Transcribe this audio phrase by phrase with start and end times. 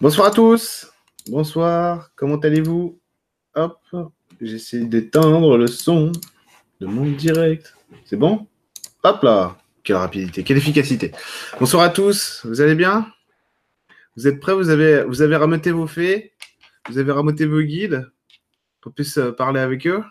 [0.00, 0.90] Bonsoir à tous.
[1.28, 2.10] Bonsoir.
[2.16, 2.98] Comment allez-vous?
[3.54, 3.78] Hop.
[4.40, 6.10] J'essaie d'éteindre le son
[6.80, 7.76] de mon direct.
[8.06, 8.46] C'est bon?
[9.02, 9.58] Hop là.
[9.84, 11.12] Quelle rapidité, quelle efficacité.
[11.58, 12.40] Bonsoir à tous.
[12.46, 13.12] Vous allez bien?
[14.16, 14.54] Vous êtes prêts?
[14.54, 15.20] Vous avez, vous
[15.76, 16.32] vos faits?
[16.88, 18.10] Vous avez rameuté vos guides
[18.80, 20.02] pour qu'on puisse euh, parler avec eux?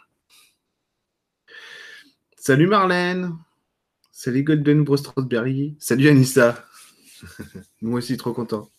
[2.36, 3.36] Salut Marlène.
[4.12, 4.98] Salut Golden Bros
[5.80, 6.64] Salut Anissa.
[7.82, 8.70] Moi aussi, trop content.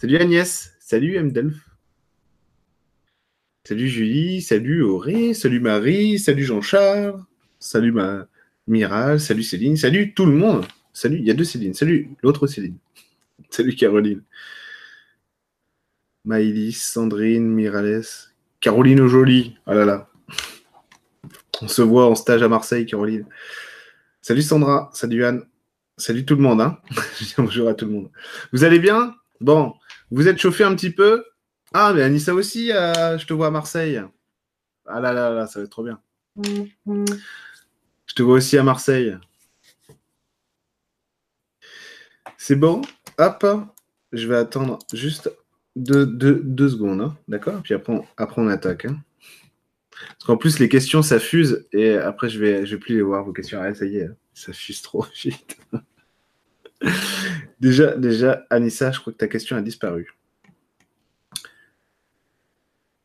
[0.00, 0.72] Salut Agnès.
[0.80, 1.54] Salut Mdelf.
[3.64, 4.42] Salut Julie.
[4.42, 5.34] Salut Auré.
[5.34, 6.18] Salut Marie.
[6.18, 7.22] Salut Jean-Charles.
[7.58, 8.26] Salut ma
[8.66, 9.20] Mirage.
[9.20, 9.76] Salut Céline.
[9.76, 10.66] Salut tout le monde.
[10.92, 11.74] Salut, il y a deux Céline.
[11.74, 12.76] Salut l'autre Céline.
[13.50, 14.22] Salut Caroline.
[16.24, 18.04] Maïlis, Sandrine, Mirales.
[18.60, 19.56] Caroline Jolie.
[19.66, 20.10] Oh là là.
[21.62, 23.26] On se voit en stage à Marseille, Caroline.
[24.22, 24.90] Salut Sandra.
[24.92, 25.44] Salut Anne.
[25.96, 26.60] Salut tout le monde.
[26.60, 26.78] Hein
[27.38, 28.10] Bonjour à tout le monde.
[28.52, 29.14] Vous allez bien?
[29.40, 29.74] Bon,
[30.10, 31.24] vous êtes chauffé un petit peu?
[31.72, 34.02] Ah, mais Anissa aussi, euh, je te vois à Marseille.
[34.86, 36.00] Ah là là là, ça va être trop bien.
[36.36, 39.16] Je te vois aussi à Marseille.
[42.36, 42.82] C'est bon?
[43.18, 43.46] Hop,
[44.12, 45.30] je vais attendre juste
[45.76, 47.16] deux, secondes, hein.
[47.28, 47.62] d'accord?
[47.62, 48.02] Puis après
[48.36, 48.86] on, attaque.
[48.86, 48.98] Hein.
[49.90, 51.18] Parce qu'en plus, les questions, ça
[51.72, 53.60] et après, je vais, je vais plus les voir, vos questions.
[53.62, 55.58] Ah, ça y est, ça fuse trop vite.
[57.60, 60.14] Déjà, déjà, Anissa, je crois que ta question a disparu.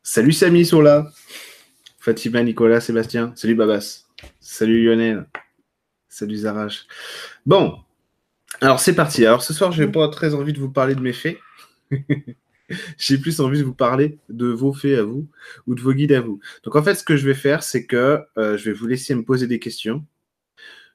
[0.04, 1.12] Salut Samy, sont là.
[2.00, 3.34] Fatima, Nicolas, Sébastien.
[3.36, 4.06] Salut Babas.
[4.40, 5.26] Salut Lionel.
[6.08, 6.86] Salut Zarache.
[7.46, 7.80] Bon,
[8.62, 9.26] alors c'est parti.
[9.26, 11.40] Alors ce soir, je n'ai pas très envie de vous parler de mes faits.
[12.98, 15.28] J'ai plus envie de vous parler de vos faits à vous
[15.68, 16.40] ou de vos guides à vous.
[16.64, 19.14] Donc en fait, ce que je vais faire, c'est que euh, je vais vous laisser
[19.14, 20.06] me poser des questions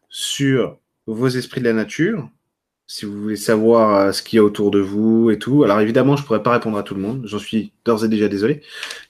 [0.08, 2.28] sur vos esprits de la nature,
[2.90, 5.62] si vous voulez savoir euh, ce qu'il y a autour de vous et tout.
[5.62, 8.08] Alors évidemment, je ne pourrais pas répondre à tout le monde, j'en suis d'ores et
[8.08, 8.62] déjà désolé.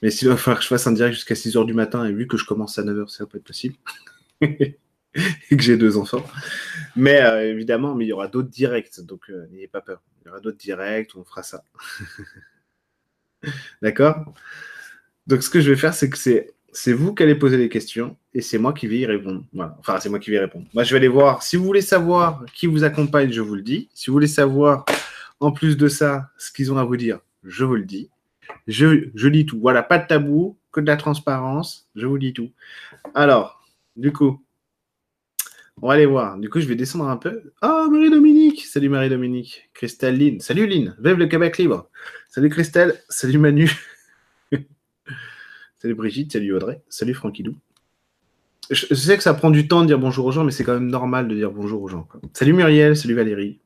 [0.03, 2.13] Mais s'il va falloir que je fasse un direct jusqu'à 6 h du matin, et
[2.13, 3.77] vu que je commence à 9 h, ça peut être possible.
[4.43, 4.77] et
[5.57, 6.23] que j'ai deux enfants.
[6.95, 10.03] Mais euh, évidemment, mais il y aura d'autres directs, donc euh, n'ayez pas peur.
[10.21, 11.65] Il y aura d'autres directs, on fera ça.
[13.81, 14.35] D'accord?
[15.27, 18.19] Donc ce que je vais faire, c'est que c'est vous qui allez poser les questions
[18.33, 19.45] et c'est moi qui vais y répondre.
[19.53, 19.77] Voilà.
[19.81, 20.67] Enfin, c'est moi qui vais y répondre.
[20.73, 21.43] Moi, je vais aller voir.
[21.43, 23.89] Si vous voulez savoir qui vous accompagne, je vous le dis.
[23.93, 24.85] Si vous voulez savoir,
[25.41, 28.09] en plus de ça, ce qu'ils ont à vous dire, je vous le dis.
[28.67, 29.59] Je, je lis tout.
[29.61, 31.89] Voilà, pas de tabou, que de la transparence.
[31.97, 32.51] Je vous dis tout.
[33.15, 33.65] Alors,
[33.97, 34.45] du coup,
[35.83, 36.39] on va aller voir.
[36.39, 37.53] Du coup, je vais descendre un peu.
[37.63, 39.71] Oh, Marie-Dominique Salut Marie-Dominique.
[39.75, 40.41] Christelle Lynn.
[40.41, 40.95] Salut Lynn.
[41.01, 41.89] Vive le Québec libre.
[42.29, 43.01] Salut Christelle.
[43.09, 43.71] Salut Manu.
[45.81, 47.57] Salut Brigitte, salut Audrey, salut Franquilou.
[48.71, 50.75] Je, sais que ça prend du temps de dire bonjour aux gens, mais c'est quand
[50.75, 52.07] même normal de dire bonjour aux gens.
[52.33, 53.59] Salut Muriel, salut Valérie,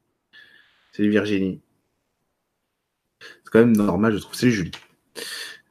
[0.92, 1.60] salut Virginie.
[3.20, 4.34] C'est quand même normal, je trouve.
[4.34, 4.70] Salut Julie.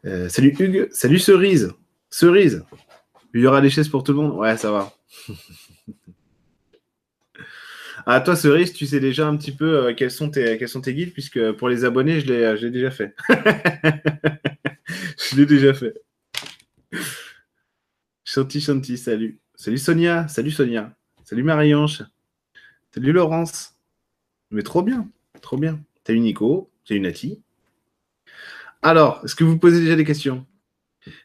[0.06, 1.74] Euh, salut Hugues, salut Cerise.
[2.12, 2.64] Cerise.
[3.34, 4.38] Il y aura des chaises pour tout le monde?
[4.38, 4.94] Ouais, ça va.
[8.06, 10.94] Ah, toi, Cerise, tu sais déjà un petit peu euh, sont tes, quels sont tes
[10.94, 13.16] guides, puisque pour les abonnés, je l'ai déjà fait.
[15.18, 15.94] je l'ai déjà fait.
[18.34, 19.38] Chanty, Chanty, salut.
[19.54, 20.96] Salut Sonia, salut Sonia.
[21.24, 22.04] Salut Marie-Ange.
[22.92, 23.76] Salut Laurence.
[24.50, 25.08] Mais trop bien,
[25.40, 25.80] trop bien.
[26.08, 27.44] Salut Nico, salut Nati.
[28.82, 30.48] Alors, est-ce que vous posez déjà des questions?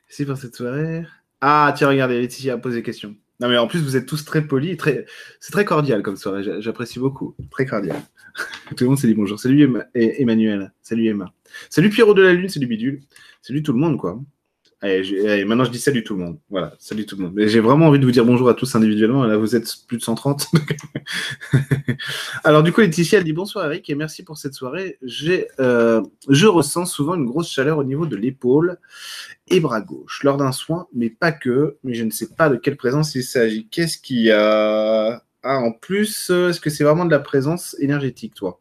[0.06, 1.06] C'est pour cette soirée.
[1.40, 3.16] Ah, tiens, regardez, Laetitia a posé des questions.
[3.40, 4.76] Non, mais en plus, vous êtes tous très polis.
[4.76, 5.06] Très...
[5.40, 6.60] C'est très cordial comme soirée.
[6.60, 7.34] J'apprécie beaucoup.
[7.50, 8.02] Très cordial.
[8.76, 9.40] tout le monde s'est dit bonjour.
[9.40, 10.74] Salut Emmanuel.
[10.82, 11.32] Salut Emma.
[11.70, 12.50] Salut Pierrot de la Lune.
[12.50, 13.00] Salut Bidule.
[13.40, 14.20] Salut tout le monde, quoi.
[14.80, 16.38] Allez, maintenant, je dis salut tout le monde.
[16.50, 17.34] Voilà, salut tout le monde.
[17.36, 19.24] J'ai vraiment envie de vous dire bonjour à tous individuellement.
[19.24, 20.46] Là, vous êtes plus de 130.
[22.44, 24.96] Alors, du coup, Laetitia, elle dit bonsoir Eric et merci pour cette soirée.
[25.02, 28.78] J'ai, euh, je ressens souvent une grosse chaleur au niveau de l'épaule
[29.48, 31.78] et bras gauche lors d'un soin, mais pas que.
[31.82, 33.66] Mais je ne sais pas de quelle présence il s'agit.
[33.66, 35.24] Qu'est-ce qu'il y a?
[35.42, 38.60] Ah, en plus, est-ce que c'est vraiment de la présence énergétique, toi?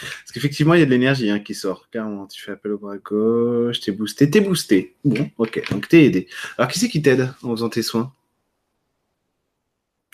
[0.00, 1.88] Parce qu'effectivement, il y a de l'énergie hein, qui sort.
[1.90, 4.96] Carrément, tu fais appel au bras gauche, t'es boosté, t'es boosté.
[5.04, 6.28] Bon, ok, donc t'es aidé.
[6.58, 8.12] Alors, qui c'est qui t'aide en faisant tes soins?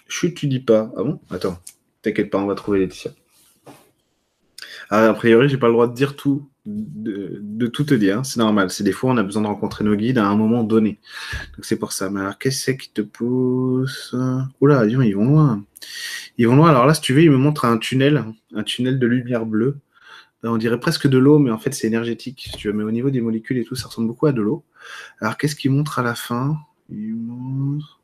[0.09, 0.93] Chut, tu dis pas.
[0.97, 1.21] Ah bon?
[1.31, 1.59] Attends,
[2.03, 3.13] t'inquiète pas, on va trouver Laetitia.
[4.91, 8.25] Ah, a priori, j'ai pas le droit de dire tout, de, tout te dire.
[8.25, 8.71] C'est normal.
[8.71, 10.99] C'est des fois, on a besoin de rencontrer nos guides à un moment donné.
[11.57, 12.11] Donc c'est pour ça.
[12.11, 14.15] Mais alors, qu'est-ce qui te pousse?
[14.61, 15.65] Oula, ils vont loin.
[16.39, 16.71] Ils vont loin.
[16.71, 18.25] Alors là, si tu veux, ils me montrent un tunnel,
[18.55, 19.79] un tunnel de lumière bleue.
[20.45, 22.51] Euh, on dirait presque de l'eau, mais en fait, c'est énergétique.
[22.57, 22.75] Tu veux.
[22.75, 24.65] Mais au niveau des molécules et tout, ça ressemble beaucoup à de l'eau.
[25.21, 26.57] Alors, qu'est-ce qu'ils montrent à la fin?
[26.91, 28.01] Ils montrent...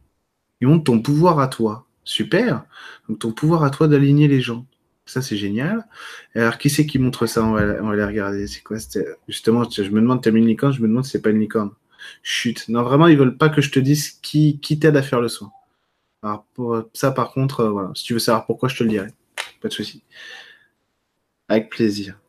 [0.61, 1.87] ils montrent ton pouvoir à toi.
[2.05, 2.65] Super.
[3.07, 4.65] Donc ton pouvoir à toi d'aligner les gens.
[5.09, 5.87] Ça, c'est génial.
[6.35, 7.43] Alors, qui c'est qui montre ça?
[7.43, 8.47] On va, les regarder.
[8.47, 8.77] C'est quoi
[9.27, 11.31] Justement, je me demande, tu as mis une licorne, je me demande si c'est pas
[11.31, 11.71] une licorne.
[12.23, 12.69] Chut.
[12.69, 15.29] Non, vraiment, ils veulent pas que je te dise qui, qui t'aide à faire le
[15.29, 15.51] soin.
[16.23, 17.91] Alors, pour ça, par contre, euh, voilà.
[17.95, 19.09] Si tu veux savoir pourquoi, je te le dirai.
[19.63, 20.03] Pas de souci.
[21.49, 22.21] Avec plaisir.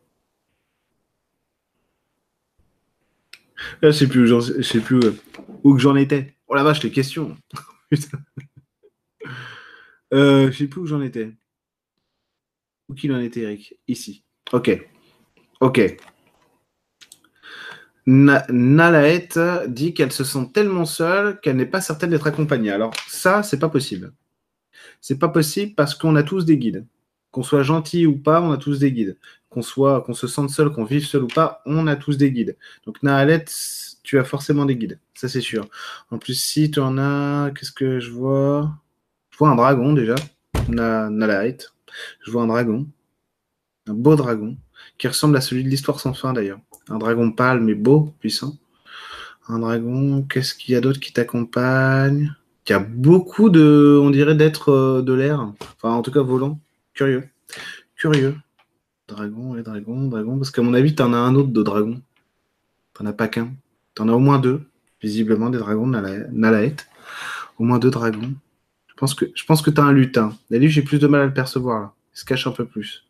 [3.82, 5.14] Là, je sais plus où, sais plus où,
[5.64, 6.34] où que j'en étais.
[6.48, 7.36] Oh la vache, les questions.
[10.14, 11.34] euh, je sais plus où j'en étais.
[12.90, 13.78] Où qu'il en était, Eric?
[13.86, 14.24] Ici.
[14.52, 14.84] Ok.
[15.60, 15.96] Ok.
[18.06, 19.28] Nalaet
[19.68, 22.72] dit qu'elle se sent tellement seule qu'elle n'est pas certaine d'être accompagnée.
[22.72, 24.12] Alors ça, c'est pas possible.
[25.00, 26.84] C'est pas possible parce qu'on a tous des guides.
[27.30, 29.16] Qu'on soit gentil ou pas, on a tous des guides.
[29.50, 32.32] Qu'on soit, qu'on se sente seul, qu'on vive seul ou pas, on a tous des
[32.32, 32.56] guides.
[32.86, 33.44] Donc Naalet,
[34.02, 35.68] tu as forcément des guides, ça c'est sûr.
[36.10, 38.72] En plus, si tu en as, qu'est-ce que je vois?
[39.30, 40.16] Je vois un dragon déjà,
[40.68, 41.08] Na,
[42.24, 42.86] Je vois un dragon,
[43.88, 44.56] un beau dragon,
[44.98, 46.60] qui ressemble à celui de l'histoire sans fin d'ailleurs.
[46.88, 48.56] Un dragon pâle mais beau, puissant.
[49.48, 52.34] Un dragon, qu'est-ce qu'il y a d'autre qui t'accompagne?
[52.68, 55.52] Il y a beaucoup de, on dirait, d'êtres euh, de l'air.
[55.76, 56.60] Enfin, en tout cas, volant.
[56.94, 57.24] Curieux.
[57.96, 58.36] Curieux.
[59.08, 60.36] Dragon, et dragon, dragon.
[60.38, 62.00] Parce qu'à mon avis, tu en as un autre de dragon.
[62.94, 63.52] T'en as pas qu'un.
[63.94, 64.62] T'en as au moins deux,
[65.02, 65.98] visiblement, des dragons de
[66.30, 66.76] Nalaet.
[67.58, 68.34] Au moins deux dragons.
[69.00, 70.36] Je pense que, je pense que tu as un lutin.
[70.50, 71.94] D'ailleurs, j'ai plus de mal à le percevoir là.
[72.14, 73.06] Il se cache un peu plus.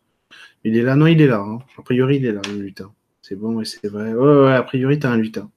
[0.63, 1.41] Il est là, non, il est là.
[1.41, 1.59] Hein.
[1.77, 2.93] A priori, il est là, le lutin.
[3.23, 4.13] C'est bon, oui, c'est vrai.
[4.13, 5.51] Ouais, ouais, a priori, tu as un lutin.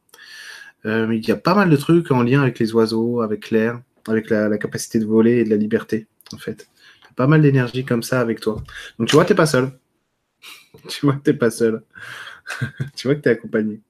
[0.87, 3.79] Euh, il y a pas mal de trucs en lien avec les oiseaux, avec l'air,
[4.07, 6.67] avec la, capacité de voler et de la liberté, en fait.
[7.15, 8.63] Pas mal d'énergie comme ça avec toi.
[8.97, 9.71] Donc tu vois, t'es pas seul.
[10.87, 11.83] tu vois que t'es pas seul.
[12.95, 13.81] tu vois que t'es accompagné.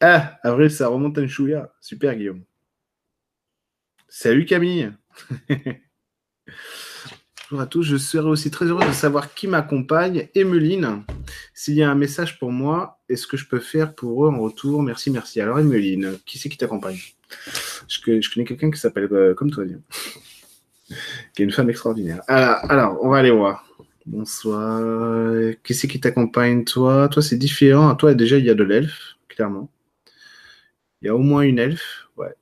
[0.00, 1.74] Ah, avril, ça remonte à une chouïa.
[1.80, 2.44] Super, Guillaume.
[4.14, 4.92] Salut Camille.
[7.48, 7.82] Bonjour à tous.
[7.82, 10.28] Je serais aussi très heureux de savoir qui m'accompagne.
[10.34, 11.02] Emeline,
[11.54, 14.38] s'il y a un message pour moi, est-ce que je peux faire pour eux en
[14.38, 14.82] retour?
[14.82, 15.40] Merci, merci.
[15.40, 16.98] Alors, Emeline, qui c'est qui t'accompagne?
[17.88, 19.64] Je, connais quelqu'un qui s'appelle euh, comme toi,
[21.34, 22.20] qui est une femme extraordinaire.
[22.28, 23.66] Alors, alors, on va aller voir.
[24.04, 25.54] Bonsoir.
[25.64, 27.94] Qui c'est qui t'accompagne, toi Toi, c'est différent.
[27.94, 29.70] Toi, déjà, il y a de l'elfe, clairement.
[31.00, 32.08] Il y a au moins une elfe.
[32.18, 32.36] Ouais.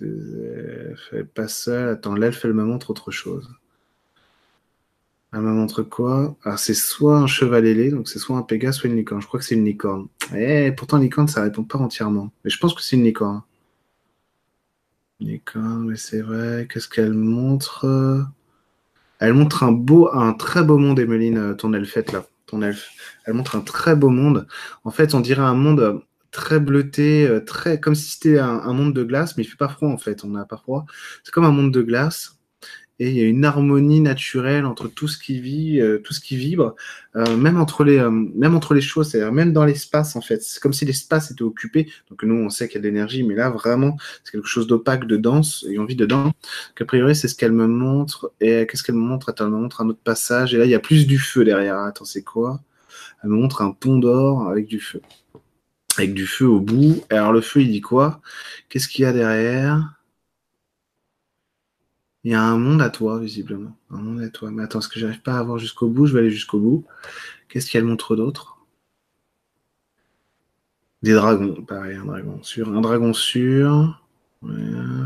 [0.00, 1.88] Elle pas seule.
[1.88, 3.48] Attends, l'elfe, elle me montre autre chose.
[5.32, 6.36] Elle me montre quoi?
[6.44, 9.20] Alors, c'est soit un cheval ailé, donc c'est soit un pégase, soit une licorne.
[9.20, 10.06] Je crois que c'est une licorne.
[10.34, 12.30] Et eh, pourtant, licorne, ça répond pas entièrement.
[12.44, 13.42] Mais je pense que c'est une licorne.
[15.20, 16.66] Licorne, mais c'est vrai.
[16.72, 18.26] Qu'est-ce qu'elle montre?
[19.18, 22.26] Elle montre un beau, un très beau monde, Emeline, ton elfette là.
[22.46, 22.90] Ton elfe.
[23.24, 24.46] Elle montre un très beau monde.
[24.84, 28.94] En fait, on dirait un monde très bleuté, euh, très comme si c'était un, monde
[28.94, 30.24] de glace, mais il fait pas froid en fait.
[30.24, 30.86] On n'a pas froid.
[31.24, 32.32] C'est comme un monde de glace.
[32.98, 36.20] Et il y a une harmonie naturelle entre tout ce qui vit, euh, tout ce
[36.20, 36.74] qui vibre,
[37.14, 40.42] euh, même entre les, même entre les choses, c'est-à-dire même dans l'espace en fait.
[40.42, 41.90] C'est comme si l'espace était occupé.
[42.08, 44.66] Donc nous, on sait qu'il y a de l'énergie, mais là vraiment, c'est quelque chose
[44.66, 46.32] d'opaque, de dense, et on vit dedans.
[46.80, 48.32] a priori, c'est ce qu'elle me montre.
[48.40, 49.28] Et qu'est-ce qu'elle me montre?
[49.28, 50.54] Attends, elle me montre un autre passage.
[50.54, 51.76] Et là, il y a plus du feu derrière.
[51.78, 52.60] Attends, c'est quoi?
[53.22, 55.02] Elle me montre un pont d'or avec du feu
[55.98, 57.04] avec du feu au bout.
[57.10, 58.20] Alors le feu, il dit quoi?
[58.68, 59.96] Qu'est-ce qu'il y a derrière?
[62.24, 63.76] Il y a un monde à toi, visiblement.
[63.90, 64.50] Un monde à toi.
[64.50, 66.06] Mais attends, ce que j'arrive pas à voir jusqu'au bout?
[66.06, 66.84] Je vais aller jusqu'au bout.
[67.48, 68.56] Qu'est-ce qu'elle montre d'autre?
[71.02, 72.68] Des dragons, pareil, un dragon sûr.
[72.68, 74.02] Un dragon sûr.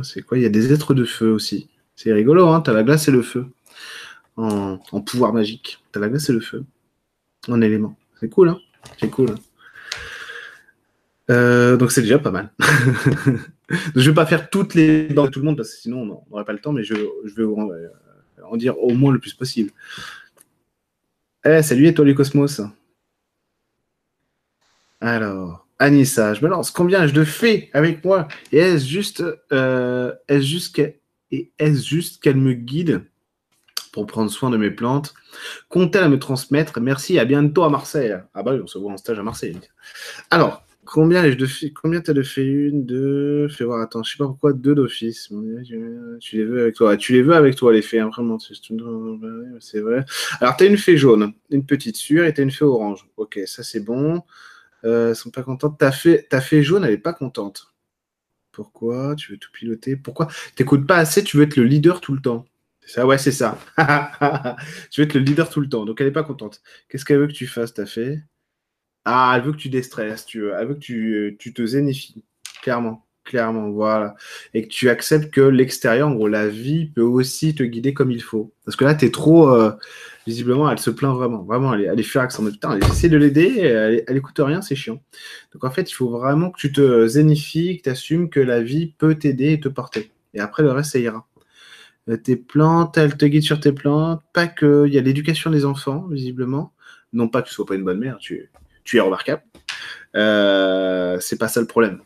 [0.03, 0.39] c'est quoi?
[0.39, 1.69] Il y a des êtres de feu aussi.
[1.95, 3.47] C'est rigolo, hein T'as la glace et le feu.
[4.37, 5.85] En, pouvoir magique.
[5.93, 6.65] T'as la glace et le feu.
[7.49, 7.97] En élément.
[8.19, 8.61] C'est cool, hein?
[8.99, 9.35] C'est cool.
[11.31, 12.51] Euh, donc c'est déjà pas mal.
[13.95, 16.25] je vais pas faire toutes les dents de tout le monde parce que sinon on
[16.31, 17.89] n'aurait pas le temps, mais je, vais euh,
[18.45, 19.71] en dire au moins le plus possible.
[21.45, 22.61] Eh, salut et toi les cosmos?
[25.01, 26.71] Alors, Anissa, je me lance.
[26.71, 28.29] Combien ai-je de fées avec moi?
[28.53, 33.05] Et est-ce juste, euh, est juste qu'elle me guide
[33.93, 35.15] pour prendre soin de mes plantes?
[35.71, 36.81] Comptez à me transmettre?
[36.81, 38.15] Merci, à bientôt à Marseille.
[38.35, 39.59] Ah bah oui, on se voit en stage à Marseille.
[40.31, 41.47] Alors, Combien les de
[41.81, 45.31] Combien t'as de fait une, deux Fais voir, attends, je sais pas pourquoi deux d'office.
[46.21, 46.97] Tu les veux avec toi.
[46.97, 48.39] Tu les veux avec toi, les fées, hein, vraiment.
[48.41, 50.05] C'est vrai.
[50.41, 53.09] Alors, t'as une fée jaune, une petite sûre, et t'as une fée orange.
[53.17, 54.23] Ok, ça c'est bon.
[54.85, 55.79] Euh, sont pas contentes.
[55.79, 57.73] Ta fée, ta fée jaune, elle est pas contente.
[58.51, 59.15] Pourquoi?
[59.17, 59.95] Tu veux tout piloter?
[59.95, 60.27] Pourquoi?
[60.57, 62.47] T'écoutes pas assez, tu veux être le leader tout le temps.
[62.85, 63.61] Ça, ouais, c'est ça.
[64.91, 65.85] tu veux être le leader tout le temps.
[65.85, 66.63] Donc, elle est pas contente.
[66.89, 68.19] Qu'est-ce qu'elle veut que tu fasses, ta fée?
[69.05, 70.53] Ah, elle veut que tu déstresses, tu veux.
[70.59, 72.23] Elle veut que tu, tu te zénifies.
[72.63, 73.07] Clairement.
[73.25, 74.17] Clairement, voilà.
[74.55, 78.11] Et que tu acceptes que l'extérieur, en gros, la vie peut aussi te guider comme
[78.11, 78.53] il faut.
[78.65, 79.51] Parce que là, tu es trop.
[79.51, 79.73] Euh,
[80.27, 81.45] visiblement, elle se plaint vraiment.
[81.45, 84.39] Vraiment, elle est, elle est furax en mode putain, j'essaie de l'aider, elle, elle écoute
[84.39, 85.03] rien, c'est chiant.
[85.53, 88.61] Donc en fait, il faut vraiment que tu te zénifies, que tu assumes que la
[88.63, 90.11] vie peut t'aider et te porter.
[90.35, 91.27] Et après, le reste, ça ira.
[92.09, 94.23] Euh, tes plantes, elle te guide sur tes plantes.
[94.33, 94.87] Pas que.
[94.87, 96.73] Il y a l'éducation des enfants, visiblement.
[97.13, 98.51] Non pas que tu sois pas une bonne mère, tu,
[98.91, 99.43] tu es remarquable.
[100.17, 102.01] Euh, c'est pas ça le problème.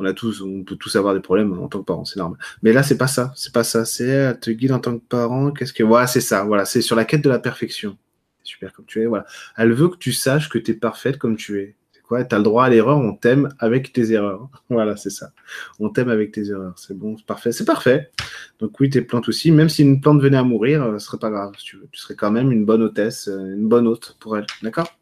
[0.00, 2.40] On a tous, on peut tous avoir des problèmes en tant que parents, c'est normal.
[2.62, 3.84] Mais là, c'est pas ça, c'est pas ça.
[3.84, 5.52] C'est elle te guide en tant que parent.
[5.52, 6.42] Qu'est-ce que, voilà, c'est ça.
[6.42, 7.96] Voilà, c'est sur la quête de la perfection.
[8.42, 9.06] Super comme tu es.
[9.06, 9.26] Voilà,
[9.56, 11.76] elle veut que tu saches que tu es parfaite comme tu es.
[11.92, 12.24] C'est quoi?
[12.24, 12.98] T'as le droit à l'erreur.
[12.98, 14.48] On t'aime avec tes erreurs.
[14.70, 15.30] Voilà, c'est ça.
[15.78, 16.74] On t'aime avec tes erreurs.
[16.76, 18.10] C'est bon, c'est parfait, c'est parfait.
[18.58, 19.52] Donc oui, tes plantes aussi.
[19.52, 21.52] Même si une plante venait à mourir, euh, ce serait pas grave.
[21.62, 24.46] tu tu serais quand même une bonne hôtesse, euh, une bonne hôte pour elle.
[24.62, 24.98] D'accord?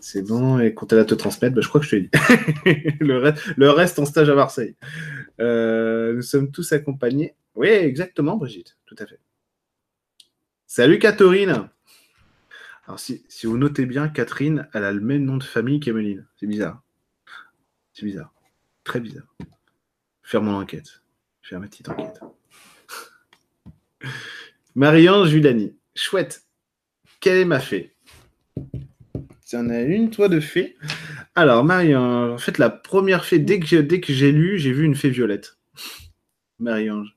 [0.00, 2.02] C'est bon, et quand elle va te transmettre, bah, je crois que je te l'ai
[2.02, 2.98] dit.
[3.00, 4.76] le, reste, en stage à Marseille.
[5.40, 7.34] Euh, nous sommes tous accompagnés.
[7.54, 9.18] Oui, exactement, Brigitte, tout à fait.
[10.66, 11.68] Salut Catherine
[12.86, 16.26] Alors, si, vous notez bien, Catherine, elle a le même nom de famille qu'Emeline.
[16.36, 16.82] C'est bizarre.
[17.92, 18.32] C'est bizarre.
[18.84, 19.26] Très bizarre.
[20.22, 21.02] Faire mon enquête.
[21.42, 22.20] Faire ma petite enquête.
[24.74, 25.76] Marianne Julani.
[25.94, 26.44] Chouette.
[27.20, 27.96] Quelle est ma fée?
[29.48, 30.76] Tu en as une, toi, de fée?
[31.34, 34.84] Alors, Marie, en fait, la première fée, dès que, dès que j'ai lu, j'ai vu
[34.84, 35.56] une fée violette.
[36.58, 37.16] Marie-Ange.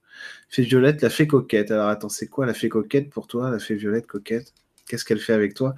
[0.50, 1.71] Fée violette, la fée coquette.
[1.71, 4.53] Alors, attends, c'est quoi la fée coquette pour toi, la fée violette coquette?
[4.88, 5.75] Qu'est-ce qu'elle fait avec toi?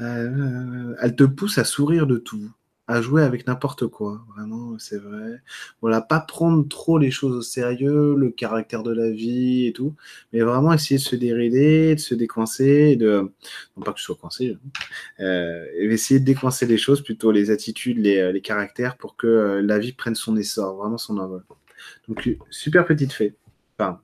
[0.00, 2.48] Euh, Elle te pousse à sourire de tout
[2.88, 4.24] à jouer avec n'importe quoi.
[4.34, 5.42] Vraiment, c'est vrai.
[5.82, 9.94] Voilà, pas prendre trop les choses au sérieux, le caractère de la vie et tout,
[10.32, 13.30] mais vraiment essayer de se dérider, de se décoincer, de
[13.76, 14.70] non pas que je sois coincé, hein.
[15.20, 19.62] euh, essayer de décoincer les choses, plutôt les attitudes, les, euh, caractères, pour que euh,
[19.62, 21.44] la vie prenne son essor, vraiment son envol.
[22.08, 23.34] Donc super petite fée,
[23.78, 24.00] enfin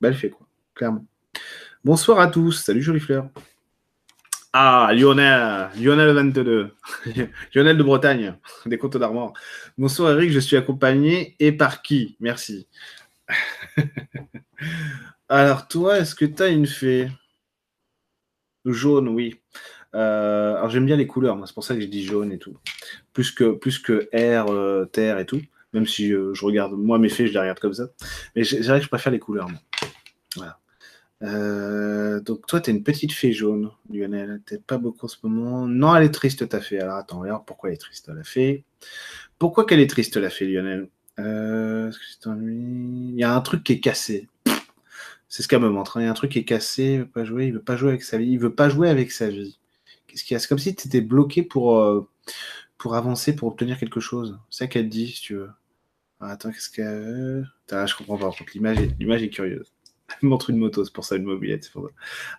[0.00, 1.04] belle fée quoi, clairement.
[1.84, 3.28] Bonsoir à tous, salut jolie fleur.
[4.52, 6.74] Ah, Lionel, Lionel 22.
[7.54, 8.34] Lionel de Bretagne,
[8.66, 9.32] des Côtes d'Armor.
[9.78, 12.16] Bonsoir Eric, je suis accompagné et par qui?
[12.18, 12.66] Merci.
[15.28, 17.08] alors toi, est-ce que tu as une fée?
[18.64, 19.40] Jaune, oui.
[19.94, 22.56] Euh, alors j'aime bien les couleurs, c'est pour ça que je dis jaune et tout.
[23.12, 25.40] Plus que, air, euh, terre et tout.
[25.72, 27.90] Même si euh, je regarde, moi mes fées, je les regarde comme ça.
[28.34, 29.46] Mais je, que je préfère les couleurs.
[29.46, 29.60] Voilà.
[31.22, 34.40] Euh, donc toi, tu es une petite fée jaune, Lionel.
[34.46, 35.66] T'es pas beaucoup en ce moment.
[35.66, 36.80] Non, elle est triste, ta fée.
[36.80, 38.64] Alors attends, regarde pourquoi elle est triste, la fée.
[39.38, 40.88] Pourquoi qu'elle est triste, la fée, Lionel?
[41.18, 41.90] Euh,
[42.26, 44.28] Il y a un truc qui est cassé.
[45.28, 45.96] C'est ce qu'elle me montre.
[45.96, 46.02] Hein.
[46.02, 46.94] Il y a un truc qui est cassé.
[46.94, 47.46] Il veut pas jouer.
[47.46, 48.30] Il veut pas jouer avec sa vie.
[48.30, 49.58] Il veut pas jouer avec sa vie.
[50.06, 50.40] Qu'est-ce qu'il a?
[50.40, 52.08] C'est comme si tu étais bloqué pour, euh,
[52.78, 54.38] pour avancer, pour obtenir quelque chose.
[54.50, 55.50] C'est ça qu'elle dit, si tu veux.
[56.20, 57.48] Ah, attends, qu'est-ce qu'elle.
[57.70, 58.30] Je comprends pas.
[58.54, 59.72] L'image est curieuse.
[60.22, 61.70] Montre une moto, c'est pour ça une mobilette.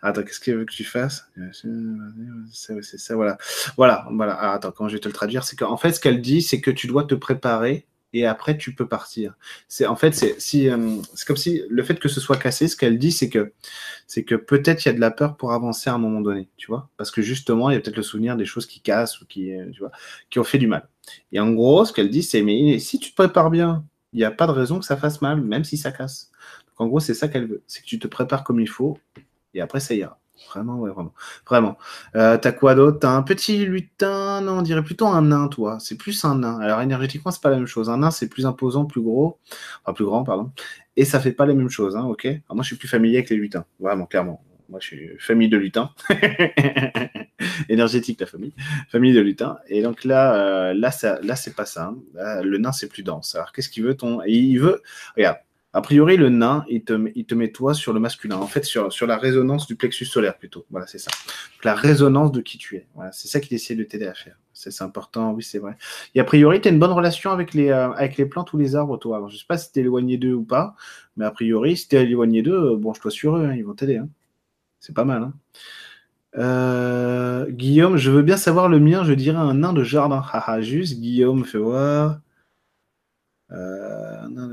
[0.01, 1.29] Attends, qu'est-ce qu'elle veut que tu fasses?
[2.51, 3.37] C'est ça, voilà.
[3.77, 4.33] Voilà, voilà.
[4.39, 6.61] Ah, attends, quand je vais te le traduire, c'est qu'en fait, ce qu'elle dit, c'est
[6.61, 9.35] que tu dois te préparer et après tu peux partir.
[9.67, 12.75] C'est en fait, c'est si, euh, comme si le fait que ce soit cassé, ce
[12.75, 13.53] qu'elle dit, c'est que
[14.07, 16.49] c'est que peut-être il y a de la peur pour avancer à un moment donné,
[16.57, 19.21] tu vois, parce que justement, il y a peut-être le souvenir des choses qui cassent
[19.21, 19.91] ou qui, euh, tu vois,
[20.29, 20.87] qui ont fait du mal.
[21.31, 24.25] Et en gros, ce qu'elle dit, c'est mais si tu te prépares bien, il n'y
[24.25, 26.31] a pas de raison que ça fasse mal, même si ça casse.
[26.81, 27.61] En gros, c'est ça qu'elle veut.
[27.67, 28.97] C'est que tu te prépares comme il faut
[29.53, 30.19] et après, ça ira.
[30.49, 31.13] Vraiment, ouais, vraiment.
[31.47, 31.77] Vraiment.
[32.15, 32.97] Euh, t'as quoi d'autre?
[32.97, 35.77] T'as un petit lutin, non, on dirait plutôt un nain, toi.
[35.79, 36.59] C'est plus un nain.
[36.59, 37.87] Alors, énergétiquement, c'est pas la même chose.
[37.91, 39.37] Un nain, c'est plus imposant, plus gros.
[39.83, 40.51] Enfin, plus grand, pardon.
[40.97, 42.27] Et ça fait pas les mêmes choses, hein, ok?
[42.49, 43.65] Moi, je suis plus familier avec les lutins.
[43.79, 44.43] Vraiment, clairement.
[44.69, 45.91] Moi, je suis famille de lutins.
[47.69, 48.53] Énergétique, la famille.
[48.89, 49.59] Famille de lutins.
[49.67, 50.33] Et donc là,
[50.69, 51.93] euh, là, ça, là c'est pas ça.
[51.93, 52.41] Hein.
[52.41, 53.35] le nain, c'est plus dense.
[53.35, 54.23] Alors, qu'est-ce qu'il veut ton...
[54.23, 54.81] Il veut...
[55.15, 55.37] Regarde,
[55.73, 58.35] a priori, le nain, il te, met toi sur le masculin.
[58.37, 60.65] En fait, sur, la résonance du plexus solaire plutôt.
[60.69, 61.11] Voilà, c'est ça.
[61.63, 62.87] la résonance de qui tu es.
[63.13, 64.37] C'est ça qu'il essaie de t'aider à faire.
[64.53, 65.77] C'est important, oui, c'est vrai.
[66.13, 68.57] Et a priori, tu as une bonne relation avec les, euh, avec les plantes ou
[68.57, 69.17] les arbres, toi.
[69.17, 70.75] Alors, je sais pas si tu es éloigné d'eux ou pas,
[71.17, 73.65] mais a priori, si tu es éloigné d'eux, euh, bon, je sur eux, hein, ils
[73.65, 73.97] vont t'aider.
[73.97, 74.09] Hein.
[74.79, 75.23] C'est pas mal.
[75.23, 75.33] Hein.
[76.37, 80.21] Euh, Guillaume, je veux bien savoir le mien, je dirais un nain de jardin.
[80.31, 82.19] Haha, juste, Guillaume, fais voir.
[83.51, 84.49] Euh, non.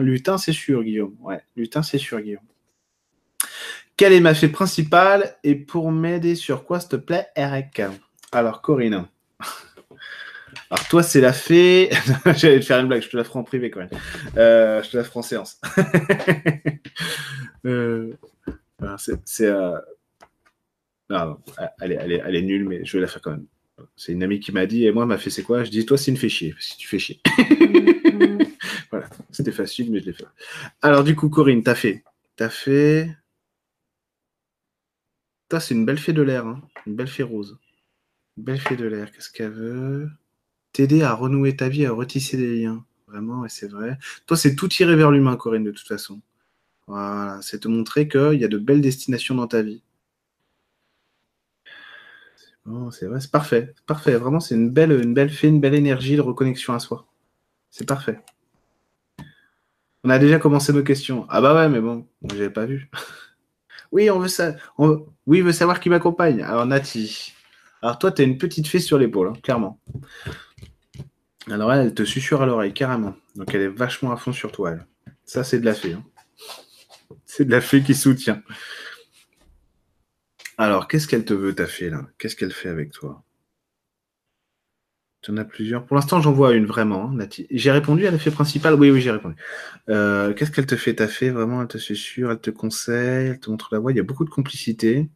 [0.00, 1.14] Lutin, c'est sûr, Guillaume.
[1.20, 2.42] Ouais, lutin, c'est sûr, Guillaume.
[3.96, 7.82] Quelle est ma fée principale et pour m'aider sur quoi, s'il te plaît, Eric?
[8.32, 9.06] Alors, Corinne.
[10.70, 11.90] Alors, toi, c'est la fée.
[12.36, 13.90] J'allais te faire une blague, je te la ferai en privé, Corinne.
[14.36, 15.60] Euh, je te la ferai en séance.
[17.66, 18.12] euh,
[18.98, 19.46] c'est.
[19.46, 19.78] Euh...
[21.10, 21.38] Non,
[21.80, 23.46] elle est, elle, est, nulle, mais je vais la faire quand même.
[23.96, 25.64] C'est une amie qui m'a dit, et moi, m'a fait c'est quoi?
[25.64, 27.20] Je dis, toi, c'est une fée chier, si tu fais chier.
[28.90, 30.26] voilà, c'était facile, mais je l'ai fait.
[30.82, 32.04] Alors, du coup, Corinne, t'as fait.
[32.36, 33.10] T'as fait.
[35.58, 36.62] C'est une belle fée de l'air, hein.
[36.86, 37.58] une belle fée rose.
[38.36, 39.10] Une belle fée de l'air.
[39.10, 40.08] Qu'est-ce qu'elle veut?
[40.72, 42.84] T'aider à renouer ta vie, à retisser des liens.
[43.08, 43.98] Vraiment, et c'est vrai.
[44.26, 46.20] Toi, c'est tout tirer vers l'humain, Corinne, de toute façon.
[46.86, 49.82] Voilà, c'est te montrer qu'il y a de belles destinations dans ta vie.
[52.92, 53.74] C'est vrai, c'est parfait.
[53.86, 54.16] parfait.
[54.16, 57.06] Vraiment, c'est une belle, une belle fée, une belle énergie de reconnexion à soi.
[57.70, 58.18] C'est parfait.
[60.02, 61.26] On a déjà commencé nos questions.
[61.28, 62.90] Ah bah ouais, mais bon, j'avais pas vu.
[63.92, 64.28] oui, on veut.
[65.26, 66.42] Oui, veut savoir qui m'accompagne.
[66.42, 67.34] Alors, Nati.
[67.82, 69.80] Alors, toi, tu as une petite fée sur l'épaule, hein, clairement.
[71.50, 73.14] Alors, elle, elle te susurre à l'oreille, carrément.
[73.36, 74.86] Donc, elle est vachement à fond sur toi, elle.
[75.24, 75.94] Ça, c'est de la fée.
[75.94, 76.04] Hein.
[77.24, 78.42] C'est de la fée qui soutient.
[80.58, 82.06] Alors, qu'est-ce qu'elle te veut, ta fée, là?
[82.18, 83.22] Qu'est-ce qu'elle fait avec toi?
[85.22, 85.84] Tu en as plusieurs.
[85.84, 87.28] Pour l'instant, j'en vois une vraiment, hein.
[87.50, 88.74] J'ai répondu à l'effet principal.
[88.74, 89.36] Oui, oui, j'ai répondu.
[89.88, 91.60] Euh, qu'est-ce qu'elle te fait Ta fait vraiment?
[91.60, 93.92] Elle te susurre, elle te conseille, elle te montre la voie.
[93.92, 95.10] Il y a beaucoup de complicité.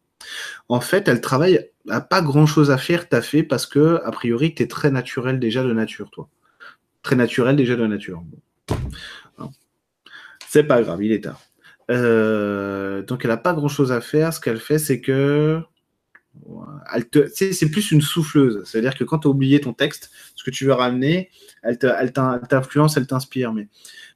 [0.68, 4.54] En fait, elle travaille à pas grand-chose à faire, ta fait, parce que, a priori,
[4.54, 6.28] tu es très naturel déjà de nature, toi.
[7.02, 8.22] Très naturel déjà de nature.
[10.48, 11.40] C'est pas grave, il est tard.
[11.90, 14.32] Euh, donc, elle n'a pas grand-chose à faire.
[14.32, 15.60] Ce qu'elle fait, c'est que
[17.34, 18.62] c'est plus une souffleuse.
[18.64, 21.30] C'est-à-dire que quand tu as oublié ton texte, ce que tu veux ramener,
[21.62, 23.52] elle t'influence, elle t'inspire.
[23.52, 23.68] Mais,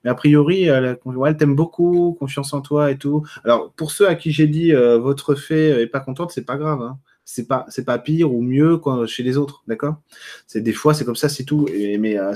[0.05, 3.27] a priori, elle, elle t'aime beaucoup, confiance en toi et tout.
[3.45, 6.57] Alors, pour ceux à qui j'ai dit euh, votre fée est pas contente, c'est pas
[6.57, 6.83] grave.
[6.83, 6.99] Hein
[7.31, 9.97] c'est pas c'est pas pire ou mieux quoi, chez les autres, d'accord?
[10.47, 11.67] C'est des fois c'est comme ça, c'est tout.
[11.99, 12.33] mais euh,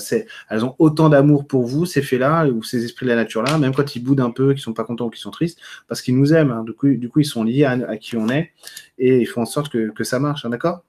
[0.51, 3.57] elles ont autant d'amour pour vous ces faits-là ou ces esprits de la nature là,
[3.57, 5.59] même quand ils boudent un peu, qu'ils sont pas contents ou qu'ils sont tristes,
[5.89, 6.51] parce qu'ils nous aiment.
[6.51, 6.63] Hein.
[6.63, 8.53] Du coup du coup ils sont liés à, qui on est
[8.99, 10.85] et ils font en sorte que, ça marche, hein, d'accord?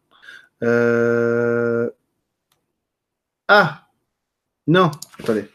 [0.63, 1.89] Euh,
[3.47, 3.87] Ah
[4.67, 5.45] non, attendez.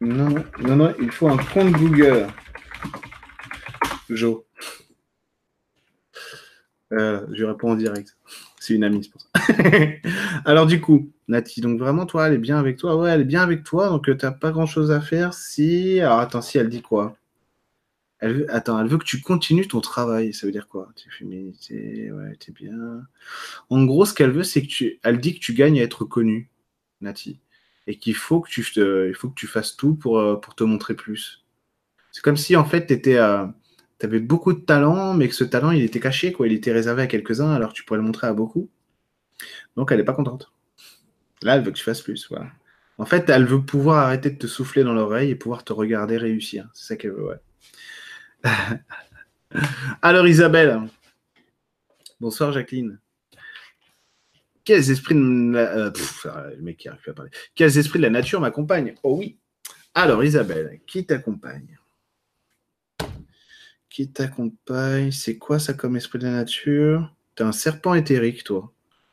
[0.00, 2.26] Non, non, non, il faut un compte Google.
[4.10, 4.45] Joe.
[6.92, 8.16] Euh, je réponds en direct.
[8.60, 9.28] C'est une amie, c'est pour ça.
[10.44, 12.96] Alors, du coup, Nati, donc vraiment, toi, elle est bien avec toi.
[12.96, 15.34] Ouais, elle est bien avec toi, donc euh, tu n'as pas grand chose à faire.
[15.34, 16.00] Si.
[16.00, 17.16] Alors, attends, si elle dit quoi?
[18.18, 18.54] Elle veut...
[18.54, 20.32] Attends, elle veut que tu continues ton travail.
[20.32, 20.88] Ça veut dire quoi?
[20.96, 23.06] Tu féminité, ouais, t'es bien.
[23.70, 25.00] En gros, ce qu'elle veut, c'est que tu.
[25.02, 26.50] Elle dit que tu gagnes à être connue,
[27.00, 27.40] Nati.
[27.88, 28.64] Et qu'il faut que tu,
[29.36, 31.44] tu fasses tout pour, euh, pour te montrer plus.
[32.12, 33.18] C'est comme si, en fait, tu étais.
[33.98, 36.46] Tu avais beaucoup de talent, mais que ce talent, il était caché, quoi.
[36.46, 38.68] Il était réservé à quelques-uns, alors tu pourrais le montrer à beaucoup.
[39.76, 40.52] Donc, elle n'est pas contente.
[41.42, 42.50] Là, elle veut que tu fasses plus, voilà.
[42.98, 46.16] En fait, elle veut pouvoir arrêter de te souffler dans l'oreille et pouvoir te regarder
[46.16, 46.68] réussir.
[46.72, 47.40] C'est ça qu'elle veut, ouais.
[50.02, 50.80] alors, Isabelle.
[52.20, 52.98] Bonsoir, Jacqueline.
[54.64, 55.52] Quels esprits de.
[55.54, 55.90] Euh,
[56.56, 57.30] le mec qui arrive à parler.
[57.54, 58.94] Quels esprits de la nature m'accompagnent?
[59.02, 59.38] Oh oui.
[59.94, 61.78] Alors, Isabelle, qui t'accompagne?
[63.96, 65.10] Qui t'accompagne?
[65.10, 67.14] C'est quoi ça comme esprit de la nature?
[67.34, 68.70] T'as un serpent éthérique, toi.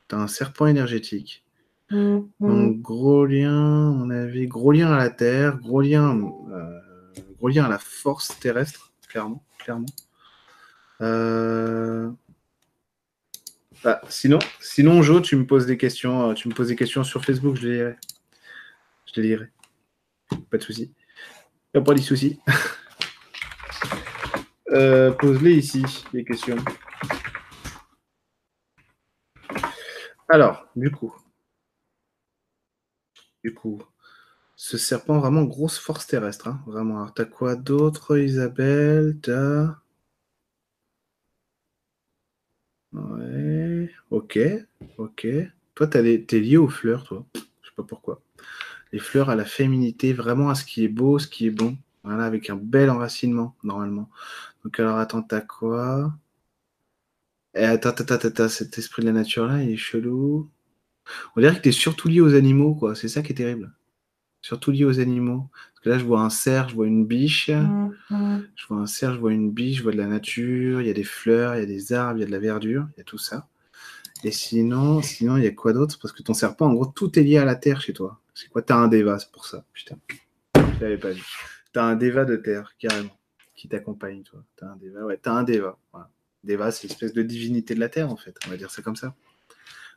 [0.10, 1.46] T'as un serpent énergétique.
[1.90, 2.24] Mm, mm.
[2.42, 6.20] Donc, gros lien, on avait gros lien à la terre, gros lien,
[6.52, 6.80] euh,
[7.38, 9.86] gros lien à la force terrestre, clairement, clairement.
[11.00, 12.12] Euh,
[13.86, 17.06] bah, sinon, sinon, Jo, tu me poses des questions, euh, tu me poses des questions
[17.06, 17.96] sur Facebook, je les lirai.
[19.06, 19.50] Je les lirai.
[20.50, 20.92] Pas de souci.
[21.74, 22.38] a pas de soucis.
[24.74, 25.84] Euh, pose-les ici,
[26.14, 26.58] les questions.
[30.28, 31.14] Alors, du coup.
[33.44, 33.84] Du coup.
[34.56, 36.48] Ce serpent, vraiment grosse force terrestre.
[36.48, 36.98] Hein, vraiment.
[36.98, 39.20] Alors, t'as quoi d'autre, Isabelle?
[39.22, 39.76] T'as.
[42.94, 43.92] Ouais.
[44.10, 44.40] Ok.
[44.98, 45.28] Ok.
[45.76, 47.26] Toi, t'es lié aux fleurs, toi.
[47.36, 48.22] Je sais pas pourquoi.
[48.92, 51.78] Les fleurs à la féminité, vraiment à ce qui est beau, ce qui est bon.
[52.04, 54.10] Voilà, avec un bel enracinement, normalement.
[54.64, 56.14] Donc alors attends, t'as quoi?
[57.56, 60.50] Et eh, attends, attends, attends, cet esprit de la nature là, il est chelou.
[61.36, 62.96] On dirait que t'es surtout lié aux animaux, quoi.
[62.96, 63.72] C'est ça qui est terrible.
[64.42, 65.50] Surtout lié aux animaux.
[65.52, 67.50] Parce que là, je vois un cerf, je vois une biche.
[67.50, 68.48] Mm, mm.
[68.56, 70.90] Je vois un cerf, je vois une biche, je vois de la nature, il y
[70.90, 73.00] a des fleurs, il y a des arbres, il y a de la verdure, il
[73.00, 73.48] y a tout ça.
[74.24, 76.00] Et sinon, sinon, il y a quoi d'autre?
[76.02, 78.22] Parce que ton serpent, en gros, tout est lié à la terre chez toi.
[78.34, 78.62] C'est quoi?
[78.62, 79.66] T'as un déva, c'est pour ça.
[79.74, 79.98] Putain.
[80.56, 81.24] Je l'avais pas vu.
[81.74, 83.16] T'as un déva de terre, carrément
[83.64, 84.44] qui t'accompagne, toi.
[84.58, 85.80] T'as un Deva, ouais, t'as un Deva.
[86.44, 88.98] Deva, c'est l'espèce de divinité de la Terre, en fait, on va dire ça comme
[88.98, 89.16] ça.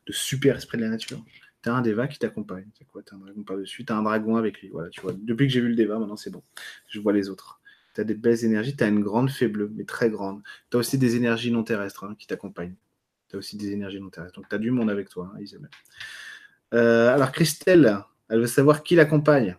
[0.06, 1.20] De super esprit de la nature.
[1.62, 2.68] T'as un Deva qui t'accompagne.
[2.78, 4.68] C'est quoi T'as un dragon par-dessus, t'as un dragon avec lui.
[4.68, 5.14] Voilà, tu vois.
[5.18, 6.44] Depuis que j'ai vu le Deva, maintenant c'est bon.
[6.88, 7.60] Je vois les autres.
[7.92, 10.42] T'as des belles énergies, t'as une grande fée bleue, mais très grande.
[10.70, 12.76] T'as aussi des énergies non terrestres hein, qui t'accompagnent.
[13.28, 14.36] T'as aussi des énergies non terrestres.
[14.36, 15.70] Donc t'as du monde avec toi, hein, Isabelle.
[16.72, 17.98] Euh, alors Christelle,
[18.28, 19.56] Elle veut savoir qui l'accompagne.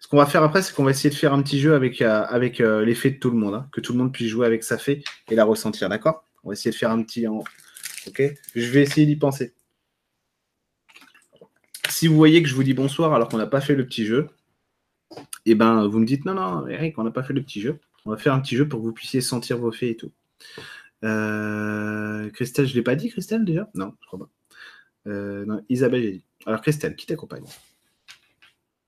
[0.00, 2.00] Ce qu'on va faire après, c'est qu'on va essayer de faire un petit jeu avec,
[2.00, 4.64] euh, avec euh, de tout le monde, hein, que tout le monde puisse jouer avec
[4.64, 6.24] sa fée et la ressentir, d'accord?
[6.44, 7.26] On va essayer de faire un petit...
[7.26, 8.22] Ok?
[8.54, 9.54] Je vais essayer d'y penser.
[11.90, 14.06] Si vous voyez que je vous dis bonsoir alors qu'on n'a pas fait le petit
[14.06, 14.28] jeu,
[15.44, 17.78] eh ben, vous me dites non, non, Eric, on n'a pas fait le petit jeu.
[18.06, 20.12] On va faire un petit jeu pour que vous puissiez sentir vos fées et tout.
[21.04, 23.68] Euh, Christelle, je ne l'ai pas dit, Christelle, déjà?
[23.74, 25.10] Non, je crois pas.
[25.10, 26.24] non, Isabelle, j'ai dit.
[26.46, 27.44] Alors, Christelle, qui t'accompagne?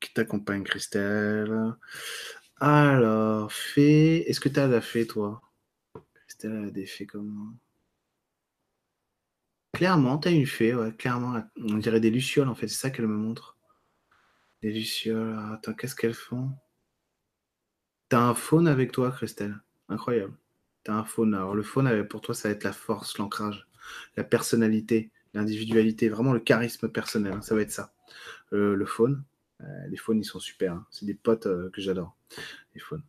[0.00, 1.74] Qui t'accompagne, Christelle.
[2.58, 4.28] Alors, fée.
[4.28, 5.42] Est-ce que tu as la fée, toi?
[6.26, 7.56] Christelle a des fées comme.
[9.72, 11.42] Clairement, tu as une fée, ouais, clairement.
[11.56, 12.68] On dirait des lucioles, en fait.
[12.68, 13.56] C'est ça qu'elle me montre.
[14.62, 15.38] Des lucioles.
[15.52, 16.50] Attends, qu'est-ce qu'elles font?
[18.08, 19.58] T'as un faune avec toi, Christelle.
[19.88, 20.34] Incroyable.
[20.84, 21.34] T'as un faune.
[21.34, 23.68] Alors, le faune, pour toi, ça va être la force, l'ancrage,
[24.16, 27.34] la personnalité, l'individualité, vraiment le charisme personnel.
[27.34, 27.94] Hein, ça va être ça.
[28.52, 29.22] Euh, le faune.
[29.62, 30.74] Euh, les faunes, ils sont super.
[30.74, 30.86] Hein.
[30.90, 32.16] C'est des potes euh, que j'adore.
[32.74, 33.02] Les faunes.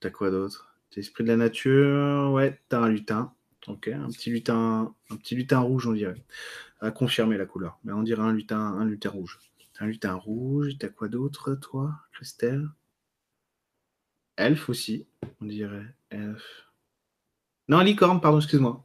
[0.00, 0.74] T'as quoi d'autre?
[0.90, 2.32] T'as l'esprit de la nature?
[2.32, 3.34] Ouais, t'as un lutin.
[3.68, 6.16] Ok, un petit lutin, un petit lutin rouge, on dirait.
[6.80, 7.78] À confirmer la couleur.
[7.84, 9.38] Mais on dirait un lutin, un lutin rouge.
[9.78, 10.76] un lutin rouge.
[10.78, 12.68] T'as quoi d'autre, toi, Christelle?
[14.36, 15.06] Elf aussi,
[15.40, 15.94] on dirait.
[16.10, 16.66] Elf.
[17.68, 18.84] Non, licorne, pardon, excuse-moi.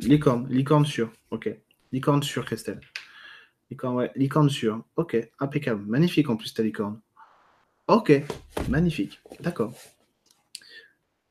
[0.00, 1.12] Licorne, licorne sûr.
[1.30, 1.50] Ok.
[1.92, 2.80] Licorne sûr, Christelle.
[3.70, 4.10] Licorne, ouais.
[4.16, 4.84] Licorne sûr.
[4.96, 5.84] Ok, impeccable.
[5.86, 7.00] Magnifique en plus ta licorne.
[7.86, 8.12] Ok,
[8.68, 9.20] magnifique.
[9.40, 9.72] D'accord.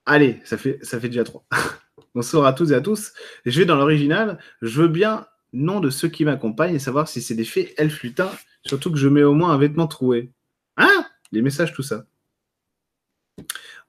[0.05, 1.45] Allez, ça fait, ça fait déjà trois.
[2.15, 3.13] Bonsoir à tous et à tous.
[3.45, 4.39] Je vais dans l'original.
[4.61, 8.03] Je veux bien nom de ceux qui m'accompagnent et savoir si c'est des fées elfes
[8.03, 8.31] lutins.
[8.65, 10.31] Surtout que je mets au moins un vêtement troué.
[10.77, 11.05] Hein?
[11.31, 12.05] Les messages, tout ça.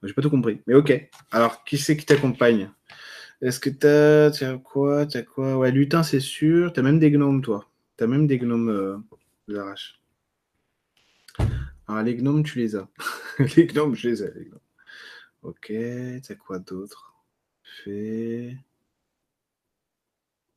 [0.03, 0.61] J'ai pas tout compris.
[0.67, 1.09] Mais ok.
[1.31, 2.69] Alors, qui c'est qui t'accompagne?
[3.41, 4.31] Est-ce que t'as.
[4.31, 5.57] T'as quoi T'as quoi?
[5.57, 6.73] Ouais, lutin, c'est sûr.
[6.73, 7.65] T'as même des gnomes, toi.
[7.99, 10.01] T'as même des gnomes euh, arraches.
[11.85, 12.87] Alors, les gnomes, tu les as.
[13.57, 14.49] les gnomes, je les ai.
[15.41, 15.73] Ok,
[16.25, 17.13] t'as quoi d'autre
[17.61, 18.57] Fées.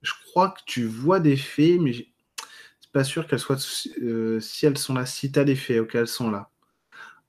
[0.03, 3.57] Je crois que tu vois des fées, mais c'est pas sûr qu'elles soient.
[4.01, 6.49] Euh, si elles sont là, si t'as des fées, ok, elles sont là.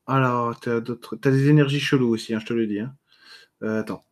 [0.08, 1.16] Alors, t'as d'autres.
[1.16, 2.82] T'as des énergies cheloues aussi, hein, je te le dis.
[2.82, 2.96] Hein.
[3.64, 4.06] Euh, attends.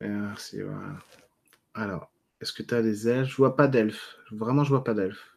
[0.00, 0.98] Merci, voilà.
[1.74, 2.10] Alors,
[2.40, 4.16] est-ce que tu as des elfes Je vois pas d'elfes.
[4.30, 5.36] Vraiment, je vois pas d'elfes.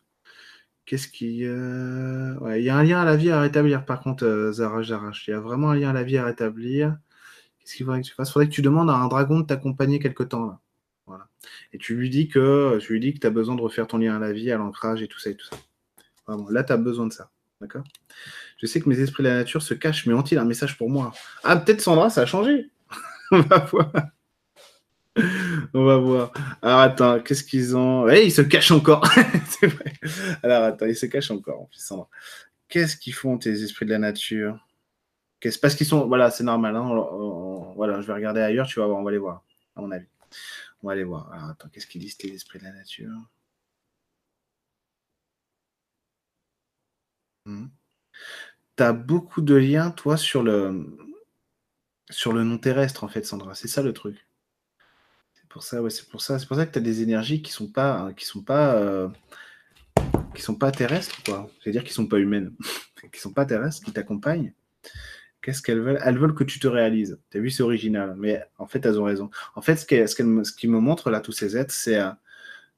[0.85, 1.45] Qu'est-ce qui.
[1.45, 4.81] Euh, il y a un lien à la vie à rétablir, par contre, euh, Zara
[4.81, 6.97] Il y a vraiment un lien à la vie à rétablir.
[7.59, 8.29] Qu'est-ce qu'il faudrait que tu fasses?
[8.29, 10.45] Il faudrait que tu demandes à un dragon de t'accompagner quelque temps.
[10.45, 10.59] Là.
[11.07, 11.27] Voilà.
[11.73, 13.97] Et tu lui dis que tu lui dis que tu as besoin de refaire ton
[13.97, 15.57] lien à la vie, à l'ancrage et tout ça et tout ça.
[16.27, 17.31] Vraiment, là, tu as besoin de ça.
[17.59, 17.83] D'accord?
[18.57, 20.89] Je sais que mes esprits de la nature se cachent, mais ont-ils un message pour
[20.89, 21.11] moi?
[21.43, 22.69] Ah, peut-être Sandra, ça a changé.
[23.31, 23.69] On va.
[25.73, 26.31] On va voir.
[26.61, 28.07] Alors attends, qu'est-ce qu'ils ont?
[28.09, 29.05] Eh, ils se cachent encore.
[29.47, 29.93] c'est vrai.
[30.43, 31.93] Alors attends, ils se cachent encore, en plus,
[32.69, 34.59] Qu'est-ce qu'ils font, tes esprits de la nature?
[35.39, 36.07] Qu'est-ce Parce qu'ils sont.
[36.07, 36.75] Voilà, c'est normal.
[36.75, 39.43] Hein, voilà, je vais regarder ailleurs, tu vas voir, on va les voir,
[39.75, 40.07] à mon avis.
[40.83, 41.31] On va les voir.
[41.33, 43.09] Alors attends, qu'est-ce qu'ils disent, tes esprits de la nature?
[47.45, 47.67] Hmm.
[48.77, 50.97] Tu as beaucoup de liens, toi, sur le
[52.09, 53.53] sur le non terrestre, en fait, Sandra.
[53.55, 54.26] C'est ça le truc?
[55.63, 56.39] C'est pour ça.
[56.39, 59.07] C'est pour ça que tu as des énergies qui sont pas, qui sont pas, euh,
[60.35, 61.49] qui sont pas terrestres, quoi.
[61.61, 62.53] C'est-à-dire qui sont pas humaines,
[63.11, 64.53] qui sont pas terrestres, qui t'accompagnent.
[65.41, 65.99] Qu'est-ce qu'elles veulent?
[66.03, 67.19] Elles veulent que tu te réalises.
[67.31, 69.29] Tu vu, c'est original, mais en fait, elles ont raison.
[69.55, 72.11] En fait, ce, qui, ce, ce qui me montre là, tous ces êtres, c'est, euh,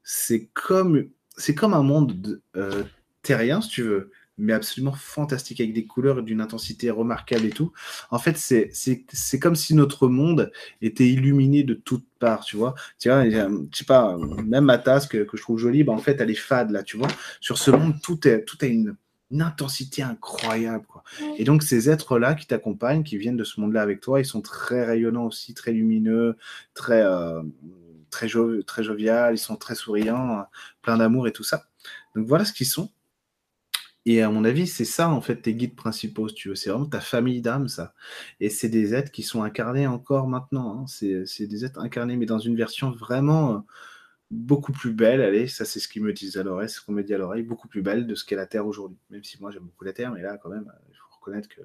[0.02, 2.84] c'est comme, c'est comme un monde euh,
[3.22, 7.72] terrien, si tu veux, mais absolument fantastique, avec des couleurs d'une intensité remarquable et tout.
[8.10, 10.50] En fait, c'est comme si notre monde
[10.82, 12.74] était illuminé de toutes parts, tu vois.
[12.98, 16.20] Tu vois, je sais pas, même ma tasse que, je trouve jolie, bah, en fait,
[16.20, 17.08] elle est fade, là, tu vois.
[17.40, 18.96] Sur ce monde, tout, est, tout a une,
[19.38, 21.04] intensité incroyable, quoi.
[21.38, 24.40] Et donc, ces êtres-là qui t'accompagnent, qui viennent de ce monde-là avec toi, ils sont
[24.40, 26.36] très rayonnants aussi, très lumineux,
[26.74, 27.40] très, euh,
[28.10, 28.26] très,
[28.66, 30.46] très jovial, ils sont très souriants,
[30.82, 31.66] plein d'amour et tout ça.
[32.16, 32.90] Donc, voilà ce qu'ils sont.
[34.06, 36.54] Et à mon avis, c'est ça, en fait, tes guides principaux, tu veux.
[36.54, 37.94] C'est vraiment ta famille d'âme, ça.
[38.40, 40.80] Et c'est des êtres qui sont incarnés encore maintenant.
[40.82, 40.86] Hein.
[40.86, 43.58] C'est des êtres incarnés, mais dans une version vraiment euh,
[44.30, 45.20] beaucoup plus belle.
[45.20, 47.42] Allez, ça, c'est ce qu'ils me disent à l'oreille, ce qu'on me dit à l'oreille,
[47.42, 48.98] beaucoup plus belle de ce qu'est la Terre aujourd'hui.
[49.10, 51.60] Même si moi, j'aime beaucoup la Terre, mais là, quand même, il faut reconnaître que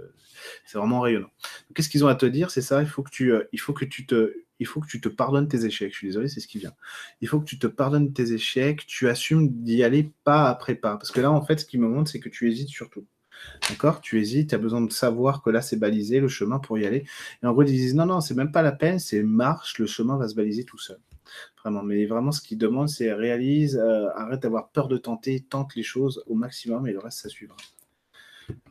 [0.66, 1.32] c'est vraiment rayonnant.
[1.74, 3.74] Qu'est-ce qu'ils ont à te dire C'est ça, il faut que tu, euh, il faut
[3.74, 5.92] que tu te il faut que tu te pardonnes tes échecs.
[5.94, 6.74] Je suis désolé, c'est ce qui vient.
[7.22, 10.98] Il faut que tu te pardonnes tes échecs, tu assumes d'y aller pas après pas.
[10.98, 13.06] Parce que là, en fait, ce qui me montre, c'est que tu hésites surtout.
[13.70, 14.02] D'accord?
[14.02, 16.86] Tu hésites, tu as besoin de savoir que là, c'est balisé, le chemin pour y
[16.86, 17.06] aller.
[17.44, 19.88] Et en gros, ils disent non, non, c'est même pas la peine, c'est marche, le
[19.88, 21.00] chemin va se baliser tout seul.
[21.62, 21.84] Vraiment.
[21.84, 25.84] Mais vraiment, ce qu'il demande, c'est réalise, euh, arrête d'avoir peur de tenter, tente les
[25.84, 27.58] choses au maximum et le reste, ça suivra.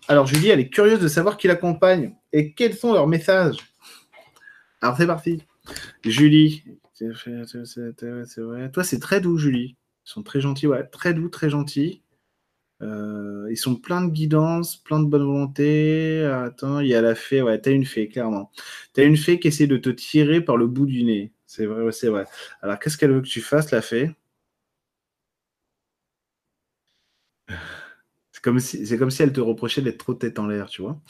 [0.08, 3.56] Alors, Julie, elle est curieuse de savoir qui l'accompagne et quels sont leurs messages?
[4.80, 5.42] Alors, c'est parti.
[6.04, 8.70] Julie, c'est vrai.
[8.70, 9.76] Toi, c'est très doux, Julie.
[10.06, 10.86] Ils sont très gentils, ouais.
[10.86, 12.02] Très doux, très gentils.
[12.82, 16.24] Euh, ils sont pleins de guidance, plein de bonne volonté.
[16.24, 18.50] Attends, il y a la fée, ouais, t'as une fée, clairement.
[18.92, 21.32] T'as une fée qui essaie de te tirer par le bout du nez.
[21.46, 22.26] C'est vrai, c'est vrai.
[22.62, 24.10] Alors, qu'est-ce qu'elle veut que tu fasses, la fée?
[28.32, 30.82] C'est comme, si, c'est comme si elle te reprochait d'être trop tête en l'air, tu
[30.82, 31.00] vois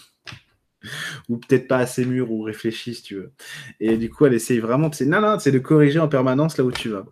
[1.28, 3.32] ou peut-être pas assez mûr ou réfléchi si tu veux.
[3.80, 5.04] Et du coup, elle essaye vraiment de...
[5.04, 7.04] Non, non, c'est de corriger en permanence là où tu vas.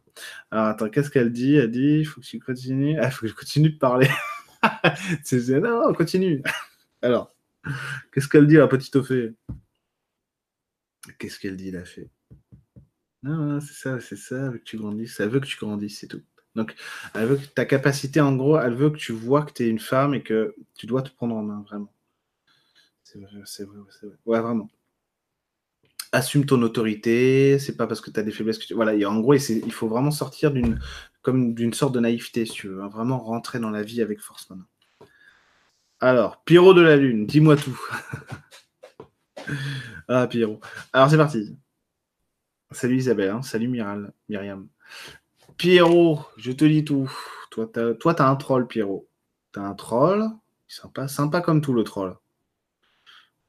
[0.51, 1.57] Alors attends, qu'est-ce qu'elle dit?
[1.57, 2.99] Elle dit, il faut que tu continues.
[3.01, 4.09] Ah, faut que je continue de parler.
[5.25, 5.49] c'est...
[5.61, 6.43] Non, continue.
[7.03, 7.35] Alors,
[8.13, 9.35] qu'est-ce qu'elle dit la petite fée
[11.19, 12.11] Qu'est-ce qu'elle dit la fée?
[13.25, 15.21] Non, c'est ça, c'est ça, elle veut que tu grandisses.
[15.21, 16.23] Elle veut que tu grandisses, c'est tout.
[16.55, 16.75] Donc,
[17.15, 19.69] elle veut que ta capacité, en gros, elle veut que tu vois que tu es
[19.69, 21.93] une femme et que tu dois te prendre en main, vraiment.
[23.05, 23.79] C'est vrai, c'est vrai.
[24.25, 24.69] Ouais, vraiment.
[26.13, 28.75] Assume ton autorité, c'est pas parce que tu as des faiblesses que tu.
[28.75, 30.79] Voilà, en gros, il faut vraiment sortir d'une
[31.23, 32.83] comme d'une sorte de naïveté, si tu veux.
[32.83, 32.89] Hein.
[32.89, 34.67] Vraiment rentrer dans la vie avec force maintenant.
[36.01, 37.81] Alors, Pierrot de la Lune, dis-moi tout.
[40.09, 40.61] ah, Pierrot.
[40.93, 41.57] Alors, c'est parti.
[42.73, 43.43] Salut Isabelle, hein.
[43.43, 44.69] salut Miral, Myriam.
[45.57, 47.11] Pierrot, je te dis tout.
[47.51, 49.09] Toi, tu as, un troll, Pierrot.
[49.53, 50.29] Tu as un troll,
[50.67, 52.17] sympa, sympa comme tout le troll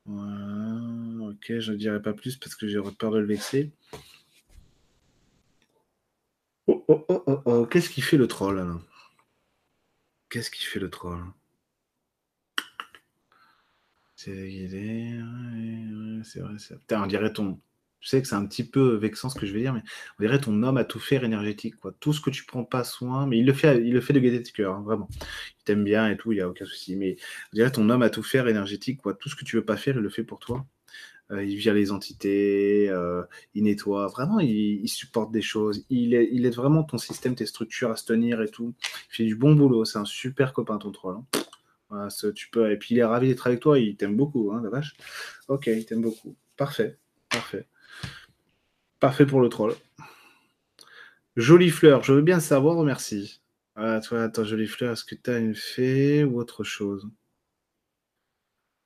[0.05, 3.71] ok, je ne dirai pas plus parce que j'ai peur de le vexer.
[6.67, 7.65] Oh, oh, oh, oh, oh.
[7.65, 8.79] Qu'est-ce qui fait le troll là
[10.29, 11.23] Qu'est-ce qui fait le troll?
[14.15, 14.31] C'est
[16.39, 17.59] vrai, c'est Putain, on dirait ton,
[18.03, 19.81] je sais que c'est un petit peu vexant ce que je vais dire, mais
[20.19, 21.77] on dirait ton homme à tout faire énergétique.
[21.77, 21.95] Quoi.
[22.01, 24.19] Tout ce que tu prends pas soin, mais il le fait, il le fait de
[24.19, 25.07] gaieté de cœur, hein, vraiment.
[25.59, 26.97] Il t'aime bien et tout, il n'y a aucun souci.
[26.97, 27.15] Mais
[27.53, 29.01] on dirait ton homme à tout faire énergétique.
[29.01, 29.13] Quoi.
[29.13, 30.65] Tout ce que tu veux pas faire, il le fait pour toi.
[31.31, 34.07] Euh, il vire les entités, euh, il nettoie.
[34.07, 35.85] Vraiment, il, supporte des choses.
[35.89, 38.75] Il, il aide vraiment ton système, tes structures à se tenir et tout.
[39.11, 39.85] Il fait du bon boulot.
[39.85, 41.19] C'est un super copain, ton troll.
[41.91, 42.09] Hein.
[42.35, 42.69] tu peux...
[42.69, 43.79] Et puis il est ravi d'être avec toi.
[43.79, 44.93] Il t'aime beaucoup, hein, la vache.
[45.47, 46.35] Ok, il t'aime beaucoup.
[46.57, 46.97] Parfait.
[47.29, 47.65] Parfait.
[49.03, 49.75] Parfait pour le troll.
[51.35, 53.41] Jolie fleur, je veux bien savoir, merci.
[53.75, 57.09] Ah, toi, attends, jolie fleur, est-ce que tu as une fée ou autre chose?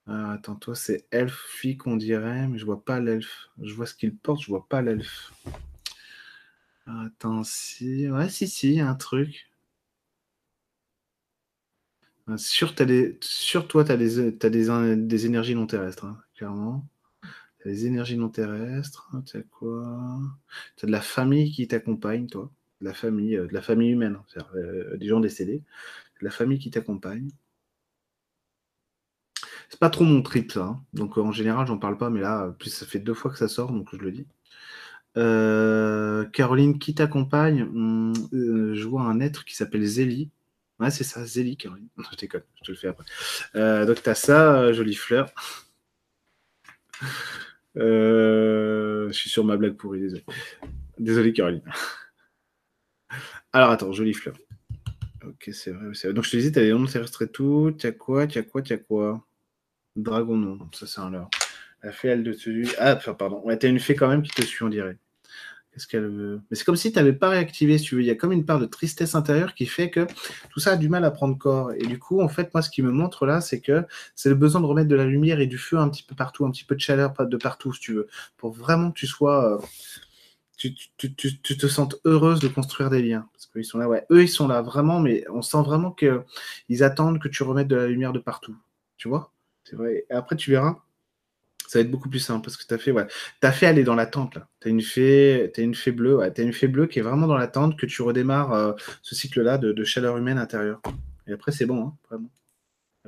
[0.08, 3.50] Ah, Attends, toi, c'est elfe qu'on dirait, mais je vois pas l'elfe.
[3.62, 5.32] Je vois ce qu'il porte, je vois pas l'elfe.
[6.88, 8.10] Attends, si.
[8.10, 9.52] Ouais, si, si, un truc.
[12.38, 12.74] Sur,
[13.22, 16.84] sur toi, tu as, des, des, énergies non terrestres, hein, clairement
[17.68, 19.12] les énergies non terrestres.
[19.26, 20.20] Tu as quoi?
[20.78, 22.52] Tu as de la famille qui t'accompagne, toi.
[22.82, 23.48] De la famille, euh,
[23.92, 25.64] humaine, c'est-à-dire euh, des gens décédés.
[26.22, 27.30] De la famille qui t'accompagne.
[29.70, 30.56] C'est pas trop mon trip.
[30.58, 30.82] Hein.
[30.94, 33.48] Donc, en général, j'en parle pas, mais là, plus ça fait deux fois que ça
[33.48, 34.26] sort, donc je le dis.
[35.18, 37.66] Euh, Caroline, qui t'accompagne?
[37.66, 40.30] Hmm, Je vois un être qui s'appelle Zélie.
[40.80, 41.88] Ouais, c'est ça, Zélie, Caroline.
[41.98, 43.06] Je déconne, je te le fais après.
[43.86, 45.34] donc, tu as ça, jolie fleur.
[47.78, 50.26] Euh, je suis sur ma blague pourrie, désolé.
[51.00, 51.62] Désolé, Caroline.
[53.54, 54.36] Alors, attends, jolie fleur.
[55.26, 57.74] Ok, c'est vrai, vrai, Donc, je te disais, tu as les noms terrestres et tout.
[57.78, 59.26] Tu as quoi Tu as quoi Tu as quoi?
[59.96, 60.60] Dragon, non.
[60.74, 61.30] Ça, c'est un leurre.
[61.84, 62.68] La fée, elle, de dessus.
[62.80, 63.42] Ah, pardon.
[63.44, 64.98] Ouais, tu as une fée quand même qui te suit, on dirait.
[65.94, 68.02] Mais c'est comme si tu n'avais pas réactivé, si tu veux.
[68.02, 70.08] Il y a comme une part de tristesse intérieure qui fait que
[70.50, 71.72] tout ça a du mal à prendre corps.
[71.74, 73.86] Et du coup, en fait, moi, ce qui me montre là, c'est que
[74.16, 76.46] c'est le besoin de remettre de la lumière et du feu un petit peu partout,
[76.46, 79.56] un petit peu de chaleur de partout, si tu veux, pour vraiment que tu sois.
[79.56, 79.66] Euh,
[80.58, 83.28] tu, te sentes heureuse de construire des liens.
[83.34, 84.06] Parce qu'ils sont là, ouais.
[84.10, 87.76] Eux, ils sont là vraiment, mais on sent vraiment qu'ils attendent que tu remettes de
[87.76, 88.56] la lumière de partout.
[88.98, 89.32] Tu vois?
[89.64, 90.06] C'est vrai.
[90.10, 90.80] Et après, tu verras
[91.68, 93.06] ça va être beaucoup plus simple parce que tu as fait, ouais,
[93.42, 94.48] as fait aller dans l'attente là.
[94.62, 97.38] Tu as une fée, as une fée bleue, une fée bleue qui est vraiment dans
[97.38, 100.82] l'attente que tu redémarres euh, ce cycle-là de, chaleur humaine intérieure.
[101.28, 102.20] Et après, c'est bon, hein,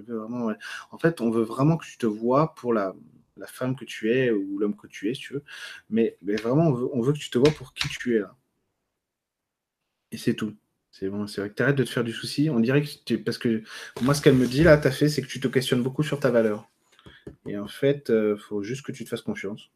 [0.07, 0.53] vraiment.
[0.91, 2.93] En fait, on veut vraiment que tu te vois pour la,
[3.39, 5.43] la femme que tu es ou l'homme que tu es, si tu veux.
[5.89, 8.35] Mais, vraiment, on veut, que tu te vois pour qui tu es là.
[10.11, 10.55] Et c'est tout.
[10.91, 12.49] C'est bon, c'est vrai que tu arrêtes de te faire du souci.
[12.49, 13.63] On dirait que tu, parce que
[14.01, 16.03] moi, ce qu'elle me dit là, tu as fait, c'est que tu te questionnes beaucoup
[16.03, 16.67] sur ta valeur.
[17.45, 19.69] Et en fait, il euh, faut juste que tu te fasses confiance.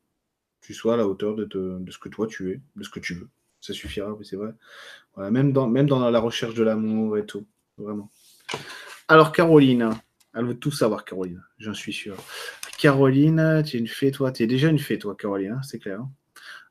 [0.62, 3.16] Tu sois à la hauteur de, ce que toi tu es, de ce que tu
[3.16, 3.30] veux.
[3.60, 4.54] Ça suffira, c'est vrai.
[5.32, 7.46] même, dans, même dans la recherche de l'amour et tout.
[7.78, 8.10] Vraiment.
[9.08, 9.90] Alors, Caroline,
[10.34, 12.16] elle veut tout savoir, Caroline, j'en suis sûr.
[12.78, 14.32] Caroline, tu es une fée, toi?
[14.32, 16.02] Tu es déjà une fée, toi, Caroline, hein, c'est clair.
[16.02, 16.12] Hein.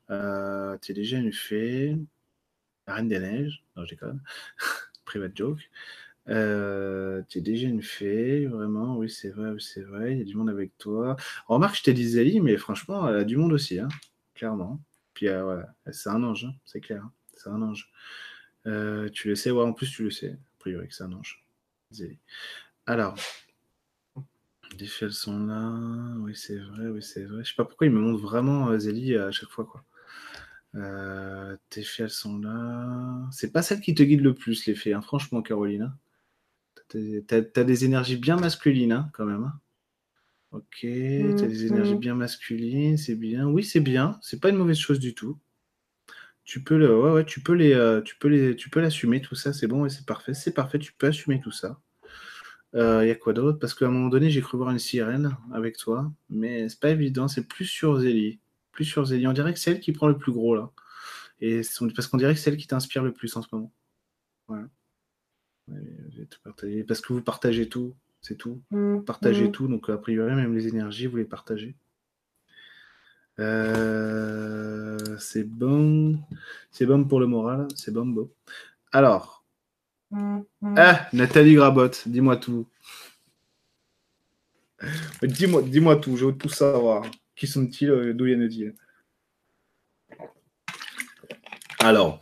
[0.09, 1.97] Euh, tu es déjà une fée.
[2.87, 3.63] La Reine des Neiges.
[3.75, 4.21] Non, je déconne.
[5.05, 5.69] Private joke.
[6.29, 10.13] Euh, tu es déjà une fée, vraiment, oui, c'est vrai, c'est vrai.
[10.13, 11.15] Il y a du monde avec toi.
[11.47, 13.89] Remarque, je t'ai dit Zélie, mais franchement, elle a du monde aussi, hein,
[14.35, 14.79] clairement.
[15.13, 17.03] Puis euh, voilà, c'est un ange, hein, c'est clair.
[17.03, 17.91] hein, c'est un ange.
[18.67, 21.11] Euh, tu le sais, ouais, en plus, tu le sais, a priori, que c'est un
[21.13, 21.43] ange.
[21.91, 22.19] Zélie.
[22.87, 23.15] Alors,
[24.79, 25.71] les fées, sont là.
[26.19, 27.43] Oui, c'est vrai, oui, c'est vrai.
[27.43, 29.83] Je sais pas pourquoi ils me montrent vraiment euh, Zélie à chaque fois, quoi.
[31.69, 33.27] Tes fées, elles sont là.
[33.31, 35.93] C'est pas celle qui te guide le plus, les fées, hein, franchement, Caroline.
[37.27, 39.43] T'as des énergies bien masculines, hein, quand même.
[39.43, 39.59] hein.
[40.51, 41.99] Ok, t'as des énergies Mhm.
[41.99, 43.47] bien masculines, c'est bien.
[43.47, 44.19] Oui, c'est bien.
[44.21, 45.39] C'est pas une mauvaise chose du tout.
[46.43, 49.21] Tu peux le, ouais, ouais, tu peux les, euh, tu peux les, tu peux l'assumer
[49.21, 49.53] tout ça.
[49.53, 50.79] C'est bon, et c'est parfait, c'est parfait.
[50.79, 51.79] Tu peux assumer tout ça.
[52.75, 53.59] Il y a quoi d'autre?
[53.59, 56.89] Parce qu'à un moment donné, j'ai cru voir une sirène avec toi, mais c'est pas
[56.89, 57.27] évident.
[57.27, 58.39] C'est plus sur Zélie,
[58.71, 59.27] plus sur Zélie.
[59.27, 60.71] On dirait que c'est elle qui prend le plus gros là.
[61.41, 63.73] Et c'est- parce qu'on dirait que c'est elle qui t'inspire le plus en ce moment.
[64.47, 64.67] Voilà.
[65.67, 66.83] Ouais, j'ai tout partagé.
[66.83, 68.61] Parce que vous partagez tout, c'est tout.
[68.71, 69.51] Vous partagez Mhm.
[69.51, 71.75] tout, donc a priori, même les énergies, vous les partagez.
[73.39, 76.19] Euh, c'est bon.
[76.71, 77.67] C'est bon pour le moral.
[77.75, 78.33] C'est bon, beau.
[78.91, 79.43] Alors.
[80.11, 80.43] Mhm.
[80.77, 82.67] Ah, Nathalie Grabot, dis-moi tout.
[85.23, 87.05] Dis-moi dis tout, je veux tout savoir.
[87.35, 88.75] Qui sont-ils euh, D'où viennent-ils?
[91.79, 92.21] Alors.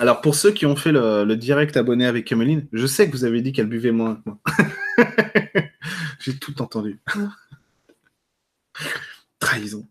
[0.00, 3.12] Alors, pour ceux qui ont fait le, le direct abonné avec Emeline, je sais que
[3.16, 4.38] vous avez dit qu'elle buvait moins que moi.
[6.20, 7.00] J'ai tout entendu.
[9.38, 9.86] Trahison.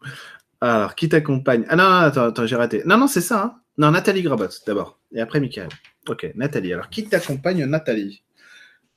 [0.62, 1.66] Alors, qui t'accompagne?
[1.70, 2.84] Ah non, non, attends, attends j'ai raté.
[2.86, 3.44] Non, non, c'est ça.
[3.44, 3.62] hein.
[3.78, 5.00] non, Nathalie Grabot, d'abord.
[5.14, 5.70] Et après, Michael.
[6.08, 6.74] Ok, Nathalie.
[6.74, 8.24] Alors, qui t'accompagne, Nathalie?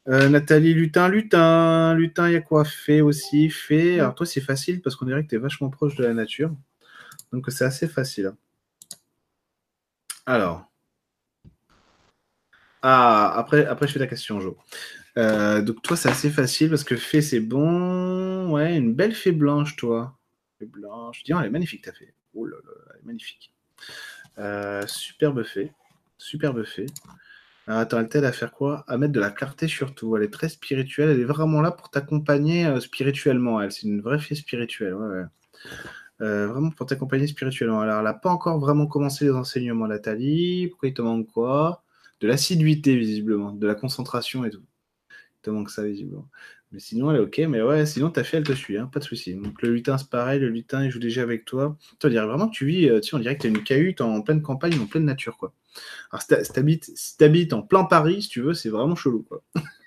[0.09, 2.65] Euh, Nathalie Lutin, Lutin, Lutin, il y a quoi?
[2.65, 4.01] Fait aussi, fait.
[4.01, 6.53] Alors, toi, c'est facile parce qu'on dirait que tu es vachement proche de la nature.
[7.33, 8.27] Donc, c'est assez facile.
[8.27, 8.37] hein.
[10.27, 10.70] Alors.
[12.83, 14.57] Ah, après, après, je fais ta question, Jo.
[15.19, 18.53] Euh, donc, toi, c'est assez facile parce que fée, c'est bon.
[18.53, 20.17] Ouais, une belle fée blanche, toi.
[20.59, 21.23] Fée blanche.
[21.25, 22.15] Dis, elle est magnifique, ta fée.
[22.35, 23.53] Oh là là, elle est magnifique.
[24.39, 25.73] Euh, superbe fée.
[26.17, 26.87] Superbe fée.
[27.67, 28.85] Alors, attends, elle t'aide à faire quoi?
[28.89, 30.17] À mettre de la clarté surtout.
[30.17, 31.11] Elle est très spirituelle.
[31.11, 33.61] Elle est vraiment là pour t'accompagner euh, spirituellement.
[33.61, 34.95] Elle, c'est une vraie fée spirituelle.
[34.95, 35.25] Ouais,
[36.19, 37.81] vraiment pour t'accompagner spirituellement.
[37.81, 40.69] Alors, elle n'a pas encore vraiment commencé les enseignements, Nathalie.
[40.69, 41.83] Pourquoi il te manque quoi?
[42.21, 43.53] De l'assiduité, visiblement.
[43.53, 44.63] De la concentration et tout.
[45.39, 46.29] Il te manque ça, visiblement.
[46.73, 47.39] Mais sinon, elle est ok.
[47.49, 48.79] Mais ouais, sinon, ta fille, elle te suit.
[48.79, 49.35] Hein, pas de souci.
[49.35, 50.39] Donc, le lutin, c'est pareil.
[50.41, 51.77] Le lutin, il joue déjà avec toi.
[51.99, 52.89] Toi, on dirait vraiment que tu vis.
[52.89, 55.37] euh, tu on dirait que tu as une cahute en pleine campagne, en pleine nature,
[55.37, 55.53] quoi.
[56.13, 59.43] Alors, si t'habites en plein Paris, si tu veux, c'est vraiment chelou, quoi.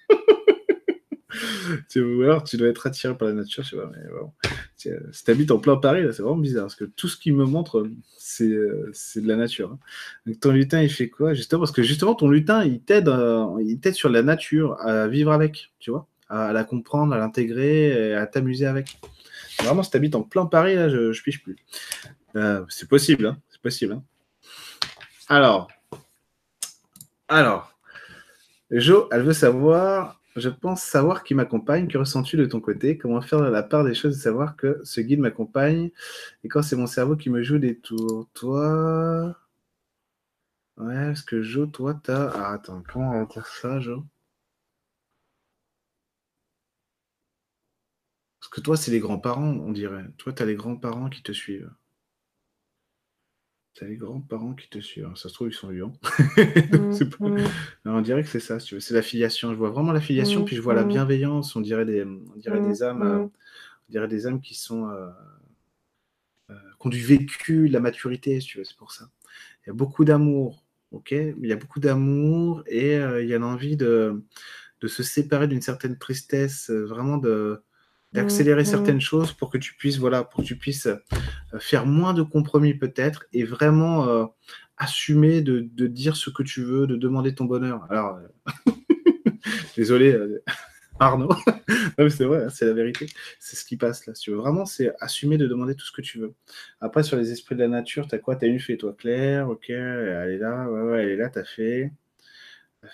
[1.89, 4.31] Tu- Ou alors, tu dois être attiré par la nature, sais pas, mais bon.
[4.77, 7.35] Tu- euh, Si t'habites en plein Paris, c'est vraiment bizarre, parce que tout ce qu'il
[7.35, 9.71] me montre, c'est euh, c'est de la nature.
[9.73, 9.79] hein.
[10.25, 13.91] Donc, ton lutin, il fait quoi Justement, parce que justement, ton lutin, il t'aide euh,
[13.93, 18.65] sur la nature, à vivre avec, tu vois, à, la comprendre, à l'intégrer, à t'amuser
[18.65, 18.97] avec.
[19.61, 21.55] Vraiment, si t'habites en plein Paris, là, je, je piche plus.
[22.35, 23.93] Euh, c'est possible, hein, c'est possible.
[23.93, 24.03] hein.
[25.29, 25.69] Alors,
[27.27, 27.69] alors,
[28.71, 33.21] Jo, elle veut savoir, je pense savoir qui m'accompagne, que ressens-tu de ton côté, comment
[33.21, 35.91] faire la part des choses de savoir que ce guide m'accompagne,
[36.43, 38.29] et quand c'est mon cerveau qui me joue des tours.
[38.33, 39.35] Toi,
[40.77, 42.29] ouais, parce que Jo, toi, t'as...
[42.35, 44.05] Ah, attends, comment on va dire ça, Jo?
[48.39, 50.05] Parce que toi, c'est les grands-parents, on dirait.
[50.19, 51.71] Toi, t'as les grands-parents qui te suivent.
[53.75, 55.09] T'as les grands-parents qui te suivent.
[55.15, 55.67] Ça se trouve, ils sont
[56.01, 56.09] pas-
[57.27, 57.43] Mhm.
[57.85, 58.79] Non, on dirait que c'est ça, si tu veux.
[58.81, 59.51] C'est la filiation.
[59.51, 60.45] Je vois vraiment la filiation, Mhm.
[60.45, 61.55] puis je vois la bienveillance.
[61.55, 63.17] On dirait des, on dirait des âmes, euh,
[63.89, 65.09] on dirait des âmes qui sont, euh,
[66.49, 68.63] euh, qui ont du vécu, de la maturité, si tu veux.
[68.63, 69.09] C'est pour ça.
[69.65, 71.11] Il y a beaucoup d'amour, ok?
[71.11, 74.23] Il y a beaucoup d'amour et il y a l'envie de,
[74.81, 77.63] de se séparer d'une certaine tristesse, vraiment de
[78.13, 78.65] d'accélérer Mhm.
[78.67, 80.97] certaines choses pour que tu puisses, voilà, pour que tu puisses euh,
[81.59, 84.25] faire moins de compromis peut-être et vraiment euh,
[84.77, 87.85] assumer de, de dire ce que tu veux, de demander ton bonheur.
[87.89, 88.71] Alors, euh,
[89.77, 90.43] désolé, euh,
[90.99, 91.29] Arnaud,
[91.97, 93.07] Non, c'est vrai, hein, c'est la vérité.
[93.39, 94.15] C'est ce qui passe là.
[94.15, 96.33] Si tu veux vraiment, c'est assumer de demander tout ce que tu veux.
[96.81, 98.35] Après, sur les esprits de la nature, t'as quoi?
[98.35, 101.43] T'as une fée, toi, Claire, ok, elle est là, ouais, ouais, elle est là, t'as
[101.43, 101.91] fait.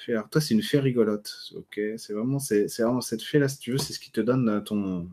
[0.08, 1.80] Alors, toi, c'est une fée rigolote, ok.
[1.98, 4.50] C'est vraiment, c'est vraiment cette fée là, si tu veux, c'est ce qui te donne
[4.50, 5.10] euh, ton.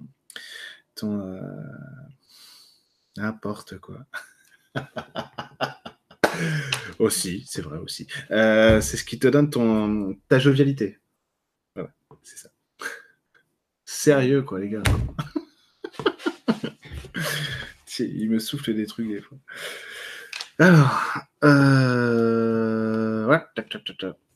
[0.94, 1.40] ton euh,
[3.16, 4.04] N'importe quoi.
[6.98, 8.06] aussi, c'est vrai aussi.
[8.30, 10.98] Euh, c'est ce qui te donne ton ta jovialité.
[11.74, 11.90] Voilà,
[12.22, 12.50] c'est ça.
[13.86, 14.82] Sérieux, quoi, les gars.
[17.98, 19.38] Il me souffle des trucs des fois.
[20.58, 21.02] Alors,
[21.44, 23.26] euh...
[23.26, 23.42] ouais,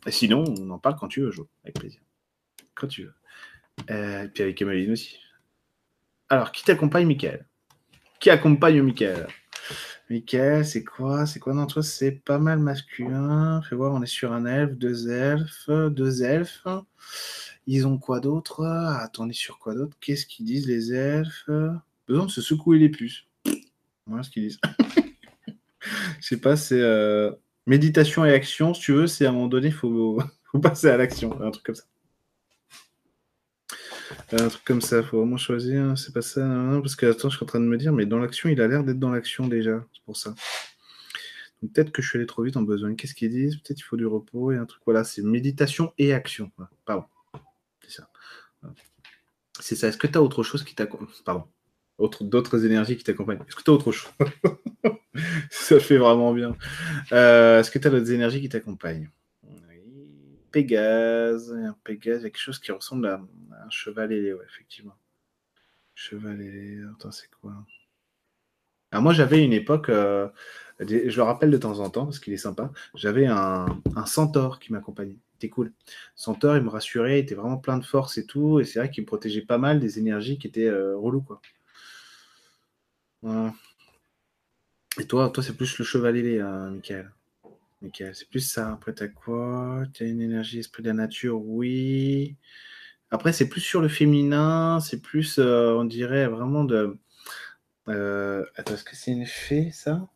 [0.06, 2.00] Et sinon, on en parle quand tu veux, Jo, avec plaisir.
[2.74, 3.14] Quand tu veux.
[3.90, 5.18] Euh, et puis avec Emeline aussi.
[6.28, 7.46] Alors, qui t'accompagne, Michael?
[8.18, 9.26] Qui accompagne Michael?
[10.08, 11.26] Michael, c'est quoi?
[11.26, 11.54] C'est quoi?
[11.54, 13.62] Non, toi, c'est pas mal masculin.
[13.62, 16.66] Fais voir, on est sur un elfe, deux elfes, deux elfes.
[17.66, 18.64] Ils ont quoi d'autre?
[18.64, 19.96] Attends, on est sur quoi d'autre?
[20.00, 21.48] Qu'est-ce qu'ils disent, les elfes?
[22.08, 23.24] Besoin de se secouer les puces.
[24.06, 24.60] Voilà ce qu'ils disent.
[26.20, 27.30] Je sais pas, c'est euh,
[27.70, 28.74] méditation et action.
[28.74, 30.20] Si tu veux, c'est à un moment donné, il faut,
[30.60, 31.40] passer à l'action.
[31.40, 31.84] Un truc comme ça.
[34.32, 35.96] Un truc comme ça, faut vraiment choisir.
[35.96, 36.42] C'est pas ça.
[36.82, 38.66] parce que attends, je suis en train de me dire, mais dans l'action, il a
[38.66, 39.86] l'air d'être dans l'action déjà.
[39.92, 40.34] C'est pour ça.
[41.60, 42.94] peut-être que je suis allé trop vite en besoin.
[42.96, 43.56] Qu'est-ce qu'ils disent?
[43.56, 44.82] Peut-être qu'il faut du repos et un truc.
[44.84, 46.50] Voilà, c'est méditation et action.
[46.84, 47.04] Pardon.
[47.84, 48.10] C'est ça.
[49.60, 49.88] C'est ça.
[49.88, 51.44] Est-ce que tu as autre chose qui t'accompagne Pardon.
[52.20, 53.40] D'autres énergies qui t'accompagnent.
[53.48, 54.12] Est-ce que tu as autre chose
[55.50, 56.56] Ça fait vraiment bien.
[57.12, 59.10] Euh, est-ce que tu as d'autres énergies qui t'accompagnent?
[60.50, 61.52] Pégase.
[61.52, 63.20] Un Pégase, il y a quelque chose qui ressemble à,
[63.64, 64.96] un cheval ailé, ouais, effectivement.
[65.94, 67.52] Cheval ailé, attends, c'est quoi?
[68.92, 70.28] Alors moi, j'avais une époque, euh,
[70.80, 73.66] je le rappelle de temps en temps, parce qu'il est sympa, j'avais un,
[74.06, 75.18] centaure qui m'accompagnait.
[75.34, 75.72] C'était cool.
[76.16, 78.90] Centaure, il me rassurait, il était vraiment plein de force et tout, et c'est vrai
[78.90, 81.40] qu'il me protégeait pas mal des énergies qui étaient euh, relou, quoi.
[83.24, 87.12] Et toi, toi c'est plus le cheval ailé, hein, Michael.
[87.84, 88.72] Ok, c'est plus ça.
[88.72, 89.84] Après, t'as quoi?
[89.94, 92.36] T'as une énergie, esprit de la nature, oui.
[93.10, 96.98] Après, c'est plus sur le féminin, c'est plus, euh, on dirait, vraiment de.
[97.88, 100.08] Euh, attends, est-ce que c'est une fée, ça?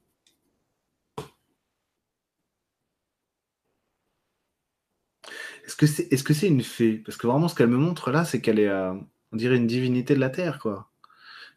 [5.66, 6.98] Est-ce que c'est est -ce une fée?
[6.98, 10.14] Parce que vraiment, ce qu'elle me montre là, c'est qu'elle est, on dirait une divinité
[10.14, 10.90] de la Terre, quoi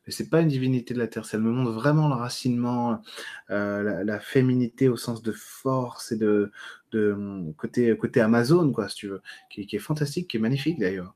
[0.07, 1.25] mais c'est pas une divinité de la terre.
[1.25, 3.01] Ça me montre vraiment le racinement,
[3.49, 6.51] euh, la, féminité au sens de force et de,
[6.93, 11.13] hum, côté, côté Amazon, quoi, si tu veux, qui, est fantastique, qui est magnifique d'ailleurs.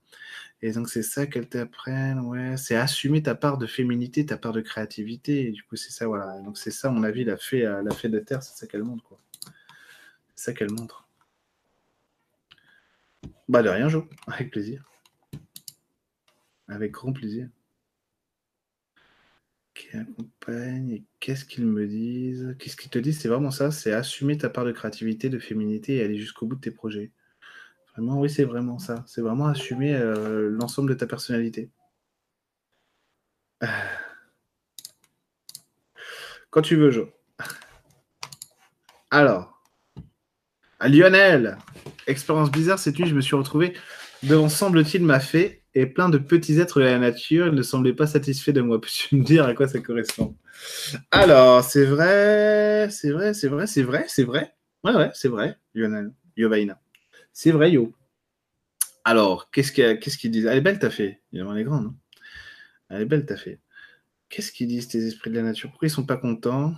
[0.62, 4.52] Et donc c'est ça qu'elle t'apprenne, ouais, c'est assumer ta part de féminité, ta part
[4.52, 5.48] de créativité.
[5.48, 6.40] Et du coup, c'est ça, voilà.
[6.42, 8.84] Donc c'est ça, mon avis, la fée, euh, la fée de terre, c'est ça qu'elle
[8.84, 9.20] montre, quoi.
[10.36, 11.08] C'est ça qu'elle montre.
[13.48, 14.84] Bah de rien, Jo, avec plaisir.
[16.68, 17.50] Avec grand plaisir
[21.20, 22.56] qu'est-ce qu'ils me disent?
[22.60, 23.20] Qu'est-ce qu'ils te disent?
[23.20, 26.56] C'est vraiment ça, c'est assumer ta part de créativité, de féminité et aller jusqu'au bout
[26.56, 27.12] de tes projets.
[27.94, 29.04] Vraiment, oui, c'est vraiment ça.
[29.08, 31.70] C'est vraiment assumer euh, l'ensemble de ta personnalité.
[36.50, 37.10] Quand tu veux, Jo.
[39.10, 39.62] Alors,
[40.80, 41.58] à Lionel,
[42.08, 43.74] expérience bizarre cette nuit, je me suis retrouvé
[44.24, 47.48] devant, semble-t-il, ma fée et plein de petits êtres de la nature.
[47.48, 48.80] Ils ne semblaient pas satisfaits de moi.
[48.82, 50.36] Peux-tu me dire à quoi ça correspond?
[51.12, 54.54] Alors, c'est vrai, c'est vrai, c'est vrai, c'est vrai, c'est vrai.
[54.84, 56.80] Ouais, ouais, c'est vrai, Lionel, Yovaina.
[57.34, 57.94] C'est vrai, Yo.
[59.04, 60.46] Alors, qu'est-ce qu'ils qu disent?
[60.46, 61.20] Elle est belle, ta fée.
[61.32, 61.86] Il est grande.
[61.86, 61.96] non
[62.90, 63.60] Elle est belle, ta fée.
[64.30, 65.70] Qu'est-ce qu'ils disent, tes esprits de la nature?
[65.70, 66.74] Pourquoi ils sont pas contents?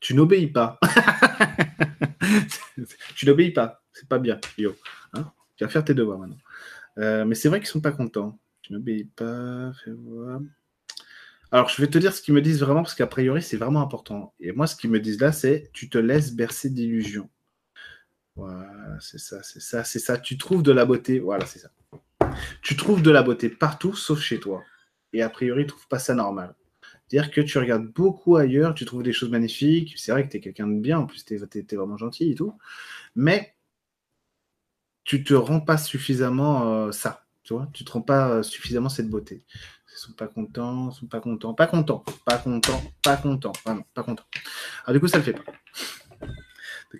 [0.00, 0.78] Tu n'obéis pas.
[3.16, 3.82] tu n'obéis pas.
[3.92, 4.74] C'est pas bien, Yo.
[5.14, 5.32] Hein?
[5.56, 6.36] Tu vas faire tes devoirs maintenant.
[6.98, 8.38] Euh, mais c'est vrai qu'ils sont pas contents.
[8.62, 10.40] Tu n'obéis pas, fais voir.
[11.52, 13.80] Alors, je vais te dire ce qu'ils me disent vraiment, parce qu'a priori, c'est vraiment
[13.80, 14.34] important.
[14.40, 17.30] Et moi, ce qu'ils me disent là, c'est tu te laisses bercer d'illusions.
[18.36, 20.18] Voilà, c'est ça, c'est ça, c'est ça.
[20.18, 21.20] Tu trouves de la beauté.
[21.20, 21.70] Voilà, c'est ça.
[22.62, 24.62] Tu trouves de la beauté partout, sauf chez toi.
[25.12, 26.54] Et a priori, tu ne trouves pas ça normal.
[27.06, 29.94] C'est-à-dire que tu regardes beaucoup ailleurs, tu trouves des choses magnifiques.
[29.96, 32.34] C'est vrai que tu es quelqu'un de bien, en plus, tu es, vraiment gentil et
[32.34, 32.58] tout.
[33.14, 33.53] Mais
[35.04, 38.88] tu te rends pas suffisamment euh, ça, tu vois, tu te rends pas euh, suffisamment
[38.88, 39.44] cette beauté.
[39.92, 43.86] Ils sont pas contents, ils sont pas contents, pas contents, pas contents, pas contents, vraiment,
[43.94, 44.24] pas contents.
[44.84, 45.44] Alors du coup, ça le fait pas.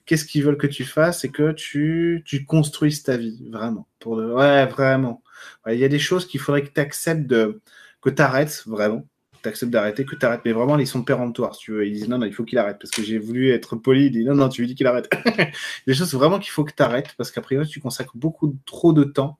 [0.07, 1.21] Qu'est-ce qu'ils veulent que tu fasses?
[1.21, 3.89] C'est que tu, tu construises ta vie, vraiment.
[4.05, 5.23] Ouais, vraiment.
[5.69, 7.61] Il y a des choses qu'il faudrait que tu acceptes de...
[8.01, 9.07] que tu arrêtes, vraiment
[9.45, 10.41] tu acceptes d'arrêter, que tu arrêtes.
[10.45, 11.87] Mais vraiment, ils sont péremptoires, si tu veux.
[11.87, 14.07] Ils disent non, non, il faut qu'il arrête parce que j'ai voulu être poli.
[14.07, 15.09] Ils disent non, non, tu lui dis qu'il arrête.
[15.87, 19.05] des choses vraiment qu'il faut que tu arrêtes parce qu'après, tu consacres beaucoup trop de
[19.05, 19.39] temps.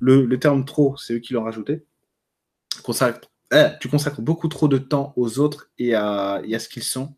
[0.00, 1.84] Le, terme trop, c'est eux qui l'ont rajouté.
[2.84, 3.20] Consacre,
[3.52, 6.84] eh, tu consacres beaucoup trop de temps aux autres et à, et à ce qu'ils
[6.84, 7.16] sont.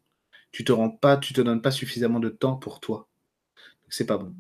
[0.53, 3.09] Tu te rends pas, tu te donnes pas suffisamment de temps pour toi.
[3.89, 4.35] C'est pas bon.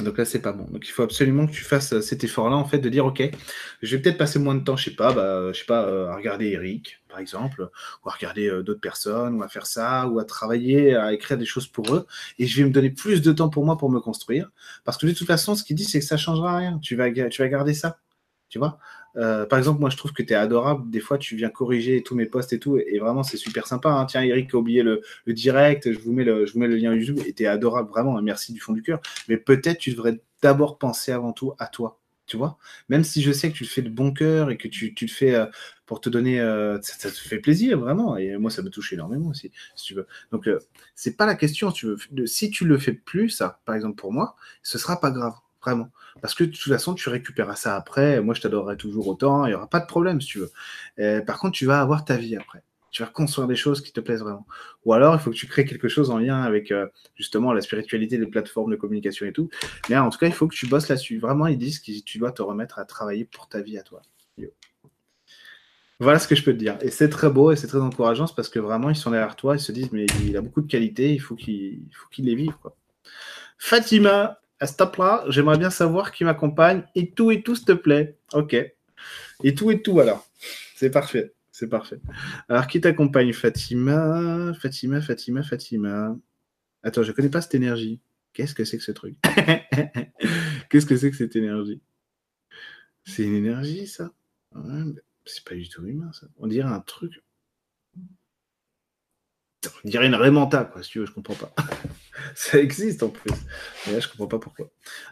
[0.00, 0.64] Donc là, c'est pas bon.
[0.64, 3.22] Donc il faut absolument que tu fasses euh, cet effort-là, en fait, de dire, OK,
[3.82, 6.08] je vais peut-être passer moins de temps, je sais pas, bah, je sais pas, euh,
[6.08, 7.68] à regarder Eric, par exemple,
[8.04, 11.38] ou à regarder euh, d'autres personnes, ou à faire ça, ou à travailler, à écrire
[11.38, 12.06] des choses pour eux,
[12.38, 14.50] et je vais me donner plus de temps pour moi pour me construire.
[14.84, 16.78] Parce que de toute façon, ce qu'il dit, c'est que ça changera rien.
[16.82, 17.98] Tu vas, tu vas garder ça.
[18.48, 18.78] Tu vois?
[19.16, 20.90] Euh, par exemple, moi, je trouve que tu es adorable.
[20.90, 22.78] Des fois, tu viens corriger tous mes posts et tout.
[22.78, 23.90] Et vraiment, c'est super sympa.
[23.90, 24.06] Hein.
[24.06, 25.90] Tiens, Eric a oublié le, direct.
[25.92, 26.44] Je vous, mets le,
[26.76, 27.20] lien YouTube.
[27.26, 28.20] Et tu es adorable, vraiment.
[28.22, 29.00] Merci du fond du cœur.
[29.28, 32.00] Mais peut-être tu devrais d'abord penser avant tout à toi.
[32.26, 32.56] Tu vois
[32.88, 35.06] Même si je sais que tu le fais de bon cœur et que tu, le
[35.08, 35.44] fais euh,
[35.84, 36.40] pour te donner.
[36.40, 38.16] Euh, ça, te fait plaisir, vraiment.
[38.16, 40.06] Et moi, ça me touche énormément aussi, si tu veux.
[40.32, 40.48] Donc,
[40.94, 41.70] c'est pas la question.
[41.70, 45.10] Si tu, si tu le fais plus, ça, par exemple, pour moi, ce sera pas
[45.10, 45.34] grave.
[46.20, 48.20] Parce que de toute façon, tu récupéreras ça après.
[48.20, 49.46] Moi, je t'adorerai toujours autant.
[49.46, 51.22] Il n'y aura pas de problème, si tu veux.
[51.22, 52.62] Par contre, tu vas avoir ta vie après.
[52.94, 54.46] Tu vas construire des choses qui te plaisent vraiment.
[54.84, 56.86] Ou alors, il faut que tu crées quelque chose en lien avec euh,
[57.16, 59.50] justement la spiritualité, les plateformes de communication et tout.
[59.88, 61.18] Mais en tout cas, il faut que tu bosses là-dessus.
[61.18, 64.00] Vraiment, ils disent que tu dois te remettre à travailler pour ta vie à toi.
[65.98, 66.78] Voilà ce que je peux te dire.
[66.82, 69.56] Et c'est très beau et c'est très encourageant parce que vraiment, ils sont derrière toi.
[69.56, 71.88] Ils se disent, mais il a beaucoup de qualités, il faut qu'il
[72.18, 72.54] les vive.
[73.58, 76.84] Fatima, à stop-là, j'aimerais bien savoir qui m'accompagne.
[76.94, 78.18] Et tout et tout, s'il te plaît.
[78.32, 78.56] Ok.
[79.42, 80.26] Et tout et tout, alors.
[80.74, 81.34] C'est parfait.
[81.52, 82.00] C'est parfait.
[82.48, 83.32] Alors, qui t'accompagne?
[83.34, 86.16] Fatima, Fatima, Fatima, Fatima.
[86.82, 88.00] Attends, je ne connais pas cette énergie.
[88.32, 89.16] Qu'est-ce que c'est que ce truc?
[90.70, 91.82] Qu'est-ce que c'est que cette énergie?
[93.04, 94.12] C'est une énergie, ça?
[95.26, 96.26] C'est pas du tout humain, ça.
[96.38, 97.22] On dirait un truc.
[99.84, 101.54] On dirait une Raymanta, quoi, si tu veux, je comprends pas.
[102.34, 103.32] Ça existe en plus.
[103.86, 104.70] Mais là, je comprends pas pourquoi.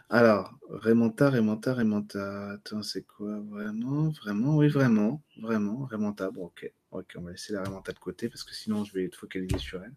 [0.09, 2.51] Alors, Raymanta, Raymanta, Raymanta.
[2.51, 3.39] Attends, c'est quoi?
[3.49, 4.09] Vraiment?
[4.09, 4.57] Vraiment?
[4.57, 5.21] Oui, vraiment.
[5.39, 5.85] Vraiment?
[5.85, 6.31] Raymanta.
[6.31, 6.71] Bon, ok.
[6.91, 9.57] Ok, on va laisser la Raymanta de côté parce que sinon, je vais être focalisé
[9.57, 9.93] sur elle.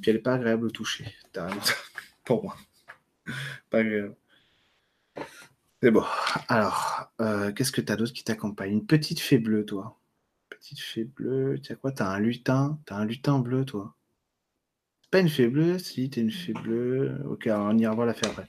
[0.00, 1.06] Puis, elle n'est pas agréable au toucher.
[2.24, 2.56] Pour moi.
[3.70, 4.16] Pas agréable.
[5.82, 6.04] C'est bon.
[6.48, 8.72] Alors, euh, qu'est-ce que tu as d'autre qui t'accompagne?
[8.72, 9.98] Une petite fée bleue, toi.
[10.48, 11.58] Petite fée bleue.
[11.62, 11.92] Tu as quoi?
[11.92, 12.80] Tu as un lutin.
[12.86, 13.94] Tu as un lutin bleu, toi
[15.16, 17.22] pas une fée bleue, si, t'es une fée bleue.
[17.30, 18.46] Ok, on ira voir la fée après.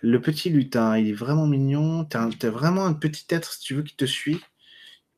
[0.00, 2.04] Le petit lutin, il est vraiment mignon.
[2.04, 4.40] T'es vraiment un petit être, si tu veux, qui te suit.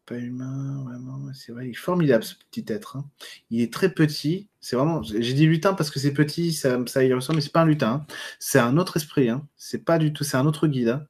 [0.06, 2.96] Pas humain, vraiment, c'est vrai, il est formidable ce petit être.
[2.96, 3.04] Hein.
[3.50, 4.48] Il est très petit.
[4.62, 5.02] C'est vraiment.
[5.02, 7.66] J'ai dit lutin parce que c'est petit, ça, ça y ressemble, mais c'est pas un
[7.66, 7.92] lutin.
[7.92, 8.06] Hein.
[8.38, 9.28] C'est un autre esprit.
[9.28, 9.46] Hein.
[9.58, 10.24] C'est pas du tout.
[10.24, 11.06] C'est un autre guide.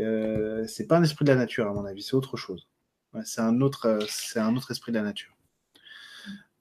[0.00, 2.02] Euh, c'est pas un esprit de la nature, à mon avis.
[2.02, 2.66] C'est autre chose.
[3.24, 3.56] c'est un.
[3.84, 5.32] Euh, c'est un autre esprit de la nature.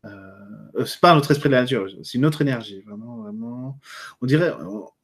[0.06, 3.80] Euh, c'est pas un autre esprit de la nature, c'est une autre énergie, vraiment, vraiment.
[4.22, 4.54] On dirait,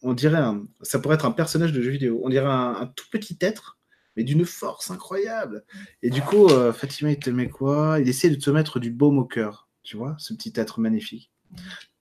[0.02, 0.41] on, dirait,
[0.82, 2.22] ça pourrait être un personnage de jeu vidéo.
[2.24, 3.78] On dirait un, tout petit être,
[4.16, 5.64] mais d'une force incroyable.
[6.02, 8.00] Et du coup, euh, Fatima, il te met quoi?
[8.00, 11.32] Il essaie de te mettre du baume au cœur, tu vois, ce petit être magnifique.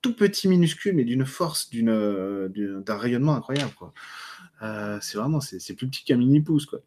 [0.01, 2.49] Tout petit, minuscule, mais d'une force, d'une,
[2.83, 3.93] d'un rayonnement incroyable, quoi.
[4.63, 6.79] Euh, c'est vraiment, c'est plus petit qu'un mini pouce, quoi.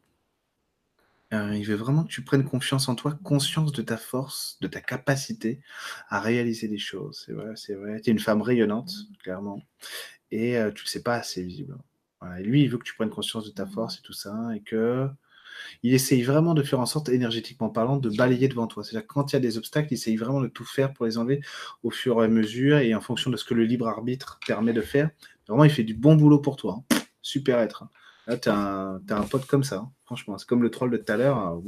[1.33, 4.67] Euh, il veut vraiment que tu prennes confiance en toi, conscience de ta force, de
[4.67, 5.61] ta capacité
[6.09, 7.23] à réaliser des choses.
[7.25, 8.01] C'est vrai, c'est vrai.
[8.01, 9.63] Tu es une femme rayonnante, clairement,
[10.33, 11.77] et euh, tu ne sais pas assez visible.
[12.39, 14.61] Et lui, il veut que tu prennes conscience de ta force et tout ça, et
[14.61, 15.09] que
[15.83, 18.85] il essaye vraiment de faire en sorte, énergétiquement parlant, de balayer devant toi.
[18.85, 21.19] C'est-à-dire quand il y a des obstacles, il essaye vraiment de tout faire pour les
[21.19, 21.41] enlever
[21.83, 24.73] au fur et à mesure et en fonction de ce que le libre arbitre permet
[24.73, 25.11] de faire.
[25.49, 26.83] Vraiment, il fait du bon boulot pour toi.
[26.91, 26.97] Hein.
[27.23, 27.85] Super être.
[27.85, 27.91] Hein.
[28.31, 29.91] Là, tu as, un pote comme ça, hein.
[30.05, 30.39] franchement.
[30.39, 31.37] C'est comme le troll de tout à l'heure.
[31.37, 31.61] Hein.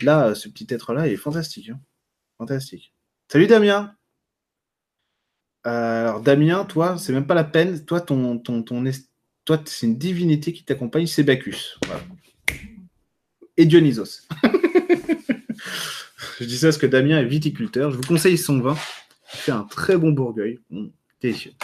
[0.00, 1.70] Là, ce petit être-là, il est fantastique.
[1.70, 1.80] Hein.
[2.38, 2.94] Fantastique.
[3.26, 3.92] Salut Damien
[5.66, 7.84] euh, Alors, Damien, toi, c'est même pas la peine.
[7.84, 8.84] Toi, ton, ton, ton
[9.44, 11.80] toi c'est une divinité qui t'accompagne, c'est Bacchus.
[13.56, 14.28] Et Dionysos.
[16.38, 17.90] je dis ça parce que Damien est viticulteur.
[17.90, 18.76] Je vous conseille son vin.
[19.34, 20.60] Il fait un très bon bourgueil.
[20.70, 20.86] Mmh,
[21.20, 21.54] délicieux.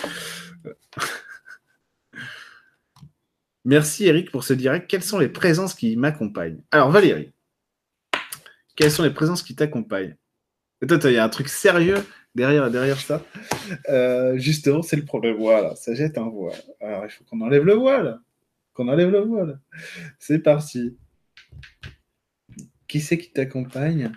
[3.69, 4.89] Merci Eric pour ce direct.
[4.89, 6.63] Quelles sont les présences qui m'accompagnent?
[6.71, 7.35] Alors Valérie,
[8.75, 10.17] quelles sont les présences qui t'accompagnent?
[10.89, 11.99] Toi, il y a un truc sérieux
[12.35, 13.23] derrière, derrière ça?
[13.91, 15.37] Euh, justement, c'est le problème.
[15.37, 16.57] Voilà, ça jette un voile.
[16.81, 18.23] Alors, il faut qu'on enlève le voile.
[18.73, 19.61] Qu'on enlève le voile.
[20.19, 20.97] C'est parti.
[22.87, 24.13] Qui c'est qui t'accompagne?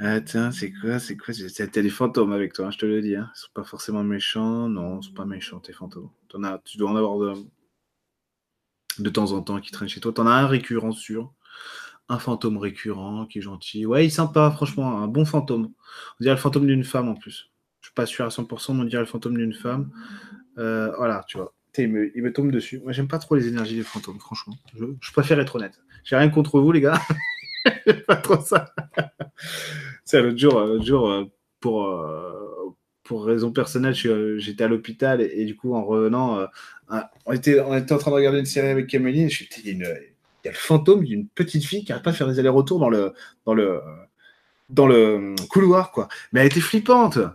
[0.00, 1.32] Attends, c'est quoi C'est quoi?
[1.32, 3.14] C'est des fantômes avec toi, hein, je te le dis.
[3.14, 3.30] Hein.
[3.32, 4.68] Ils sont pas forcément méchants.
[4.68, 6.10] Non, ils sont pas méchants, tes fantômes.
[6.34, 7.34] En as, tu dois en avoir de,
[8.98, 10.12] de temps en temps qui traîne chez toi.
[10.12, 11.32] T'en as un récurrent sûr.
[12.08, 13.86] Un fantôme récurrent qui est gentil.
[13.86, 15.70] Ouais, il est sympa, franchement, un bon fantôme.
[16.20, 17.50] On dirait le fantôme d'une femme en plus.
[17.80, 19.90] Je suis pas sûr à 100%, mais on dirait le fantôme d'une femme.
[20.58, 21.54] Euh, voilà, tu vois.
[21.78, 22.80] Il me, tombe dessus.
[22.80, 24.54] Moi, j'aime pas trop les énergies des fantômes, franchement.
[24.74, 25.80] Je, préfère être honnête.
[26.04, 27.00] J'ai rien contre vous, les gars.
[28.06, 28.74] pas trop ça.
[30.04, 31.24] C'est l'autre jour, l'autre jour, euh,
[31.60, 32.51] pour, euh,
[33.04, 36.46] pour raison personnelle, j'étais à l'hôpital et, du coup, en revenant, euh,
[37.26, 39.28] on, était, en train de regarder une série avec Camélie.
[39.28, 42.38] Je il y, a le fantôme d'une petite fille qui n'arrête pas de faire des
[42.38, 43.12] allers-retours dans le,
[43.46, 43.80] dans, le,
[44.70, 46.08] dans le couloir, quoi.
[46.32, 47.18] Mais elle était flippante.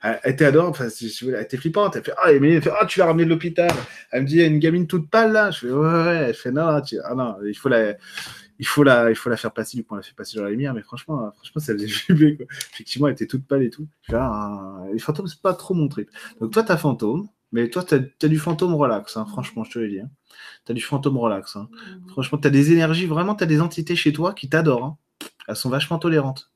[0.00, 1.96] Elle était adorable, enfin, elle était flippante.
[1.96, 3.68] Elle fait Ah, elle fait, ah tu l'as ramenée de l'hôpital.
[4.12, 5.50] Elle me dit Il y a une gamine toute pâle là.
[5.50, 6.24] Je fais Ouais, ouais.
[6.28, 7.94] Elle fait Non, ah, non il faut la
[8.58, 9.76] il faut la, il faut la faire passer.
[9.76, 12.36] Du coup, on l'a fait passer dans la lumière, mais franchement, franchement, ça faisait flipper.
[12.36, 12.46] Quoi.
[12.72, 13.86] Effectivement, elle était toute pâle et tout.
[14.12, 16.10] Ah, les fantômes, c'est pas trop mon trip.
[16.40, 19.16] Donc toi, t'as fantôme, mais toi, t'as as du fantôme relax.
[19.16, 20.00] Hein, franchement, je te le dis.
[20.00, 20.10] Hein.
[20.64, 21.56] T'as du fantôme relax.
[21.56, 21.68] Hein.
[21.70, 22.08] Mmh.
[22.10, 23.06] Franchement, t'as des énergies.
[23.06, 24.84] Vraiment, t'as des entités chez toi qui t'adorent.
[24.84, 24.98] Hein.
[25.46, 26.50] Elles sont vachement tolérantes.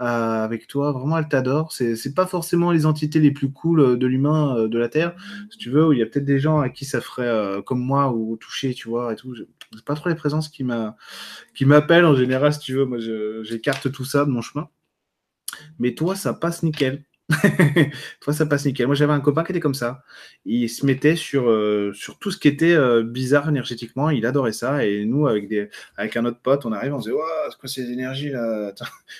[0.00, 0.92] Euh, avec toi.
[0.92, 1.72] Vraiment, elle t'adore.
[1.72, 5.16] C'est pas forcément les entités les plus cool euh, de l'humain euh, de la Terre,
[5.50, 8.12] si tu veux, il y a peut-être des gens à qui ça ferait comme moi
[8.12, 9.34] ou toucher, tu vois, et tout.
[9.74, 12.84] C'est pas trop les présences qui m'appellent en général, si tu veux.
[12.84, 12.98] Moi,
[13.42, 14.68] j'écarte tout ça de mon chemin.
[15.80, 17.04] Mais toi, ça passe nickel.
[18.20, 18.86] Toi, ça passe nickel.
[18.86, 20.02] Moi, j'avais un copain qui était comme ça.
[20.46, 24.08] Il se mettait sur, euh, sur tout ce qui était euh, bizarre énergétiquement.
[24.10, 24.86] Il adorait ça.
[24.86, 27.16] Et nous, avec, des, avec un autre pote, on arrive, on se dit
[27.50, 28.72] c'est quoi ces énergies là?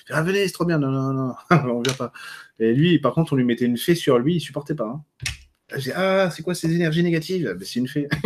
[0.09, 0.79] Ah, Venez, c'est trop bien.
[0.79, 2.11] Non, non, non, on vient pas.
[2.59, 4.87] Et lui, par contre, on lui mettait une fée sur lui, il supportait pas.
[4.87, 5.03] Hein.
[5.95, 8.09] Ah, c'est quoi ces énergies négatives ben, C'est une fée.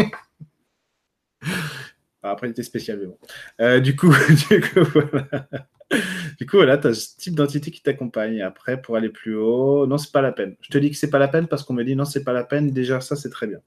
[2.24, 3.18] Après, il était spécial, mais bon.
[3.60, 4.14] Euh, du coup,
[4.50, 5.50] du coup, voilà.
[6.39, 8.41] du coup, voilà, tu as ce type d'entité qui t'accompagne.
[8.41, 10.56] Après, pour aller plus haut, non, c'est pas la peine.
[10.62, 12.34] Je te dis que c'est pas la peine parce qu'on me dit non, c'est pas
[12.34, 12.72] la peine.
[12.72, 13.60] Déjà, ça, c'est très bien.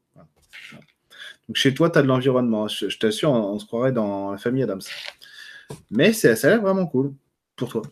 [1.48, 2.68] Donc, chez toi, tu as de l'environnement.
[2.68, 4.80] Je, t'assure, on, se croirait dans la famille Adams.
[5.90, 7.12] Mais ça a l'air vraiment cool
[7.56, 7.82] pour toi.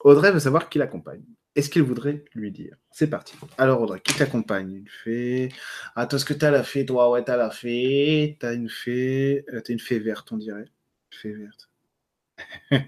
[0.00, 1.22] Audrey veut savoir qui l'accompagne.
[1.56, 2.76] Est-ce qu'il voudrait lui dire?
[2.92, 3.34] C'est parti.
[3.58, 4.72] Alors, Audrey, qui t'accompagne?
[4.72, 5.48] Une fée.
[5.96, 8.36] Attends, est-ce que tu as la fée, toi Ouais, tu as la fée.
[8.38, 9.44] Tu as une fée.
[9.52, 10.66] Euh, une fée verte, on dirait.
[11.10, 11.69] Fée verte.
[12.70, 12.78] Il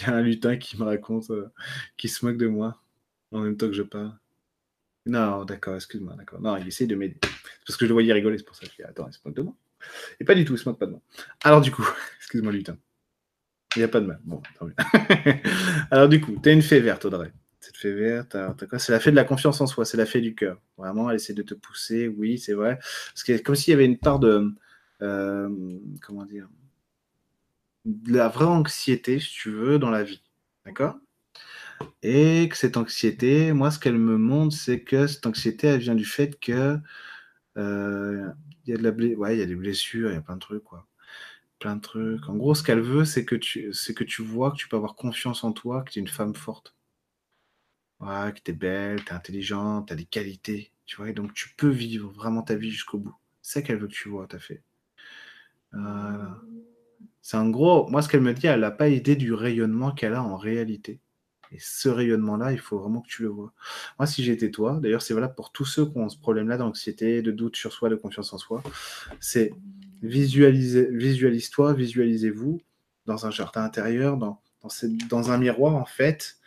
[0.00, 1.50] y a un lutin qui me raconte, euh,
[1.96, 2.80] qui se moque de moi
[3.32, 4.12] en même temps que je parle.
[5.06, 6.40] Non, d'accord, excuse-moi, d'accord.
[6.40, 7.16] Non, il essaie de m'aider.
[7.66, 9.18] parce que je le voyais rigoler, c'est pour ça que je dis, attends, il se
[9.24, 9.54] moque de moi.
[10.20, 11.00] Et pas du tout, il se moque pas de moi.
[11.42, 11.86] Alors du coup,
[12.18, 12.76] excuse-moi lutin.
[13.76, 14.20] Il n'y a pas de mal.
[14.24, 14.74] Bon, tant mieux.
[15.92, 17.32] Alors du coup, tu as une fée verte, Audrey.
[17.60, 18.36] Cette fée verte,
[18.78, 20.60] c'est la fée de la confiance en soi, c'est la fée du cœur.
[20.76, 22.78] Vraiment, elle essaie de te pousser, oui, c'est vrai.
[23.14, 24.52] Parce que comme s'il y avait une part de...
[25.02, 25.48] Euh,
[26.02, 26.48] comment dire
[28.06, 30.22] la vraie anxiété, si tu veux, dans la vie.
[30.64, 30.96] D'accord?
[32.02, 35.94] Et que cette anxiété, moi, ce qu'elle me montre, c'est que cette anxiété, elle vient
[35.94, 36.78] du fait que
[37.58, 38.28] euh,
[38.66, 40.40] il y a de la ouais, y a des blessures, il y a plein de
[40.40, 40.86] trucs, quoi.
[41.58, 42.28] Plein de trucs.
[42.28, 44.96] En gros, ce qu'elle veut, c'est que tu, que tu vois que tu peux avoir
[44.96, 46.74] confiance en toi, que tu es une femme forte.
[48.00, 51.12] Ouais, que tu es belle, tu es intelligente, tu as des qualités, tu vois, et
[51.12, 53.14] donc tu peux vivre vraiment ta vie jusqu'au bout.
[53.42, 54.62] C'est qu'elle veut que tu vois, t'as fait.
[55.72, 56.40] Voilà.
[57.22, 60.14] C'est en gros, moi, ce qu'elle me dit, elle n'a pas idée du rayonnement qu'elle
[60.14, 61.00] a en réalité.
[61.52, 63.52] Et ce rayonnement-là, il faut vraiment que tu le vois.
[63.98, 67.22] Moi, si j'étais toi, d'ailleurs, c'est valable pour tous ceux qui ont ce problème-là d'anxiété,
[67.22, 68.62] de doute sur soi, de confiance en soi,
[69.18, 69.52] c'est
[70.02, 72.60] visualise-toi, visualisez-vous
[73.06, 74.40] dans un jardin intérieur, dans,
[75.08, 76.38] dans un miroir, en fait,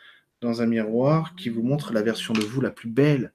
[0.41, 3.33] dans un miroir qui vous montre la version de vous la plus belle,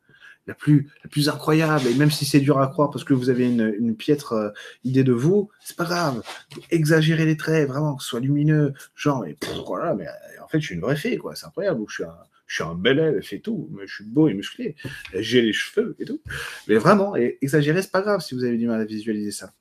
[0.49, 1.87] la plus, incroyable.
[1.87, 4.51] Et même si c'est dur à croire parce que vous avez une, piètre euh,
[4.83, 6.23] idée de vous, c'est pas grave.
[6.71, 8.73] Exagérez les traits, vraiment, que ce soit lumineux.
[8.97, 9.37] Genre, mais
[9.67, 11.37] voilà, mais euh, en fait, je suis une vraie fée, quoi.
[11.37, 11.85] C'est incroyable.
[11.87, 14.35] Je suis un, je suis un bel elfe et tout, mais je suis beau et
[14.35, 14.75] musclé.
[15.15, 16.21] J'ai les cheveux et tout.
[16.67, 19.53] Mais vraiment, et exagérer, c'est pas grave si vous avez du mal à visualiser ça.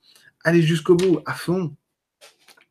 [0.45, 1.75] Allez jusqu'au bout, à fond.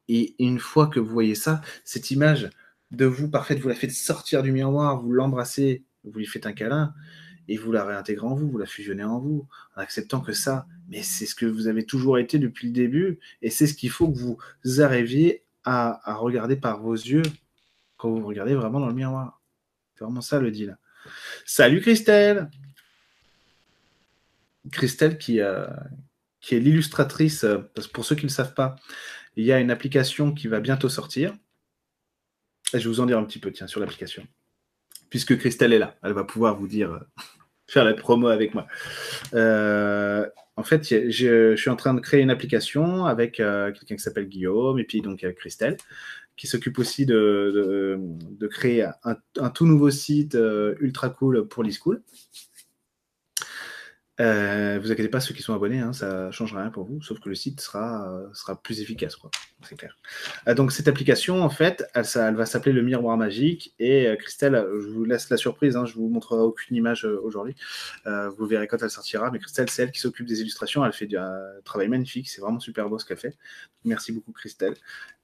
[0.09, 2.49] Et une fois que vous voyez ça, cette image
[2.93, 6.53] de vous parfaite, vous la faites sortir du miroir, vous l'embrassez, vous lui faites un
[6.53, 6.95] câlin
[7.49, 10.67] et vous la réintégrez en vous, vous la fusionnez en vous, en acceptant que ça,
[10.89, 13.91] mais c'est ce que vous avez toujours été depuis le début, et c'est ce qu'il
[13.91, 14.39] faut que vous
[14.81, 17.23] arriviez à, regarder par vos yeux
[17.97, 19.41] quand vous regardez vraiment dans le miroir.
[19.95, 20.79] C'est vraiment ça le deal.
[21.45, 22.51] Salut Christelle
[24.71, 25.67] Christelle qui, euh,
[26.51, 27.59] est l'illustratrice, euh,
[27.93, 28.77] pour ceux qui ne le savent pas,
[29.37, 31.35] il y a une application qui va bientôt sortir.
[32.73, 34.27] je vais vous en dire un petit peu, tiens, sur l'application
[35.11, 35.97] puisque Christelle est là.
[36.03, 37.01] Elle va pouvoir vous dire, euh,
[37.67, 38.67] faire la promo avec moi.
[39.35, 40.27] Euh,
[40.57, 44.29] en fait, je, suis en train de créer une application avec euh, quelqu'un qui s'appelle
[44.29, 45.77] Guillaume et puis donc Christelle
[46.37, 47.99] qui s'occupe aussi de,
[48.51, 50.37] créer un, un, tout nouveau site
[50.81, 52.03] ultra cool pour l'e-school.
[54.19, 57.03] Euh, vous inquiétez pas, ceux qui sont abonnés, hein, ça ne changera rien pour vous,
[57.03, 59.17] sauf que le site sera, euh, sera plus efficace.
[59.63, 59.97] C'est clair.
[60.49, 63.75] Euh, donc cette application, en fait, elle, va s'appeler le Miroir Magique.
[63.79, 67.55] Et Christelle, je vous laisse la surprise, hein, je vous montrerai aucune image aujourd'hui.
[68.05, 69.31] vous verrez quand elle sortira.
[69.31, 70.85] Mais Christelle, c'est elle qui s'occupe des illustrations.
[70.85, 71.17] Elle fait du
[71.65, 72.29] travail magnifique.
[72.29, 73.37] C'est vraiment super beau ce qu'elle fait.
[73.85, 74.75] Merci beaucoup, Christelle.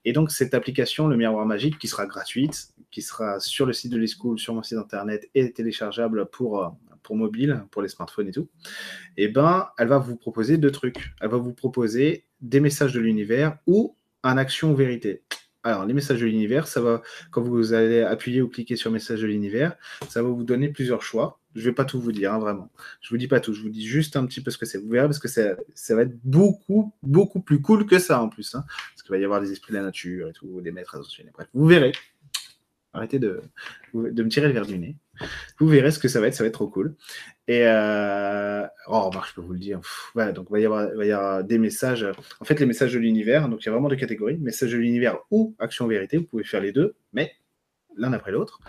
[0.05, 3.91] Et donc cette application, le Miroir Magique, qui sera gratuite, qui sera sur le site
[3.91, 8.31] de l'e-school, sur mon site internet et téléchargeable pour pour mobile, pour les smartphones et
[8.31, 8.49] tout,
[9.17, 11.13] eh ben, elle va vous proposer deux trucs.
[11.21, 15.23] Elle va vous proposer des messages de l'univers ou un action vérité.
[15.65, 17.01] Alors, les messages de l'univers, ça va,
[17.31, 19.77] quand vous allez appuyer ou cliquer sur message de l'univers,
[20.09, 21.39] ça va vous donner plusieurs choix.
[21.55, 22.69] Je ne vais pas tout vous dire, hein, vraiment.
[22.99, 24.77] Je vous dis pas tout, je vous dis juste un petit peu ce que c'est.
[24.77, 25.55] Vous verrez, parce que ça,
[25.95, 28.55] va être beaucoup, beaucoup plus cool que ça en plus.
[28.55, 28.65] Hein.
[28.67, 31.25] Parce qu'il va y avoir des esprits de la nature et tout, des maîtres associés.
[31.33, 31.93] Bref, vous verrez.
[32.91, 33.41] Arrêtez de,
[33.93, 34.97] de me tirer le verre du nez.
[35.59, 36.95] Vous verrez ce que ça va être, ça va être trop cool.
[37.47, 38.65] Et euh...
[38.87, 39.81] oh, je peux vous le dire.
[40.33, 42.05] donc il va, y avoir, des messages.
[42.39, 44.77] En fait, les messages de l'univers, donc il y a vraiment deux catégories messages de
[44.77, 46.17] l'univers ou action vérité.
[46.17, 47.33] Vous pouvez faire les deux, mais
[47.95, 48.59] l'un après l'autre.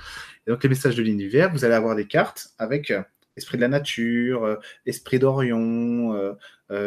[0.46, 3.02] Donc les messages de l'univers, vous allez avoir des cartes avec euh,
[3.36, 6.36] esprit de la nature, euh, esprit d'Orion,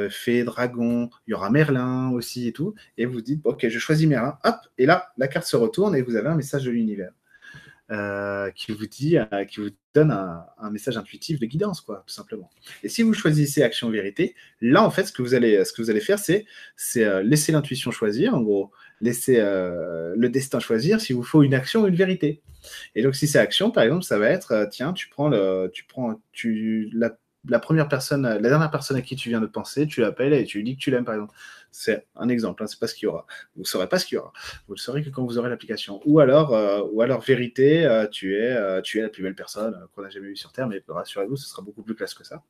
[0.09, 2.75] fée, dragon, il y aura Merlin aussi et tout.
[2.97, 6.01] Et vous dites, ok, je choisis Merlin, hop, et là, la carte se retourne et
[6.01, 7.11] vous avez un message de l'univers.
[7.89, 12.13] Euh, qui vous dit, euh, qui vous donne un, message intuitif de guidance, quoi, tout
[12.13, 12.49] simplement.
[12.83, 15.81] Et si vous choisissez action vérité, là, en fait, ce que vous allez, ce que
[15.81, 16.45] vous allez faire, c'est,
[16.97, 21.83] euh, laisser l'intuition choisir, en gros, laisser le destin choisir s'il vous faut une action
[21.83, 22.41] ou une vérité.
[22.93, 25.69] Et donc, si c'est action, par exemple, ça va être, tiens, tu prends la
[27.49, 30.43] la première personne, la dernière personne à qui tu viens de penser, tu l'appelles et
[30.43, 31.33] tu lui dis que tu l'aimes, par exemple.
[31.71, 33.25] C'est un exemple, hein, c'est pas ce qu'il y aura.
[33.55, 34.33] Vous ne saurez pas ce qu'il y aura.
[34.67, 36.01] Vous le saurez que quand vous aurez l'application.
[36.05, 40.03] Ou alors, euh, vérité, euh, tu, es, euh, tu es la plus belle personne qu'on
[40.03, 42.43] a jamais vue sur Terre, mais rassurez-vous, ce sera beaucoup plus classe que ça.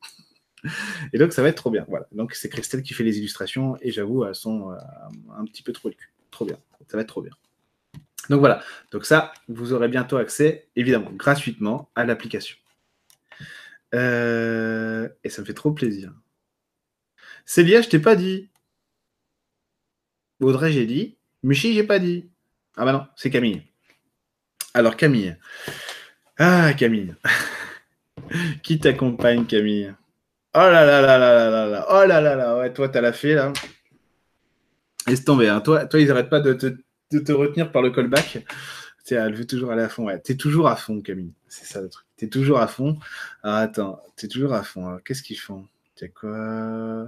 [1.13, 1.85] et donc, ça va être trop bien.
[2.11, 5.89] Donc, c'est Christelle qui fait les illustrations et j'avoue, elles sont un petit peu trop
[5.89, 5.95] le.
[6.31, 6.57] Trop bien.
[6.87, 7.33] Ça va être trop bien.
[8.29, 8.61] Donc voilà.
[8.91, 12.57] Donc ça, vous aurez bientôt accès, évidemment, gratuitement à l'application.
[13.93, 16.13] Et ça me fait trop plaisir.
[17.45, 18.49] Célia, je t'ai pas dit.
[20.39, 21.17] Audrey, j'ai dit.
[21.43, 22.29] Michi, j'ai pas dit.
[22.75, 23.63] Ah bah non, c'est Camille.
[24.73, 25.35] Alors Camille.
[26.37, 27.15] Ah Camille.
[28.63, 29.93] Qui t'accompagne Camille?
[30.53, 31.87] Oh là là là là là là là.
[31.89, 32.57] Oh là là là.
[32.59, 33.53] Ouais, toi t'as la fée là.
[35.07, 35.47] Laisse tomber.
[35.47, 35.61] Hein.
[35.61, 36.65] Toi, toi, ils arrêtent pas de te,
[37.11, 38.45] de te retenir par le callback.
[39.09, 40.05] Elle veut toujours aller à fond.
[40.05, 40.19] Ouais.
[40.19, 41.33] T'es toujours à fond, Camille.
[41.47, 42.05] C'est ça le truc.
[42.17, 42.99] T'es toujours à fond.
[43.41, 44.99] Alors attends, t'es toujours à fond.
[45.05, 45.65] Qu'est-ce qu'ils font?
[45.95, 47.07] T'as quoi?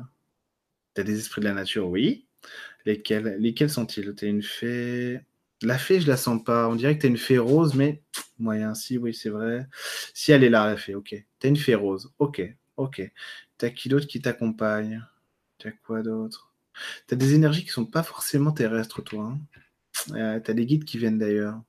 [0.94, 2.26] T'as des esprits de la nature, oui.
[2.86, 4.14] Lesquels, sont-ils?
[4.16, 5.22] T'as une fée?
[5.62, 6.70] La fée, je la sens pas.
[6.70, 8.02] On dirait que t'as une fée rose, mais
[8.38, 8.74] moyen.
[8.74, 9.68] Si, oui, c'est vrai.
[10.14, 11.16] Si elle est là, la fée, ok.
[11.40, 12.42] T'as une fée rose, ok,
[12.78, 13.12] ok.
[13.58, 15.06] T'as qui d'autre qui t'accompagne?
[15.58, 16.54] T'as quoi d'autre?
[17.08, 19.34] T'as des énergies qui sont pas forcément terrestres, toi.
[19.34, 19.40] Hein
[20.12, 21.62] euh, t'as des guides qui viennent d'ailleurs.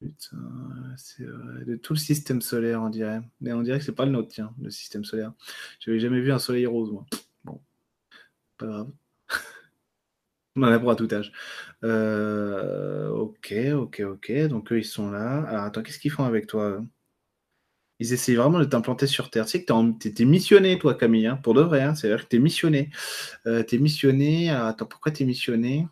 [0.00, 1.64] Putain, c'est vrai.
[1.64, 3.20] De tout le système solaire, on dirait.
[3.40, 5.32] Mais on dirait que c'est pas le nôtre, tiens, le système solaire.
[5.80, 7.06] J'avais jamais vu un soleil rose, moi.
[7.44, 7.60] Bon,
[8.58, 8.92] pas grave.
[10.56, 11.32] En a pour à tout âge.
[11.84, 14.32] Euh, ok, ok, ok.
[14.48, 15.42] Donc eux, ils sont là.
[15.48, 16.80] Alors attends, qu'est-ce qu'ils font avec toi
[18.00, 19.44] Ils essayent vraiment de t'implanter sur Terre.
[19.46, 21.82] Tu sais que t'es, t'es missionné, toi, Camille, hein, pour de vrai.
[21.82, 22.90] Hein, C'est-à-dire que t'es missionné.
[23.46, 24.50] Euh, t'es missionné.
[24.50, 25.88] Alors, attends, pourquoi t'es missionné?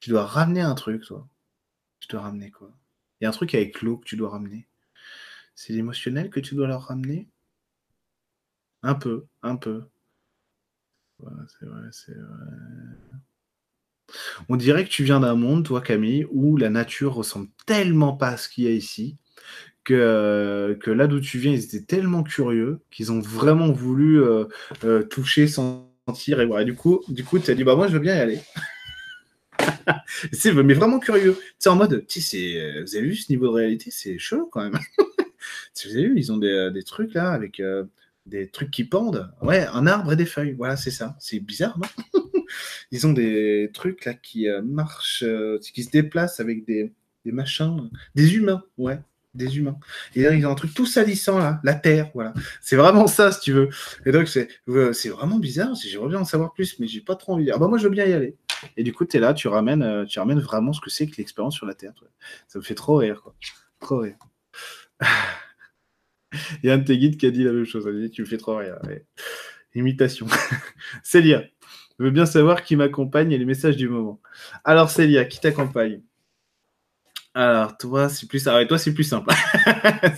[0.00, 1.28] Tu dois ramener un truc, toi.
[2.00, 2.70] Tu dois ramener quoi?
[3.20, 4.68] Il y a un truc avec l'eau que tu dois ramener.
[5.54, 7.28] C'est l'émotionnel que tu dois leur ramener?
[8.84, 9.88] Un peu, un peu.
[11.48, 13.22] C'est vrai, c'est vrai.
[14.48, 18.28] On dirait que tu viens d'un monde, toi Camille, où la nature ressemble tellement pas
[18.28, 19.16] à ce qu'il y a ici,
[19.84, 24.44] que, que là d'où tu viens, ils étaient tellement curieux qu'ils ont vraiment voulu euh,
[24.84, 26.60] euh, toucher, sentir et voir.
[26.60, 28.40] Et du coup, du coup, tu as dit, bah moi je veux bien y aller.
[30.32, 31.38] c'est mais vraiment curieux.
[31.58, 34.62] C'est en mode, c'est, euh, vous avez vu ce niveau de réalité, c'est chaud quand
[34.62, 34.78] même.
[35.84, 37.84] vous avez vu, ils ont des, euh, des trucs là avec euh,
[38.26, 39.32] des trucs qui pendent.
[39.42, 40.52] Ouais, un arbre et des feuilles.
[40.52, 41.16] Voilà, c'est ça.
[41.18, 42.21] C'est bizarre, non?
[42.90, 46.92] Ils ont des trucs là qui euh, marchent, euh, qui se déplacent avec des,
[47.24, 48.62] des machins, des humains.
[48.78, 48.98] Ouais,
[49.34, 49.78] des humains.
[50.14, 52.34] Et là, ils ont un truc tout salissant là, la terre, voilà.
[52.60, 53.70] C'est vraiment ça, si tu veux.
[54.04, 54.48] Et donc, c'est,
[54.92, 55.74] c'est vraiment bizarre.
[55.74, 57.50] J'aimerais bien en savoir plus, mais j'ai pas trop envie.
[57.50, 58.36] Ah bah moi, je veux bien y aller.
[58.76, 61.06] Et du coup, tu es là, tu ramènes, euh, tu ramènes vraiment ce que c'est
[61.06, 61.92] que l'expérience sur la Terre.
[62.46, 63.34] Ça me fait trop rire, quoi.
[63.80, 64.16] Trop rire.
[66.62, 67.84] Il y a un de tes guides qui a dit la même chose.
[67.86, 68.78] Il a dit, tu me fais trop rire.
[69.74, 70.26] Imitation.
[71.02, 71.44] Célia,
[71.98, 74.20] je veux bien savoir qui m'accompagne et les messages du moment.
[74.64, 76.02] Alors, Célia, qui t'accompagne?
[77.34, 79.32] Alors, toi, c'est plus, ah toi, c'est plus simple.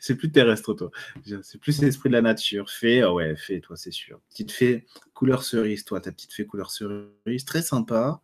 [0.00, 0.30] c'est plus...
[0.30, 0.90] terrestre, toi.
[1.42, 2.70] C'est plus l'esprit de la nature.
[2.70, 4.20] Fée, oh ouais, fée, toi, c'est sûr.
[4.28, 7.44] Petite fée, couleur cerise, toi, ta petite fée couleur cerise.
[7.46, 8.20] Très sympa.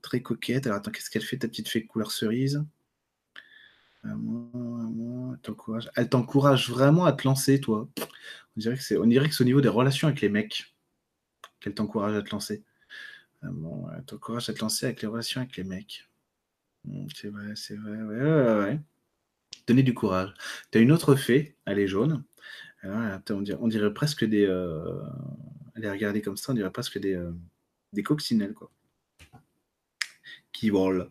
[0.00, 0.66] Très coquette.
[0.66, 2.64] Alors, attends, qu'est-ce qu'elle fait, ta petite fée couleur cerise?
[5.96, 7.88] Elle t'encourage vraiment à te lancer, toi.
[8.56, 10.74] On dirait que c'est, on dirait que c'est au niveau des relations avec les mecs
[11.60, 12.62] qu'elle t'encourage à te lancer.
[13.42, 16.08] elle t'encourage à te lancer avec les relations avec les mecs.
[16.84, 18.02] Mmh, c'est vrai, c'est vrai.
[18.02, 18.80] Ouais, ouais, ouais.
[19.66, 20.32] Donnez du courage.
[20.70, 22.24] Tu as une autre fée, elle est jaune.
[22.84, 24.46] On, dirait, presque des.
[24.46, 25.02] Euh,
[25.74, 27.32] elle est regardée comme ça, on dirait presque des, euh,
[27.92, 28.70] des coccinelles, quoi.
[30.52, 31.08] Qui volent.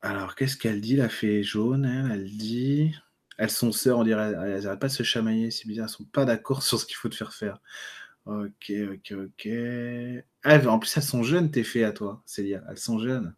[0.00, 2.94] Alors, qu'est-ce qu'elle dit, la fée jaune elle, elle dit.
[3.36, 4.32] Elles sont sœurs, on dirait.
[4.32, 5.86] Elles n'arrêtent pas de se chamailler, c'est bizarre.
[5.86, 7.60] Elles sont pas d'accord sur ce qu'il faut te faire faire.
[8.26, 9.48] Ok, ok, ok.
[10.44, 12.62] Ah, en plus, elles sont jeunes, tes fées à toi, Célia.
[12.70, 13.34] Elles sont jeunes.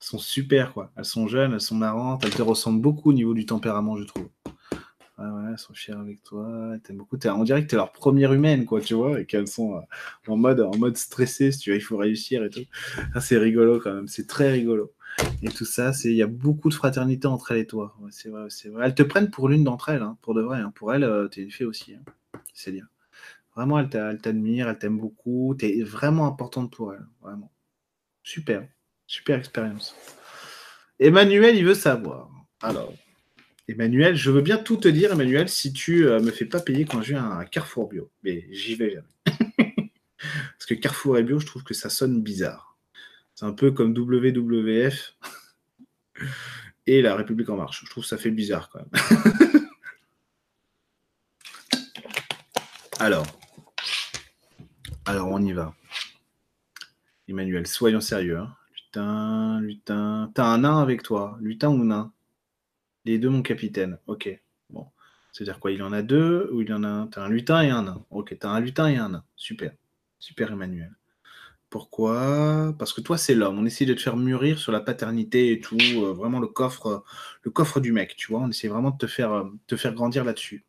[0.00, 0.92] Elles sont super, quoi.
[0.96, 4.04] Elles sont jeunes, elles sont marrantes, elles te ressemblent beaucoup au niveau du tempérament, je
[4.04, 4.28] trouve.
[5.18, 7.16] Ouais, ouais, elles sont fières avec toi, beaucoup.
[7.24, 9.80] On dirait que t'es leur première humaine, quoi, tu vois, et qu'elles sont euh,
[10.26, 12.64] en mode, stressé, si tu vois, il faut réussir et tout.
[13.20, 14.92] c'est rigolo quand même, c'est très rigolo.
[15.42, 17.96] Et tout ça, il y a beaucoup de fraternité entre elles et toi.
[18.10, 18.86] c'est vrai, c'est vrai.
[18.86, 20.58] Elles te prennent pour l'une d'entre elles, hein, pour de vrai.
[20.60, 20.72] Hein.
[20.74, 21.94] Pour elles, euh, t'es une fée aussi.
[21.94, 22.02] Hein.
[22.66, 22.84] Bien.
[23.56, 25.54] Vraiment, elles t'admirent, elles t'aiment beaucoup.
[25.58, 27.06] T'es vraiment importante pour elles.
[27.22, 27.52] Vraiment.
[28.22, 28.66] Super.
[29.06, 29.94] Super expérience.
[30.98, 32.30] Emmanuel, il veut savoir.
[32.62, 32.92] Alors,
[33.68, 36.84] Emmanuel, je veux bien tout te dire, Emmanuel, si tu euh, me fais pas payer
[36.84, 38.10] quand viens à Carrefour Bio.
[38.22, 39.08] Mais j'y vais jamais.
[40.18, 42.76] Parce que Carrefour et Bio, je trouve que ça sonne bizarre.
[43.34, 45.16] C'est un peu comme WWF
[46.86, 47.82] et la République en marche.
[47.84, 48.90] Je trouve que ça fait bizarre quand même.
[53.00, 53.26] alors,
[55.06, 55.74] alors on y va.
[57.28, 58.38] Emmanuel, soyons sérieux.
[58.38, 58.54] Hein.
[58.74, 60.30] Lutin, lutin.
[60.34, 62.12] T'as un nain avec toi Lutin ou nain?
[63.04, 63.98] Les deux, mon capitaine.
[64.06, 64.28] Ok.
[64.70, 64.86] Bon.
[65.32, 67.06] C'est-à-dire quoi Il en a deux ou il en a un?
[67.06, 68.04] T'as un lutin et un nain.
[68.10, 69.24] Ok, t'as un lutin et un nain.
[69.36, 69.72] Super.
[70.18, 70.94] Super, Emmanuel.
[71.70, 72.74] Pourquoi?
[72.78, 73.58] Parce que toi, c'est l'homme.
[73.58, 75.76] On essaie de te faire mûrir sur la paternité et tout.
[75.76, 77.04] Euh, vraiment le coffre,
[77.42, 78.40] le coffre du mec, tu vois.
[78.40, 80.64] On essaie vraiment de te faire, euh, te faire grandir là-dessus.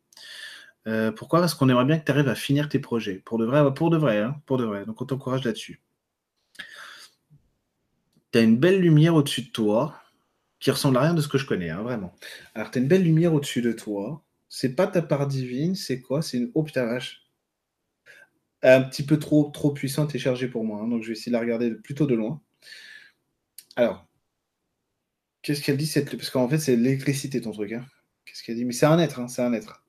[0.86, 1.40] Euh, pourquoi?
[1.40, 3.16] Parce qu'on aimerait bien que tu arrives à finir tes projets.
[3.24, 4.86] Pour de vrai, pour de vrai, hein, pour de vrai.
[4.86, 5.80] Donc on t'encourage là-dessus.
[8.32, 10.00] Tu as une belle lumière au-dessus de toi
[10.60, 12.14] qui ressemble à rien de ce que je connais, hein, vraiment.
[12.54, 14.24] Alors tu as une belle lumière au-dessus de toi.
[14.48, 16.22] C'est pas ta part divine, c'est quoi?
[16.22, 16.50] C'est une.
[16.54, 17.26] Oh putain, vache
[18.62, 20.80] un petit peu trop, trop puissante et chargée pour moi.
[20.82, 22.40] Hein, donc je vais essayer de la regarder plutôt de loin.
[23.76, 24.06] Alors,
[25.42, 26.16] qu'est-ce qu'elle dit cette...
[26.16, 27.70] Parce qu'en fait, c'est l'électricité ton truc.
[28.24, 28.64] Qu'est-ce qu'elle dit?
[28.64, 29.84] Mais c'est un être, c'est un être.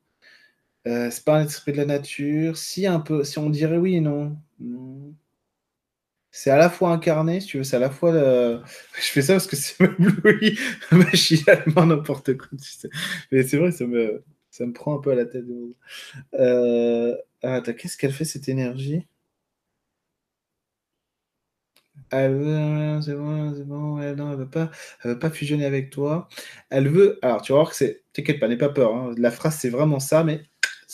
[0.88, 2.58] Euh, c'est pas un esprit de la nature.
[2.58, 4.38] Si un peu, si on dirait oui et non.
[6.32, 8.12] C'est à la fois incarné, si tu veux, c'est à la fois.
[8.96, 10.22] Je fais ça parce que c'est même
[10.92, 12.50] machinalement n'importe quoi.
[13.32, 15.46] Mais c'est vrai, ça me, ça me prend un peu à la tête.
[16.36, 17.16] Euh...
[17.44, 19.06] Ah, qu'est-ce qu'elle fait cette énergie?
[22.12, 24.72] Elle veut, c'est bon, c'est bon, elle, non, elle veut pas,
[25.04, 26.30] elle veut pas fusionner avec toi.
[26.70, 28.96] Elle veut, alors tu vas voir que c'est, t'inquiète pas, n'aie pas peur.
[28.96, 29.14] Hein.
[29.18, 30.42] La phrase c'est vraiment ça, mais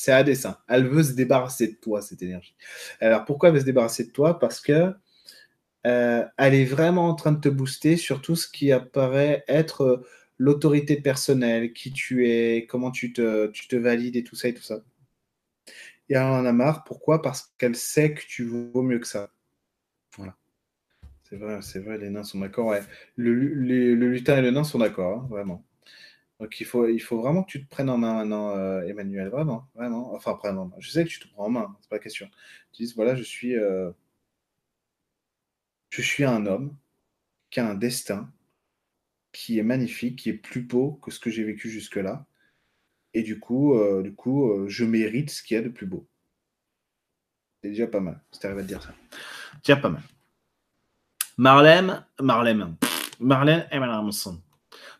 [0.04, 0.58] c'est à dessein.
[0.68, 2.56] Elle veut se débarrasser de toi cette énergie.
[3.00, 4.38] Alors pourquoi elle veut se débarrasser de toi?
[4.38, 4.94] Parce que
[5.88, 9.82] euh, elle est vraiment en train de te booster sur tout ce qui apparaît être
[9.84, 14.62] euh, l'autorité personnelle, qui tu es, comment tu te, valides et tout ça et tout
[14.62, 14.80] ça
[16.10, 16.84] et elle en a marre.
[16.84, 17.22] Pourquoi?
[17.22, 19.32] Parce qu'elle sait que tu vaux mieux que ça.
[20.18, 20.36] Voilà.
[21.30, 22.76] C'est vrai, c'est vrai, les nains sont d'accord.
[23.16, 25.66] Le, lutin et le nain sont d'accord, hein, vraiment.
[26.40, 30.14] Donc il faut, vraiment que tu te prennes en main maintenant, euh, Emmanuel, vraiment, vraiment.
[30.14, 30.72] Enfin, vraiment.
[30.80, 32.30] Je sais que tu te prends en main, c'est pas question.
[32.74, 33.92] Tu dis, voilà, je suis, euh,
[35.90, 36.76] je suis un homme
[37.50, 38.32] qui a un destin
[39.32, 42.26] qui est magnifique, qui est plus beau que ce que j'ai vécu jusque-là.
[43.14, 46.08] Et du coup, euh, du coup je mérite ce qu'il y a de plus beau.
[47.62, 48.94] C'est déjà pas mal, si tu arrives à te dire ça.
[49.64, 50.04] Déjà pas mal.
[51.38, 52.76] Marlène, Marlène,
[53.20, 54.43] Marlène Emerson.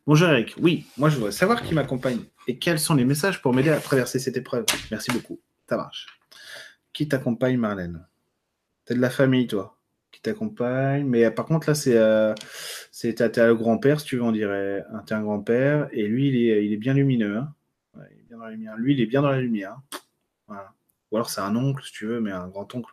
[0.06, 0.56] Bonjour Eric.
[0.60, 3.80] Oui, moi je voudrais savoir qui m'accompagne et quels sont les messages pour m'aider à
[3.80, 4.66] traverser cette épreuve.
[4.92, 5.40] Merci beaucoup.
[5.70, 6.08] Ça marche.
[6.92, 8.06] Qui t'accompagne, Marlène?
[8.86, 9.78] T'as de la famille, toi,
[10.12, 11.06] qui t'accompagne.
[11.06, 12.34] Mais par contre, là, c'est euh,
[13.16, 14.84] t'as le grand-père, si tu veux, on dirait.
[15.06, 17.38] T'es un grand-père et lui, il est, il est bien lumineux.
[17.38, 17.54] Hein.
[18.78, 19.78] Lui, il est bien dans la lumière.
[20.50, 22.92] Ou alors c'est un oncle, si tu veux, mais un grand-oncle.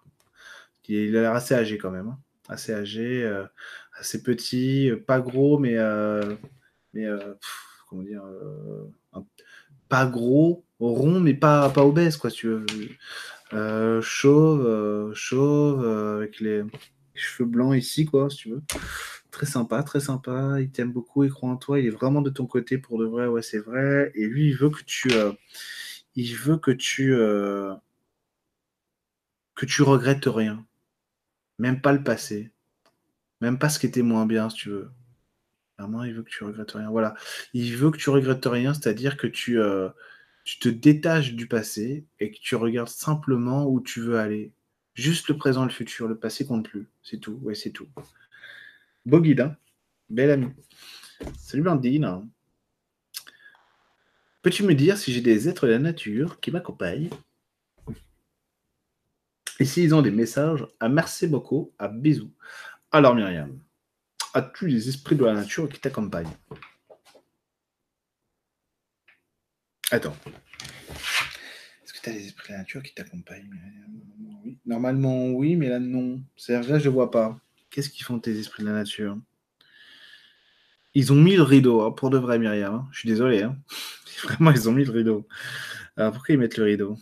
[0.88, 2.08] Il a l'air assez âgé quand même.
[2.08, 2.18] Hein.
[2.48, 3.44] Assez âgé, euh,
[3.98, 6.34] assez petit, euh, pas gros, mais, euh,
[6.94, 7.06] mais
[7.88, 8.22] comment dire,
[9.88, 12.66] pas gros, rond, mais pas, pas obèse, quoi, tu veux.
[14.02, 15.86] chauve, chauve,
[16.18, 16.62] avec les
[17.14, 18.62] cheveux blancs ici, quoi, si tu veux.
[19.30, 20.60] Très sympa, très sympa.
[20.60, 21.78] Il t'aime beaucoup, il croit en toi.
[21.78, 23.26] Il est vraiment de ton côté pour de vrai.
[23.26, 24.10] Ouais, c'est vrai.
[24.14, 25.32] Et lui, il veut que tu, euh,
[26.16, 27.74] il veut que tu, euh,
[29.54, 30.66] que tu regrettes rien.
[31.58, 32.50] Même pas le passé.
[33.40, 34.90] Même pas ce qui était moins bien, si tu veux.
[36.04, 36.90] Il veut que tu regrettes rien.
[36.90, 37.14] Voilà.
[37.54, 39.88] Il veut que tu regrettes rien, c'est-à-dire que tu, euh,
[40.44, 44.52] tu te détaches du passé et que tu regardes simplement où tu veux aller.
[44.94, 46.08] Juste le présent, le futur.
[46.08, 46.88] Le passé compte plus.
[47.02, 47.38] C'est tout.
[47.42, 47.88] Ouais, c'est tout.
[49.06, 49.56] Beau guide, hein
[50.08, 50.48] Bel ami.
[51.38, 52.28] Salut Blandine.
[54.42, 57.10] Peux-tu me dire si j'ai des êtres de la nature qui m'accompagnent?
[59.58, 62.32] Et s'ils ont des messages à merci beaucoup, à bisous.
[62.90, 63.60] Alors Myriam,
[64.34, 66.36] as-tu les esprits de la nature qui t'accompagnent?
[69.90, 70.16] Attends.
[71.84, 73.50] Est-ce que tu as les esprits de la nature qui t'accompagnent?
[74.64, 76.22] Normalement, oui, mais là, non.
[76.36, 77.40] C'est-à-dire là, je ne vois pas.
[77.70, 79.18] Qu'est-ce qu'ils font tes esprits de la nature?
[80.94, 82.74] Ils ont mis le rideau, hein, pour de vrai, Myriam.
[82.74, 82.88] Hein.
[82.92, 83.42] Je suis désolé.
[83.42, 83.56] Hein.
[84.24, 85.26] Vraiment, ils ont mis le rideau.
[85.96, 86.96] Alors, pourquoi ils mettent le rideau?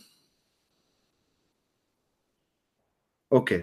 [3.29, 3.53] Ok.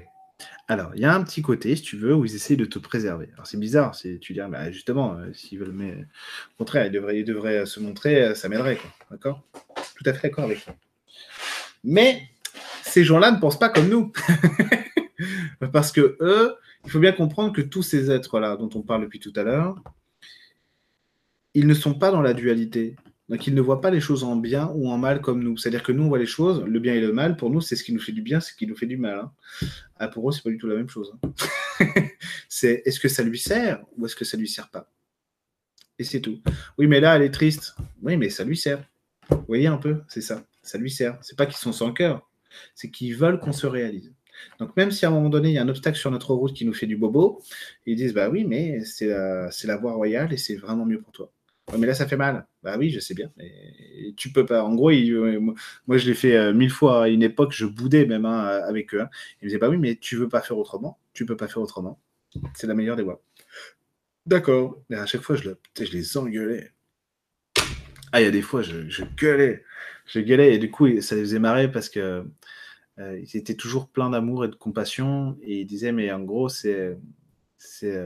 [0.68, 2.80] Alors, il y a un petit côté, si tu veux, où ils essayent de te
[2.80, 3.28] préserver.
[3.34, 5.92] Alors, c'est bizarre, c'est, tu dis, ah, justement, euh, s'ils veulent, mais
[6.54, 8.78] au contraire, ils devraient, devraient se montrer, euh, ça m'aiderait.
[9.10, 9.42] D'accord?
[9.94, 10.74] Tout à fait d'accord avec toi.
[11.84, 12.28] Mais
[12.82, 14.12] ces gens-là ne pensent pas comme nous.
[15.72, 19.20] Parce que eux, il faut bien comprendre que tous ces êtres-là dont on parle depuis
[19.20, 19.76] tout à l'heure,
[21.54, 22.96] ils ne sont pas dans la dualité.
[23.28, 25.56] Donc ils ne voient pas les choses en bien ou en mal comme nous.
[25.56, 27.74] C'est-à-dire que nous, on voit les choses, le bien et le mal, pour nous, c'est
[27.74, 29.18] ce qui nous fait du bien, c'est ce qui nous fait du mal.
[29.18, 29.32] Hein.
[29.96, 31.12] Ah, pour eux, c'est pas du tout la même chose.
[31.22, 31.32] Hein.
[32.48, 34.90] c'est est-ce que ça lui sert ou est-ce que ça lui sert pas?
[35.98, 36.40] Et c'est tout.
[36.78, 37.74] Oui, mais là, elle est triste.
[38.02, 38.84] Oui, mais ça lui sert.
[39.30, 40.44] Vous voyez un peu, c'est ça.
[40.62, 41.18] Ça lui sert.
[41.22, 42.28] C'est pas qu'ils sont sans cœur,
[42.74, 44.12] c'est qu'ils veulent qu'on se réalise.
[44.60, 46.52] Donc même si à un moment donné, il y a un obstacle sur notre route
[46.52, 47.42] qui nous fait du bobo,
[47.86, 51.32] ils disent, bah oui, mais c'est la voie royale et c'est vraiment mieux pour toi
[51.76, 52.46] mais là, ça fait mal.
[52.62, 53.32] Bah oui, je sais bien.
[53.36, 54.62] Mais tu peux pas.
[54.62, 55.40] En gros, euh,
[55.86, 58.94] moi, je l'ai fait euh, mille fois à une époque, je boudais même hein, avec
[58.94, 59.00] eux.
[59.00, 59.08] Hein.
[59.40, 60.98] Ils me disaient, bah oui, mais tu veux pas faire autrement.
[61.12, 62.00] Tu peux pas faire autrement.
[62.54, 63.20] C'est la meilleure des voies.
[64.26, 64.80] D'accord.
[64.90, 65.50] Mais à chaque fois, je,
[65.92, 66.72] les engueulais.
[68.12, 69.64] Ah, il y a des fois, je, je, gueulais.
[70.06, 72.24] Je gueulais et du coup, ça les faisait marrer parce que
[72.98, 75.36] euh, ils étaient toujours pleins d'amour et de compassion.
[75.42, 76.96] Et ils disaient, mais en gros, c'est.
[77.58, 78.00] c'est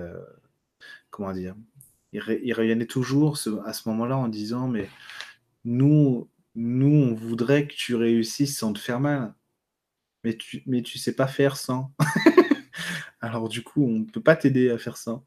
[1.10, 1.54] comment dire?
[2.12, 4.88] Il, revenait toujours à ce moment-là en disant Mais
[5.64, 9.34] nous, nous, on voudrait que tu réussisses sans te faire mal.
[10.24, 11.92] Mais tu, mais tu sais pas faire sans.
[13.20, 15.24] Alors, du coup, on ne peut pas t'aider à faire sans.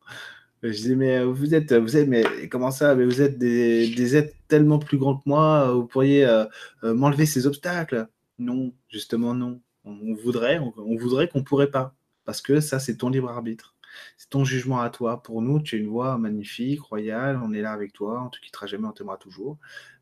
[0.63, 4.15] Je disais, mais vous êtes, vous êtes, mais comment ça Mais vous êtes des, des,
[4.15, 6.45] êtres tellement plus grands que moi, vous pourriez euh,
[6.83, 8.07] euh, m'enlever ces obstacles?
[8.39, 9.61] Non, justement, non.
[9.83, 11.95] On voudrait, on, on voudrait qu'on pourrait pas.
[12.25, 13.72] Parce que ça, c'est ton libre arbitre.
[14.17, 15.21] C'est ton jugement à toi.
[15.21, 17.39] Pour nous, tu es une voix magnifique, royale.
[17.43, 18.23] On est là avec toi.
[18.25, 19.57] On te quittera jamais, on t'aimera toujours.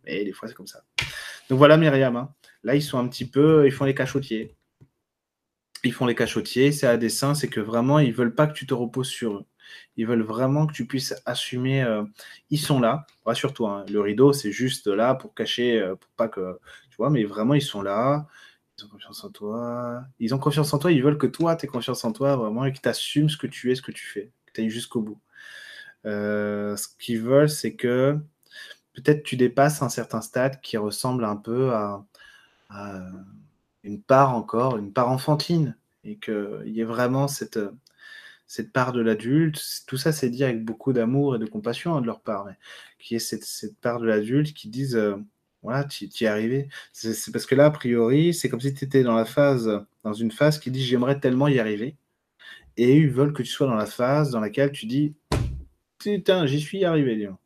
[0.06, 0.84] Mais des fois, c'est comme ça.
[1.50, 2.16] Donc voilà, Myriam.
[2.16, 2.34] Hein.
[2.64, 3.66] Là, ils sont un petit peu.
[3.66, 4.56] Ils font les cachotiers.
[5.84, 6.72] Ils font les cachotiers.
[6.72, 7.34] C'est à dessein.
[7.36, 9.46] C'est que vraiment, ils veulent pas que tu te reposes sur eux.
[9.98, 11.84] Ils veulent vraiment que tu puisses assumer.
[11.84, 12.04] Euh,
[12.50, 13.06] ils sont là.
[13.26, 13.72] Rassure-toi.
[13.72, 13.86] Hein.
[13.90, 16.60] Le rideau, c'est juste là pour cacher, euh, pas que.
[16.90, 18.28] Tu vois, mais vraiment, ils sont là
[18.82, 20.04] ils ont confiance en toi.
[20.20, 22.66] Ils ont confiance en toi, ils veulent que toi, tu aies confiance en toi vraiment
[22.66, 24.70] et que tu assumes ce que tu es, ce que tu fais, que tu ailles
[24.70, 25.20] jusqu'au bout.
[26.06, 28.18] Euh, ce qu'ils veulent, c'est que
[28.94, 32.06] peut-être tu dépasses un certain stade qui ressemble un peu à,
[33.84, 37.60] une part encore, une part enfantine, et qu'il y ait vraiment cette,
[38.48, 39.62] cette part de l'adulte.
[39.88, 42.58] Tout ça, c'est dit avec beaucoup d'amour et de compassion hein, de leur part, mais
[43.00, 45.18] qui est cette, cette part de l'adulte qui disent euh,
[45.64, 46.70] voilà, tu y arrivé.
[46.92, 49.70] C'est parce que là, a priori, c'est comme si tu étais dans la phase,
[50.04, 51.96] dans une phase qui dit j'aimerais tellement y arriver.
[52.78, 55.14] Et ils veulent que tu sois dans la phase dans laquelle tu dis
[56.00, 57.38] putain, j'y suis arrivé, Léon.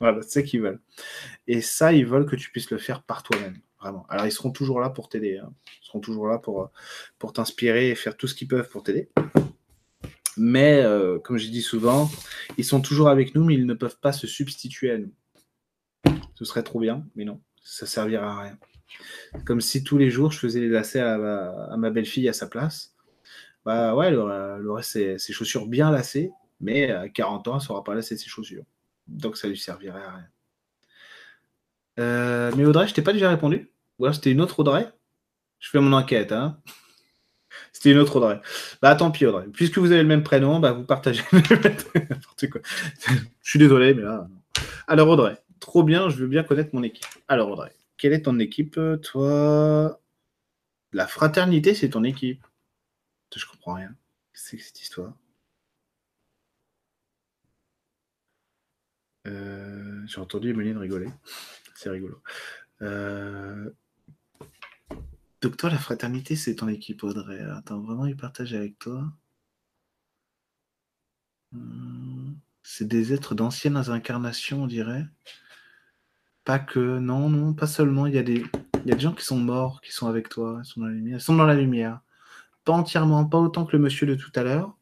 [0.00, 0.80] Voilà, c'est ce qu'ils veulent.
[1.46, 4.06] Et ça, ils veulent que tu puisses le faire par toi-même, vraiment.
[4.08, 5.38] Alors, ils seront toujours là pour t'aider.
[5.38, 5.52] Hein.
[5.82, 6.70] Ils seront toujours là pour,
[7.18, 9.08] pour t'inspirer et faire tout ce qu'ils peuvent pour t'aider.
[10.36, 12.08] Mais, euh, comme j'ai dit souvent,
[12.58, 15.12] ils sont toujours avec nous, mais ils ne peuvent pas se substituer à nous.
[16.38, 18.58] Ce serait trop bien, mais non, ça servira à rien.
[19.44, 22.94] Comme si tous les jours je faisais les lacets à ma, belle-fille à sa place.
[23.64, 26.30] Bah ouais, elle aurait, ses, chaussures bien lacées,
[26.60, 28.62] mais à 40 ans, elle ne saura pas lasser ses chaussures.
[29.08, 30.28] Donc ça lui servirait à rien.
[31.98, 34.88] Euh, mais Audrey, je t'ai pas déjà répondu Ou alors c'était une autre Audrey
[35.58, 36.60] Je fais mon enquête, hein
[37.72, 38.40] C'était une autre Audrey.
[38.80, 39.46] Bah tant pis Audrey.
[39.52, 42.60] Puisque vous avez le même prénom, bah vous partagez n'importe quoi.
[43.42, 44.28] Je suis désolé, mais là.
[44.86, 47.06] Alors Audrey, trop bien, je veux bien connaître mon équipe.
[47.28, 50.00] Alors Audrey, quelle est ton équipe, toi?
[50.92, 52.46] La fraternité, c'est ton équipe.
[53.34, 53.94] Je comprends rien.
[54.32, 55.14] C'est que cette histoire?
[59.26, 61.08] Euh, J'ai entendu Emeline rigoler.
[61.74, 62.22] C'est rigolo.
[62.82, 63.70] Euh,
[65.40, 67.40] donc toi, la fraternité, c'est ton équipe, Audrey.
[67.40, 69.12] Attends, vraiment, ils partagent avec toi?
[71.52, 75.04] Hmm, c'est des êtres d'anciennes incarnations, on dirait?
[76.48, 78.06] Pas que, non, non, pas seulement.
[78.06, 78.42] Il y, a des,
[78.82, 80.94] il y a des gens qui sont morts, qui sont avec toi, sont dans la
[80.94, 81.18] lumière.
[81.18, 82.00] Ils sont dans la lumière.
[82.64, 84.74] Pas entièrement, pas autant que le monsieur de tout à l'heure.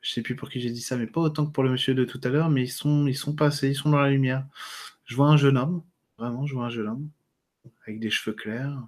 [0.00, 1.94] Je sais plus pour qui j'ai dit ça, mais pas autant que pour le monsieur
[1.94, 4.44] de tout à l'heure, mais ils sont, ils sont passés, ils sont dans la lumière.
[5.04, 5.84] Je vois un jeune homme,
[6.18, 7.08] vraiment, je vois un jeune homme,
[7.86, 8.84] avec des cheveux clairs.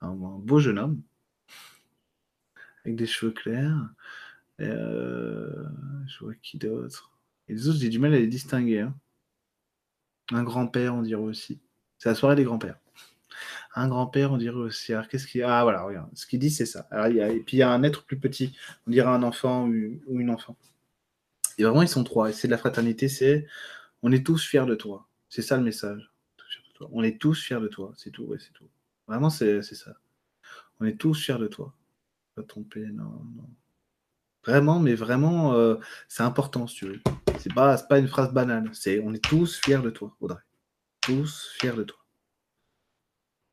[0.00, 1.02] Un, beau jeune homme,
[2.84, 3.88] avec des cheveux clairs.
[4.60, 5.64] Euh,
[6.06, 7.10] je vois qui d'autre?
[7.48, 8.82] Et les autres, j'ai du mal à les distinguer.
[8.82, 8.94] Hein.
[10.32, 11.60] Un grand-père, on dirait aussi.
[11.98, 12.78] C'est la soirée des grands-pères.
[13.74, 14.92] Un grand-père, on dirait aussi.
[14.92, 16.08] Alors, qu'est-ce qu'il Ah, voilà, regarde.
[16.14, 16.88] Ce qu'il dit, c'est ça.
[17.10, 18.56] Et puis, il y a un être plus petit.
[18.86, 20.56] On dirait un enfant ou une enfant.
[21.58, 22.30] Et vraiment, ils sont trois.
[22.30, 23.46] Et c'est de la fraternité, c'est
[24.02, 25.08] on est tous fiers de toi.
[25.28, 26.10] C'est ça le message.
[26.92, 27.92] On est tous fiers de toi.
[27.96, 28.68] C'est tout, ouais, c'est tout.
[29.06, 29.94] Vraiment, c'est ça.
[30.80, 31.74] On est tous fiers de toi.
[32.34, 33.48] Pas tromper, non, non.
[34.46, 35.76] Vraiment, mais vraiment, euh,
[36.08, 37.00] c'est important, si tu veux.
[37.38, 38.68] C'est pas, pas une phrase banale.
[38.72, 40.42] C'est on est tous fiers de toi, Audrey.
[41.00, 41.98] Tous fiers de toi.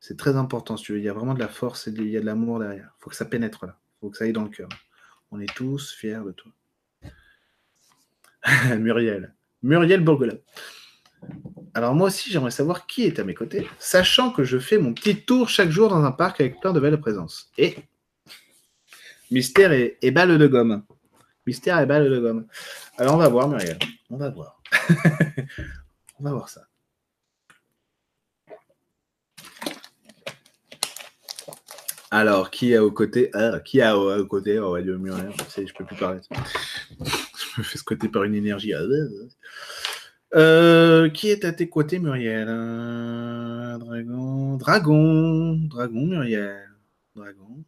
[0.00, 0.98] C'est très important, si tu veux.
[0.98, 2.92] Il y a vraiment de la force et il y a de l'amour derrière.
[2.98, 3.78] Il faut que ça pénètre là.
[3.78, 4.68] Il faut que ça aille dans le cœur.
[5.30, 6.52] On est tous fiers de toi.
[8.78, 9.34] Muriel.
[9.62, 10.34] Muriel Bourgola.
[11.74, 14.92] Alors moi aussi, j'aimerais savoir qui est à mes côtés, sachant que je fais mon
[14.92, 17.50] petit tour chaque jour dans un parc avec plein de belles présences.
[17.56, 17.76] Et
[19.32, 20.84] mystère et, balle de gomme.
[21.46, 22.46] Mystère et balle de gomme.
[22.98, 23.78] Alors on va voir, Muriel.
[24.10, 24.60] On va voir.
[26.20, 26.62] on va voir ça.
[32.10, 35.66] Alors, qui est au côté ah, Qui a au, côté Oh, Dieu, Muriel, je sais,
[35.66, 36.20] je peux plus parler.
[37.00, 38.74] je me fais squatter par une énergie.
[38.74, 38.82] Ah,
[40.34, 42.48] euh, qui est à tes côtés, Muriel?
[42.50, 44.56] Euh, Dragon.
[44.56, 45.54] Dragon.
[45.70, 46.68] Dragon, Muriel.
[47.16, 47.64] Dragon.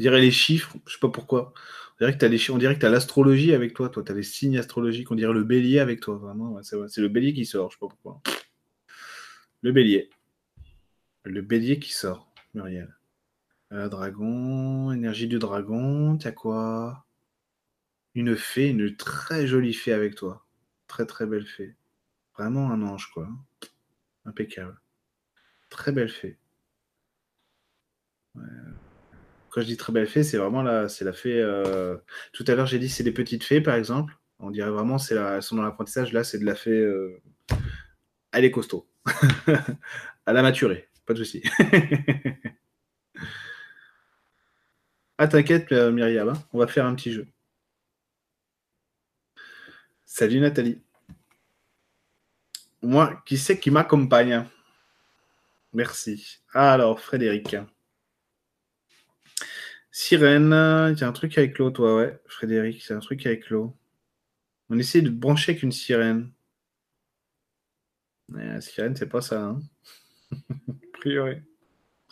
[0.00, 1.52] Dirait les chiffres, je sais pas pourquoi.
[1.92, 3.90] On dirait que tu as, l'astrologie avec toi.
[3.90, 5.10] Toi, tu as les signes astrologiques.
[5.10, 6.16] On dirait le bélier avec toi.
[6.16, 7.70] Vraiment, c'est le bélier qui sort.
[7.70, 8.22] Je sais pas pourquoi.
[9.60, 10.08] Le bélier.
[11.24, 12.96] Le bélier qui sort, Muriel.
[13.72, 17.04] Euh, dragon, énergie du dragon, t'as quoi?
[18.14, 20.46] Une fée, une très jolie fée avec toi.
[20.86, 21.76] Très très belle fée.
[22.38, 23.28] Vraiment un ange, quoi.
[24.24, 24.80] Impeccable.
[25.68, 26.38] Très belle fée.
[29.50, 31.40] Quand je dis très belle fée, c'est vraiment la, c'est la fée.
[31.40, 31.96] Euh,
[32.32, 34.16] tout à l'heure, j'ai dit c'est des petites fées, par exemple.
[34.38, 36.12] On dirait vraiment, c'est elles sont dans l'apprentissage.
[36.12, 36.70] Là, c'est de la fée.
[36.70, 37.20] Euh,
[38.32, 38.88] elle est costaud.
[40.26, 41.42] Elle a maturé, pas de souci.
[45.22, 46.42] Ah, t'inquiète, euh, Myriam, hein.
[46.54, 47.26] on va faire un petit jeu.
[50.06, 50.80] Salut Nathalie.
[52.80, 54.46] Moi, qui c'est qui m'accompagne?
[55.74, 56.40] Merci.
[56.54, 57.54] Alors, Frédéric.
[59.92, 60.52] Sirène,
[60.92, 62.20] il y a un truc avec l'eau, toi, ouais.
[62.26, 63.76] Frédéric, c'est un truc avec l'eau.
[64.68, 66.30] On essaie de brancher avec une sirène.
[68.28, 69.60] la sirène, c'est pas ça, hein
[70.68, 71.42] A priori.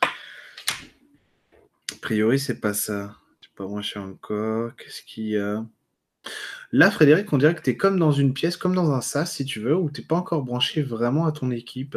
[0.02, 3.16] A priori, c'est pas ça.
[3.40, 4.74] Tu pas brancher encore.
[4.76, 5.64] Qu'est-ce qu'il y a?
[6.72, 9.32] Là, Frédéric, on dirait que tu es comme dans une pièce, comme dans un sas,
[9.32, 11.96] si tu veux, où tu n'es pas encore branché vraiment à ton équipe.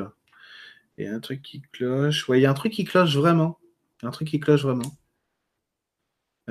[0.97, 2.29] Il y a un truc qui cloche.
[2.29, 3.57] Ouais, il y a un truc qui cloche vraiment.
[4.03, 4.95] un truc qui cloche vraiment.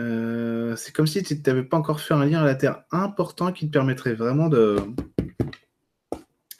[0.01, 3.53] Euh, c'est comme si tu n'avais pas encore fait un lien à la Terre important
[3.53, 4.79] qui te permettrait vraiment de,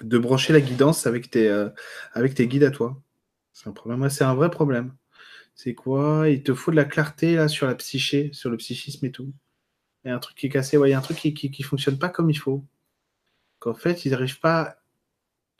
[0.03, 1.71] de brancher la guidance avec tes, euh,
[2.13, 3.01] avec tes guides à toi.
[3.53, 4.09] C'est un problème.
[4.11, 4.95] c'est un vrai problème.
[5.55, 6.29] C'est quoi?
[6.29, 9.33] Il te faut de la clarté là sur la psyché, sur le psychisme et tout.
[10.05, 11.35] Il y a un truc qui est cassé, ouais, il y a un truc qui,
[11.35, 12.65] qui, fonctionne pas comme il faut.
[13.59, 14.77] Qu'en fait, ils n'arrivent pas.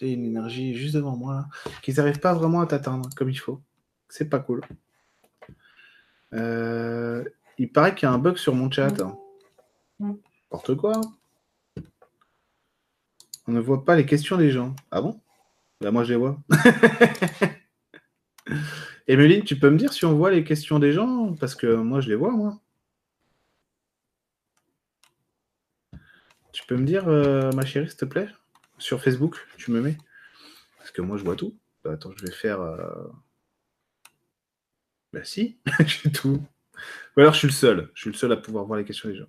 [0.01, 1.49] Il y a une énergie juste devant moi là.
[1.83, 3.63] Qu'ils n'arrivent pas vraiment à t'atteindre comme il faut.
[4.09, 4.63] C'est pas cool.
[6.33, 7.25] Euh,
[7.61, 8.95] il paraît qu'il y a un bug sur mon chat.
[9.99, 10.99] N'importe quoi.
[13.47, 14.75] On ne voit pas les questions des gens.
[14.91, 15.21] Ah bon?
[15.83, 16.39] Bah moi je les vois.
[19.09, 21.35] Emeline, tu peux me dire si on voit les questions des gens?
[21.35, 22.59] Parce que moi, je les vois, moi.
[26.53, 28.29] Tu peux me dire, euh, ma chérie, s'il te plaît?
[28.79, 29.99] Sur Facebook, tu me mets
[30.79, 31.57] Parce que moi, je vois tout.
[31.85, 32.61] Bah, attends, je vais faire...
[32.61, 33.09] Euh,
[35.13, 36.41] bah si, j'ai tout.
[37.21, 37.91] Ou alors, je suis le seul.
[37.93, 39.27] Je suis le seul à pouvoir voir les questions des gens.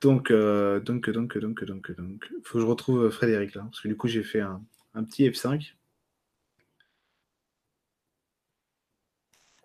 [0.00, 2.32] Donc, euh, donc, donc, donc, donc, donc.
[2.42, 3.64] Faut que je retrouve Frédéric, là.
[3.64, 4.64] Parce que du coup, j'ai fait un
[5.04, 5.74] petit F5.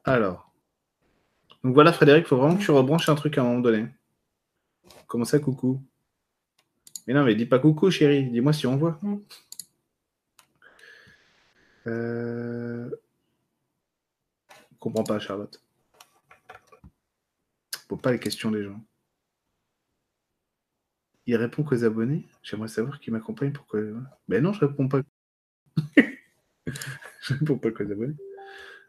[0.04, 0.52] Alors.
[1.64, 3.88] Donc voilà, Frédéric, il faut vraiment que tu rebranches un truc à un moment donné.
[5.08, 5.82] Comment ça, coucou?
[7.08, 8.30] Mais non, mais dis pas coucou, chérie.
[8.30, 9.00] Dis-moi si on voit.
[11.88, 12.90] Euh...
[14.52, 15.63] Je comprends pas, Charlotte.
[17.94, 18.84] Faut pas les questions des gens.
[21.28, 22.26] Il répond qu'aux abonnés.
[22.42, 23.52] J'aimerais savoir qui m'accompagne.
[23.52, 23.82] Pourquoi
[24.28, 25.02] Ben non, je réponds pas.
[26.66, 28.16] je réponds pas qu'aux abonnés.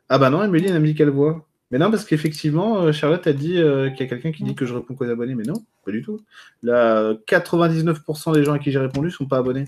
[0.09, 1.47] Ah bah non, Emily, elle a dit qu'elle voit.
[1.70, 4.55] Mais non, parce qu'effectivement, euh, Charlotte a dit euh, qu'il y a quelqu'un qui dit
[4.55, 6.24] que je réponds qu'aux abonnés, mais non, pas du tout.
[6.62, 9.66] Là, 99% des gens à qui j'ai répondu sont pas abonnés.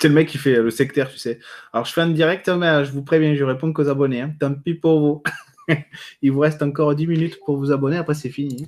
[0.00, 1.40] C'est le mec qui fait le sectaire, tu sais.
[1.74, 4.22] Alors, je fais un direct, mais je vous préviens, je réponds qu'aux abonnés.
[4.22, 4.34] Hein.
[4.40, 5.22] Tant pis pour vous.
[6.22, 8.66] Il vous reste encore 10 minutes pour vous abonner, après c'est fini.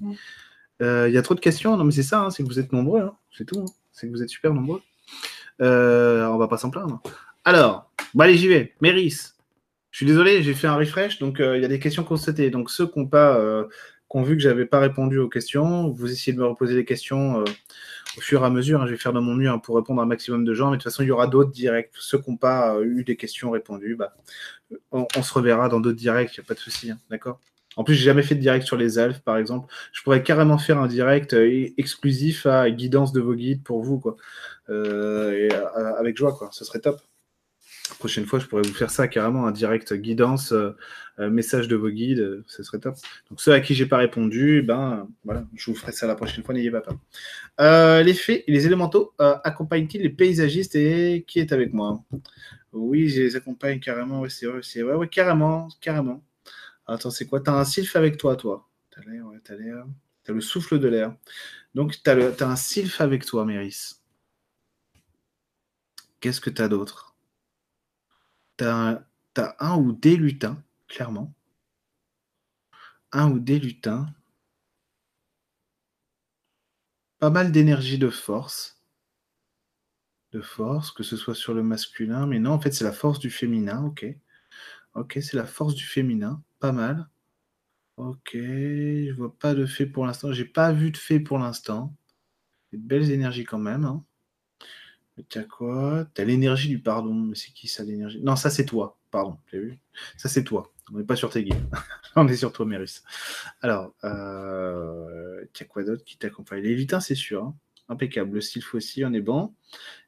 [0.82, 1.77] Euh, il y a trop de questions.
[1.77, 3.01] Non, mais c'est ça, hein, c'est que vous êtes nombreux.
[3.01, 3.14] Hein.
[3.31, 3.64] C'est tout.
[3.93, 4.82] C'est que vous êtes super nombreux.
[5.62, 7.01] Euh, on va pas s'en plaindre.
[7.44, 8.74] Alors, allez, j'y vais.
[8.81, 9.32] Méris.
[9.90, 12.51] Je suis désolé, j'ai fait un refresh, donc euh, il y a des questions constatées.
[12.51, 13.64] Donc ceux qui ont pas, euh,
[14.10, 16.85] qui ont vu que j'avais pas répondu aux questions, vous essayez de me reposer des
[16.85, 17.43] questions
[18.16, 18.82] au fur et à mesure.
[18.82, 18.86] hein.
[18.86, 20.76] je vais faire de mon mieux hein, pour répondre à un maximum de gens, mais
[20.76, 21.90] de toute façon, il y aura d'autres directs.
[21.94, 24.14] Ceux qui n'ont pas euh, eu des questions répondues, bah,
[24.93, 27.40] on, se reverra dans d'autres directs, il n'y a pas de souci, hein, d'accord?
[27.76, 29.72] En plus, j'ai jamais fait de direct sur les elfes, par exemple.
[29.93, 33.98] Je pourrais carrément faire un direct euh, exclusif à guidance de vos guides pour vous,
[34.01, 34.16] quoi.
[34.70, 35.48] Euh,
[35.98, 36.48] avec joie, quoi.
[36.52, 37.01] Ce serait top.
[37.88, 40.76] La prochaine fois, je pourrais vous faire ça carrément, un direct guidance, euh,
[41.18, 42.96] euh, message de vos guides, euh, ce serait top.
[43.30, 46.44] Donc ceux à qui j'ai pas répondu, ben voilà, je vous ferai ça la prochaine
[46.44, 46.98] fois, n'ayez pas peur.
[48.04, 52.04] Les fées et les élémentaux accompagnent-ils les paysagistes et qui est avec moi?
[52.72, 56.22] Oui, je les accompagne carrément, ouais, c'est vrai, c'est ouais, ouais, carrément, carrément.
[56.86, 57.40] Attends, c'est quoi?
[57.40, 58.68] T'as un sylphe avec toi, toi?
[58.90, 59.86] T'as l'air, ouais, t'as l'air.
[60.22, 61.14] T'as le souffle de l'air.
[61.74, 63.94] Donc t'as le, t'as un sylphe avec toi, Méris.
[66.20, 67.15] Qu'est-ce que t'as d'autre?
[68.58, 69.02] T'as
[69.60, 71.32] un, ou des lutins, clairement.
[73.10, 74.06] Un ou des lutins.
[77.18, 78.80] Pas mal d'énergie de force.
[80.30, 82.28] De force, que ce soit sur le masculin.
[82.28, 83.82] Mais non, en fait, c'est la force du féminin.
[83.84, 84.06] Ok.
[84.94, 86.42] Ok, c'est la force du féminin.
[86.60, 87.08] Pas mal.
[87.96, 88.30] Ok.
[88.34, 90.32] Je vois pas de fée pour l'instant.
[90.32, 91.94] J'ai pas vu de fée pour l'instant.
[92.72, 93.84] De belles énergies quand même.
[93.84, 94.04] hein.
[95.30, 96.06] T'as quoi?
[96.14, 97.14] T'as l'énergie du pardon.
[97.14, 98.20] Mais c'est qui ça, l'énergie?
[98.22, 98.98] Non, ça, c'est toi.
[99.10, 99.38] Pardon.
[99.51, 99.78] T'as vu
[100.16, 100.72] Ça, c'est toi.
[100.93, 101.64] On n'est pas sur tes guides.
[102.16, 103.02] On est sur toi, Mérus.
[103.62, 105.44] Alors, euh...
[105.52, 106.62] t'as quoi d'autre qui t'accompagne?
[106.62, 107.44] Les lutins, c'est sûr.
[107.44, 107.56] hein.
[107.88, 108.34] Impeccable.
[108.36, 109.55] Le sylphe aussi, on est bon.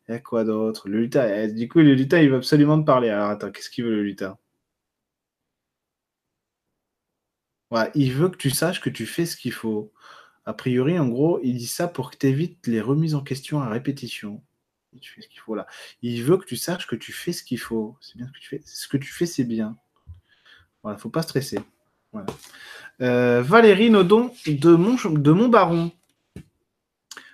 [0.08, 0.88] À quoi d'autre?
[0.88, 1.26] Le lutin.
[1.28, 3.08] eh, du coup, le lutin, il veut absolument te parler.
[3.10, 4.38] Alors, attends, qu'est-ce qu'il veut, le lutin?
[7.94, 9.92] Il veut que tu saches que tu fais ce qu'il faut.
[10.44, 13.60] A priori, en gros, il dit ça pour que tu évites les remises en question
[13.60, 14.42] à répétition.
[15.00, 15.66] Tu fais ce qu'il faut là.
[16.02, 17.96] Il veut que tu saches que tu fais ce qu'il faut.
[18.00, 18.62] C'est bien ce que tu fais.
[18.64, 19.76] Ce que tu fais, c'est bien.
[20.82, 21.60] Voilà, faut pas stresser.
[23.00, 25.90] Euh, Valérie Nodon de mon, de.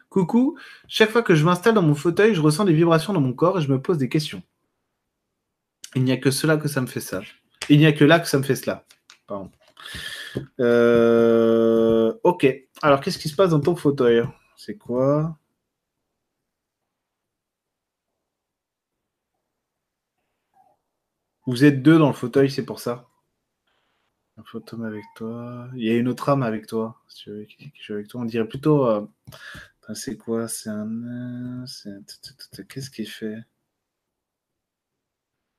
[0.09, 3.33] Coucou, chaque fois que je m'installe dans mon fauteuil, je ressens des vibrations dans mon
[3.33, 4.43] corps et je me pose des questions.
[5.97, 7.21] Il n'y a que cela que ça me fait ça.
[7.69, 8.85] Il n'y a que là que ça me fait cela.
[9.27, 9.51] Pardon.
[10.61, 12.47] Euh, ok.
[12.83, 14.23] Alors, qu'est-ce qui se passe dans ton fauteuil?
[14.57, 15.37] C'est quoi?
[21.47, 23.09] Vous êtes deux dans le fauteuil, c'est pour ça.
[24.37, 25.69] Un fantôme avec toi.
[25.75, 27.01] Il y a une autre âme avec toi.
[27.09, 28.21] Si tu qui joue avec toi.
[28.21, 28.87] On dirait plutôt.
[28.87, 29.07] euh,
[29.83, 30.49] enfin, c'est quoi?
[30.49, 30.89] C'est un.
[30.89, 31.65] euh,
[32.69, 33.39] Qu'est-ce qu'il fait?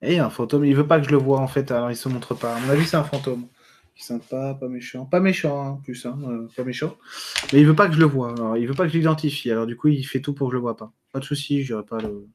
[0.02, 0.66] Eh, un fantôme.
[0.66, 2.56] Il veut pas que je le vois en fait, alors il se montre pas.
[2.56, 3.48] À mon avis, c'est un fantôme.
[3.96, 5.06] Sympa, pas méchant.
[5.06, 6.98] Pas méchant, hein, plus, hein, euh, pas méchant.
[7.54, 8.36] Mais il veut pas que je le vois.
[8.60, 9.52] Il veut pas que je l'identifie.
[9.52, 10.92] Alors, du coup, il fait tout pour que je le vois pas.
[11.14, 12.28] Pas de souci, je dirais pas le.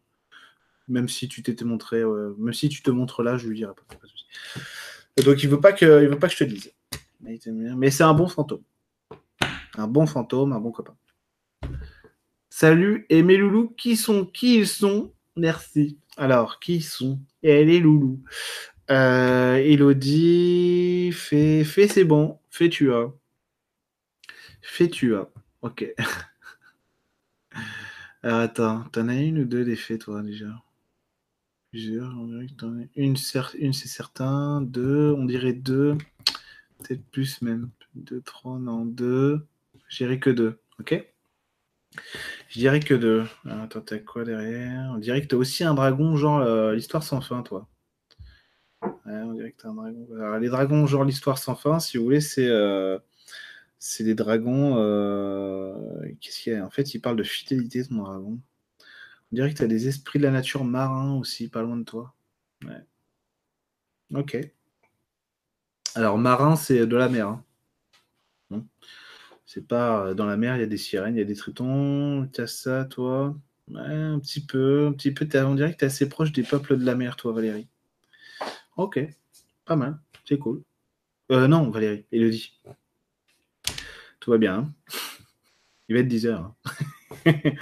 [0.90, 3.72] Même si tu t'étais montré, ouais, même si tu te montres là, je lui dirais
[3.74, 3.96] pas.
[3.96, 6.72] pas de donc, il veut pas que, il veut pas que je te dise.
[7.20, 8.62] Mais, c'est un bon fantôme.
[9.76, 10.96] Un bon fantôme, un bon copain.
[12.48, 15.12] Salut, et mes loulous, qui sont, qui ils sont?
[15.36, 15.98] Merci.
[16.16, 17.20] Alors, qui sont?
[17.42, 18.20] Et les loulous.
[18.90, 23.12] Euh, Elodie, fais, fais c'est bon, fais tu as.
[24.62, 25.28] Fais tu as.
[25.62, 25.94] Ok.
[28.22, 30.46] Alors attends, t'en as une ou deux des faits toi déjà?
[31.70, 32.12] Plusieurs,
[32.96, 35.96] une, c'est certain, deux, on dirait deux,
[36.78, 37.70] peut-être plus même.
[37.94, 39.46] Deux, trois, non, deux.
[39.88, 41.06] Je dirais que deux, ok?
[42.48, 43.24] Je dirais que deux.
[43.48, 44.90] Attends, t'as quoi derrière?
[44.94, 47.68] On dirait que t'as aussi un dragon, genre euh, l'histoire sans fin, toi.
[48.82, 50.08] Ouais, on dirait que t'as un dragon.
[50.16, 52.98] Alors, les dragons, genre l'histoire sans fin, si vous voulez, c'est euh,
[53.78, 54.74] c'est des dragons.
[54.78, 55.74] euh,
[56.20, 56.66] Qu'est-ce qu'il y a?
[56.66, 58.40] En fait, il parle de fidélité, ton dragon.
[59.32, 62.14] On dirait que t'as des esprits de la nature marins aussi, pas loin de toi.
[62.64, 62.84] Ouais.
[64.14, 64.36] Ok.
[65.94, 67.28] Alors, marin, c'est de la mer.
[67.28, 67.44] hein.
[69.46, 71.34] C'est pas euh, dans la mer, il y a des sirènes, il y a des
[71.34, 72.28] tritons.
[72.32, 73.36] T'as ça, toi
[73.68, 75.26] Ouais, un petit peu, un petit peu.
[75.44, 77.68] On dirait que t'es assez proche des peuples de la mer, toi, Valérie.
[78.76, 78.98] Ok,
[79.64, 80.62] pas mal, c'est cool.
[81.30, 82.60] Euh, non, Valérie, Elodie.
[84.20, 84.54] Tout va bien.
[84.56, 84.74] hein
[85.88, 86.52] Il va être 10h.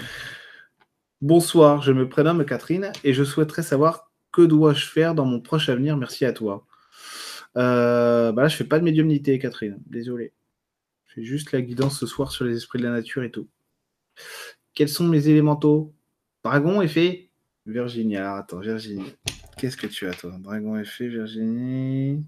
[1.21, 5.69] Bonsoir, je me prénomme Catherine et je souhaiterais savoir que dois-je faire dans mon proche
[5.69, 5.97] avenir.
[5.97, 6.65] Merci à toi.
[7.57, 9.79] Euh, bah là, je fais pas de médiumnité, Catherine.
[9.87, 10.33] Désolé.
[11.07, 13.49] Je fais juste la guidance ce soir sur les esprits de la nature et tout.
[14.75, 15.93] Quels sont mes élémentaux?
[16.45, 17.31] Dragon, effet?
[17.67, 18.17] Virginie.
[18.17, 19.17] Alors, attends, Virginie.
[19.57, 20.37] Qu'est-ce que tu as, toi?
[20.39, 22.25] Dragon, effet, Virginie.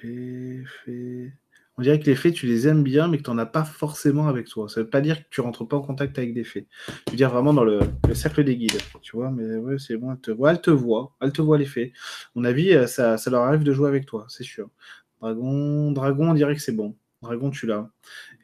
[0.00, 1.32] Fée.
[1.78, 3.62] On dirait que les fées, tu les aimes bien, mais que tu n'en as pas
[3.62, 4.68] forcément avec toi.
[4.68, 6.66] Ça ne veut pas dire que tu rentres pas en contact avec des fées.
[7.06, 7.78] Je veux dire vraiment dans le,
[8.14, 8.78] cercle des guides.
[9.00, 11.66] Tu vois, mais ouais, c'est bon, elle te voit, elle te voit, elle te les
[11.66, 11.92] fées.
[12.34, 14.68] Mon avis, euh, ça, leur arrive de jouer avec toi, c'est sûr.
[15.20, 16.96] Dragon, Dragon, on dirait que c'est bon.
[17.22, 17.88] Dragon, tu l'as.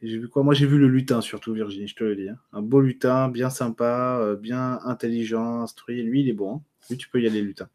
[0.00, 0.44] J'ai vu quoi?
[0.44, 2.28] Moi, j'ai vu le lutin, surtout, Virginie, je te le dis.
[2.28, 2.38] Hein.
[2.52, 6.02] Un beau lutin, bien sympa, euh, bien intelligent, instruit.
[6.04, 6.56] Lui, il est bon.
[6.56, 6.62] Hein.
[6.90, 7.68] Lui, tu peux y aller, lutin.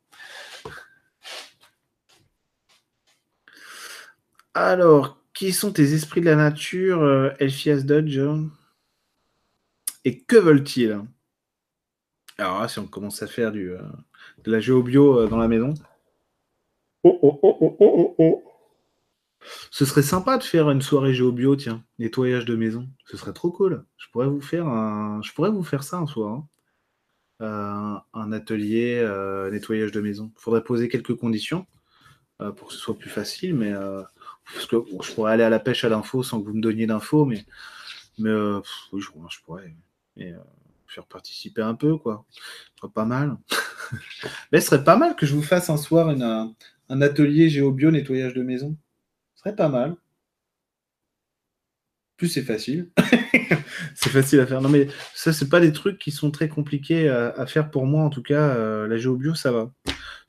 [4.54, 8.20] Alors, qui sont tes esprits de la nature, euh, Elphias Dodge
[10.04, 11.00] Et que veulent-ils?
[12.38, 13.80] Alors si on commence à faire du, euh,
[14.44, 15.74] de la géobio dans la maison.
[17.06, 18.44] Oh, oh, oh, oh, oh, oh.
[19.72, 22.90] Ce serait sympa de faire une soirée géobio, tiens, nettoyage de maison.
[23.06, 23.86] Ce serait trop cool.
[23.96, 25.22] Je pourrais vous faire un...
[25.22, 26.34] je pourrais vous faire ça un soir.
[26.34, 26.48] Hein.
[27.42, 30.34] Euh, un atelier euh, nettoyage de maison.
[30.36, 31.66] Il faudrait poser quelques conditions
[32.42, 33.74] euh, pour que ce soit plus facile, mais
[34.54, 36.88] parce que je pourrais aller à la pêche à l'info sans que vous me donniez
[36.88, 37.46] d'infos, mais,
[38.18, 38.34] mais
[38.92, 39.76] oui, je, pourrais
[40.88, 42.26] faire participer un peu, quoi.
[42.32, 43.38] Ce serait pas mal.
[44.52, 46.54] mais ce serait pas mal que je vous fasse un soir un,
[46.90, 48.76] un atelier géobio nettoyage de maison.
[49.36, 49.96] Ce serait pas mal.
[52.18, 52.90] Plus c'est facile.
[53.96, 54.62] c'est facile à faire.
[54.62, 58.04] Non, mais ça, c'est pas des trucs qui sont très compliqués à, faire pour moi.
[58.04, 59.72] En tout cas, euh, la géobio, ça va.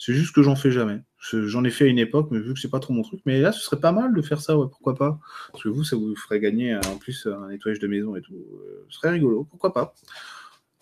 [0.00, 0.98] C'est juste que j'en fais jamais.
[1.18, 3.20] J'en ai fait à une époque, mais vu que c'est pas trop mon truc.
[3.26, 5.20] Mais là, ce serait pas mal de faire ça, pourquoi pas.
[5.52, 8.22] Parce que vous, ça vous ferait gagner euh, en plus un nettoyage de maison et
[8.22, 8.32] tout.
[8.34, 9.94] Euh, ce serait rigolo, pourquoi pas.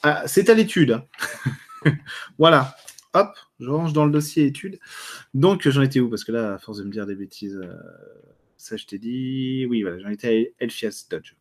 [0.04, 0.92] Ah, c'est à l'étude.
[0.92, 1.92] Hein.
[2.38, 2.76] voilà.
[3.12, 4.78] Hop, je range dans le dossier études.
[5.34, 6.08] Donc, j'en étais où?
[6.08, 7.60] Parce que là, à force de me dire des bêtises,
[8.56, 9.66] ça, je t'ai dit.
[9.68, 11.34] Oui, voilà, j'en étais à Elphias Dodge.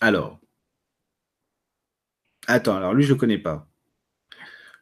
[0.00, 0.38] Alors.
[2.46, 3.68] Attends, alors lui, je le connais pas.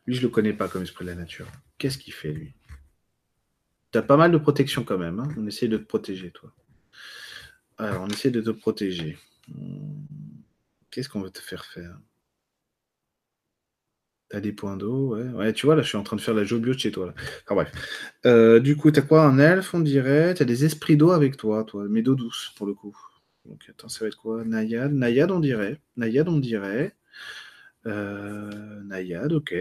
[0.07, 1.47] Lui, je le connais pas comme esprit de la nature.
[1.79, 2.55] Qu'est-ce qu'il fait, lui?
[3.93, 5.21] Tu as pas mal de protection quand même.
[5.21, 5.29] Hein.
[5.37, 6.53] on essaie de te protéger, toi.
[7.79, 9.19] Alors, on essaie de te protéger.
[9.49, 10.05] Hmm.
[10.91, 11.99] Qu'est-ce qu'on veut te faire faire?
[14.29, 15.29] T'as des points d'eau, ouais.
[15.31, 17.15] Ouais, tu vois, là, je suis en train de faire la jobio de chez toi.
[17.45, 17.73] Enfin bref.
[18.27, 19.25] Euh, du coup, t'as quoi?
[19.25, 20.35] Un elfe, on dirait.
[20.35, 21.87] T'as des esprits d'eau avec toi, toi.
[21.89, 22.97] Mais d'eau douce, pour le coup.
[23.45, 24.45] Donc, attends, ça va être quoi?
[24.45, 24.93] Nayade.
[24.93, 25.81] Nayade, on dirait.
[25.97, 26.97] Nayade, on dirait.
[27.87, 29.55] Euh, Nayade, ok.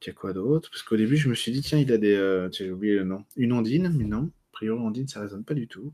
[0.00, 0.70] T'as quoi d'autre?
[0.70, 2.14] Parce qu'au début, je me suis dit, tiens, il a des.
[2.14, 3.24] Euh, j'ai oublié le nom.
[3.36, 4.30] Une ondine, mais non.
[4.52, 5.92] A priori, ondine, ça résonne pas du tout.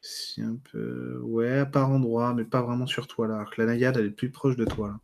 [0.00, 1.18] C'est un peu.
[1.22, 3.44] Ouais, par endroit, mais pas vraiment sur toi, là.
[3.56, 5.00] la Nayade, elle est plus proche de toi, là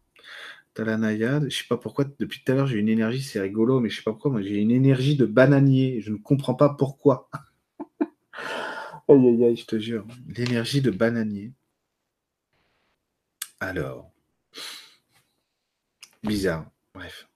[0.85, 1.51] la naïade.
[1.51, 3.97] Je sais pas pourquoi, depuis tout à l'heure, j'ai une énergie, c'est rigolo, mais je
[3.97, 6.01] sais pas pourquoi, moi j'ai une énergie de bananier.
[6.01, 7.29] Je ne comprends pas pourquoi.
[9.09, 10.07] aïe, aïe, aïe, je te jure.
[10.29, 11.53] L'énergie de bananier.
[13.61, 14.11] Alors.
[16.23, 16.71] Bizarre.
[16.99, 17.29] Bref.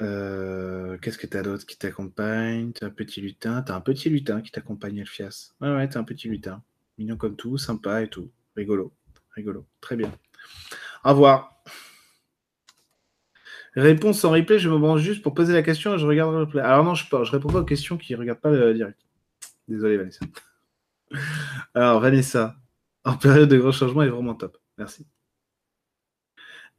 [0.00, 2.72] Euh, qu'est-ce que tu as d'autre qui t'accompagne?
[2.72, 3.62] T'as un petit lutin.
[3.62, 5.54] T'as un petit lutin qui t'accompagne, Elfias.
[5.60, 6.62] Ouais, ouais, t'as un petit lutin.
[6.98, 8.30] Mignon comme tout, sympa et tout.
[8.54, 8.92] Rigolo.
[9.34, 9.66] Rigolo.
[9.80, 10.12] Très bien.
[11.04, 11.64] Au revoir.
[13.74, 16.42] Réponse en replay, je me branche juste pour poser la question et je regarde le
[16.42, 16.62] replay.
[16.62, 19.00] Alors non, je ne réponds pas aux questions qui ne regardent pas le direct.
[19.66, 20.24] Désolé Vanessa.
[21.74, 22.54] Alors Vanessa,
[23.02, 24.58] en période de gros changements, est vraiment top.
[24.78, 25.06] Merci.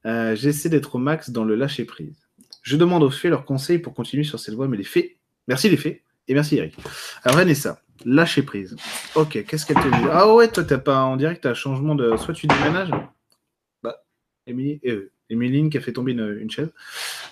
[0.05, 2.15] Euh, j'essaie d'être au max dans le lâcher prise.
[2.61, 5.17] Je demande aux fées leurs conseils pour continuer sur cette voie, mais les fées,
[5.47, 6.75] merci les fées, et merci Eric.
[7.23, 8.75] Alors Vanessa, lâcher prise.
[9.15, 10.07] Ok, qu'est-ce qu'elle te dit?
[10.11, 12.15] Ah ouais, toi t'as pas en direct, un changement de.
[12.17, 12.91] Soit tu déménages?
[13.81, 14.03] Bah,
[14.47, 16.71] Émilie, euh, Emeline qui a fait tomber une, chaise.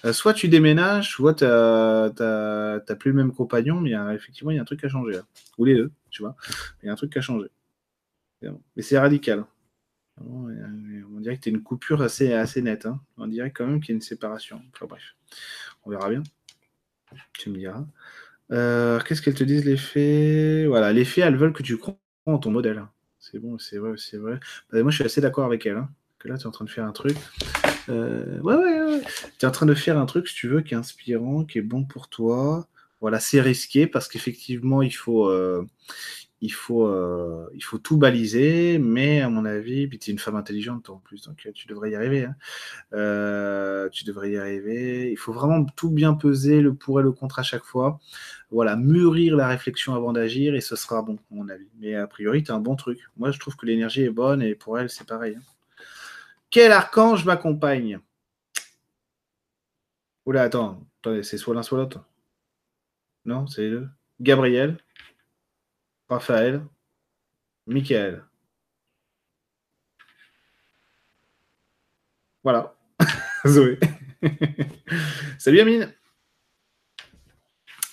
[0.06, 4.60] Euh, soit tu déménages, soit tu n'as plus le même compagnon, mais effectivement, il y
[4.60, 5.20] a un truc qui a changé.
[5.58, 6.36] Ou les deux, tu vois.
[6.82, 7.48] Il y a un truc a changé.
[8.42, 9.46] Mais c'est radical.
[10.20, 12.86] On dirait que tu as une coupure assez, assez nette.
[12.86, 13.00] Hein.
[13.18, 14.62] On dirait quand même qu'il y a une séparation.
[14.74, 15.16] Enfin bref,
[15.86, 16.24] on verra bien.
[17.34, 17.86] Tu me diras.
[18.52, 20.66] Euh, qu'est-ce qu'elles te disent, les fées?
[20.68, 22.84] Voilà, les fées, elles veulent que tu crois en ton modèle.
[23.20, 24.40] C'est bon, c'est vrai, c'est vrai.
[24.72, 25.78] Bah, moi, je suis assez d'accord avec elles.
[25.78, 25.90] Hein,
[26.20, 27.18] que là, tu es en train de faire un truc.
[27.90, 29.02] Euh, ouais, ouais, ouais.
[29.40, 31.60] Tu es en train de faire un truc, si tu veux, qui est inspirant, qui
[31.60, 32.68] est bon pour toi.
[33.00, 35.66] Voilà, c'est risqué parce qu'effectivement, il faut, euh,
[36.42, 40.20] il, faut, euh, il faut tout baliser, mais à mon avis, puis tu es une
[40.20, 42.26] femme intelligente en plus, donc tu devrais y arriver.
[42.26, 43.90] Hein.
[43.92, 45.12] tu devrais y arriver.
[45.12, 48.00] Il faut vraiment tout bien peser, le pour et le contre à chaque fois.
[48.50, 51.70] Voilà, mûrir la réflexion avant d'agir et ce sera bon, à mon avis.
[51.80, 53.00] Mais a priori, tu un bon truc.
[53.18, 55.36] Moi, je trouve que l'énergie est bonne et pour elle, c'est pareil.
[55.38, 55.44] Hein.
[56.50, 58.00] Quel archange m'accompagne?
[60.26, 62.04] Oula, attends, attendez, c'est soit l'un soit l'autre.
[63.26, 63.82] Non, c'est les.
[64.20, 64.78] Gabriel,
[66.12, 66.62] Raphaël,
[67.68, 68.26] Michael.
[72.44, 72.76] Voilà.
[73.48, 73.80] Zoé.
[75.40, 75.94] Salut Amine.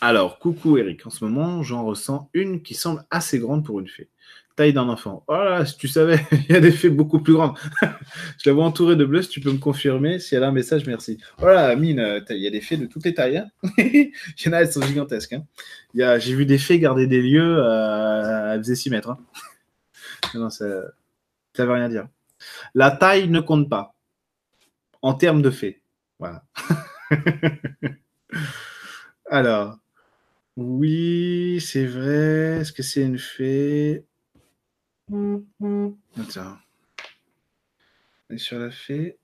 [0.01, 1.07] Alors, coucou Eric.
[1.07, 4.11] En ce moment, j'en ressens une qui semble assez grande pour une fée.
[4.59, 5.23] Taille d'un enfant.
[5.29, 7.57] Voilà, si tu savais, il y a des fées beaucoup plus grandes.
[8.43, 10.19] je la vois entourée de bleu, si tu peux me confirmer.
[10.19, 11.17] Si elle a un message, merci.
[11.39, 13.37] Voilà, Mine, euh, il y a des fées de toutes les tailles.
[13.37, 13.49] Hein.
[13.79, 14.11] il
[14.45, 15.35] y en a, elles sont gigantesques.
[15.35, 15.45] Hein.
[15.95, 19.11] J'ai vu des fées garder des lieux, à elles faisaient 6 mètres.
[19.11, 19.19] Hein.
[20.35, 22.09] Non, ça ne veut rien dire.
[22.75, 23.95] La taille ne compte pas
[25.03, 25.81] en termes de fées.
[26.19, 26.43] Voilà.
[29.31, 29.79] Alors,
[30.57, 32.59] oui, c'est vrai.
[32.63, 34.05] Est-ce que c'est une fée?
[35.11, 36.59] Attends.
[38.31, 39.19] Et sur la fée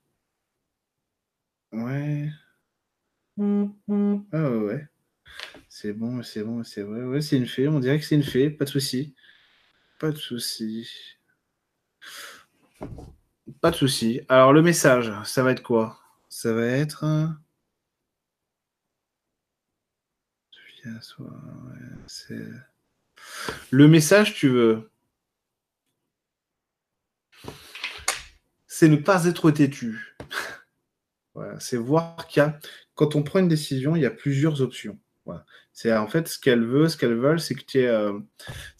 [1.73, 2.31] Ouais.
[3.39, 4.89] Ah ouais.
[5.69, 7.03] C'est bon, c'est bon, c'est vrai.
[7.03, 7.69] Ouais, c'est une fée.
[7.69, 8.49] On dirait que c'est une fée.
[8.49, 9.15] Pas de souci.
[9.99, 10.89] Pas de souci.
[13.61, 14.21] Pas de souci.
[14.29, 15.99] Alors, le message, ça va être quoi?
[16.29, 17.05] Ça va être.
[23.71, 24.91] Le message, tu veux?
[28.85, 30.15] C'est ne pas être têtu.
[31.59, 32.59] c'est voir qu'il y a,
[32.95, 34.99] quand on prend une décision, il y a plusieurs options.
[35.73, 38.21] C'est en fait ce qu'elles veulent, ce qu'elles veulent, c'est que, euh,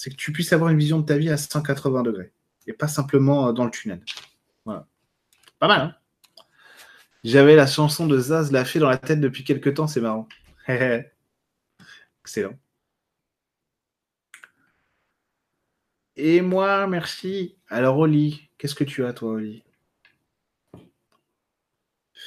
[0.05, 2.35] que tu puisses avoir une vision de ta vie à 180 degrés
[2.67, 4.05] et pas simplement euh, dans le tunnel.
[4.67, 4.87] Voilà.
[5.59, 5.97] Pas mal, hein?
[7.25, 10.29] J'avais la chanson de Zaz la fée dans la tête depuis quelques temps, c'est marrant.
[12.21, 12.59] Excellent.
[16.17, 17.57] Et moi, merci.
[17.69, 19.64] Alors, Oli, qu'est-ce que tu as, toi, Oli?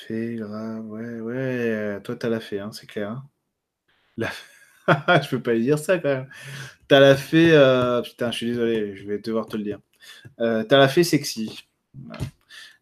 [0.06, 2.00] Fait, grave, ouais, ouais.
[2.04, 3.12] Toi, t'as la fée, hein, c'est clair.
[3.12, 3.26] Hein.
[4.16, 4.30] la...
[5.22, 6.30] je peux pas lui dire ça, quand même.
[6.88, 7.52] T'as la fée...
[7.52, 9.80] Euh, putain, je suis désolé, je vais devoir te le dire.
[10.40, 11.68] Euh, t'as la fée sexy.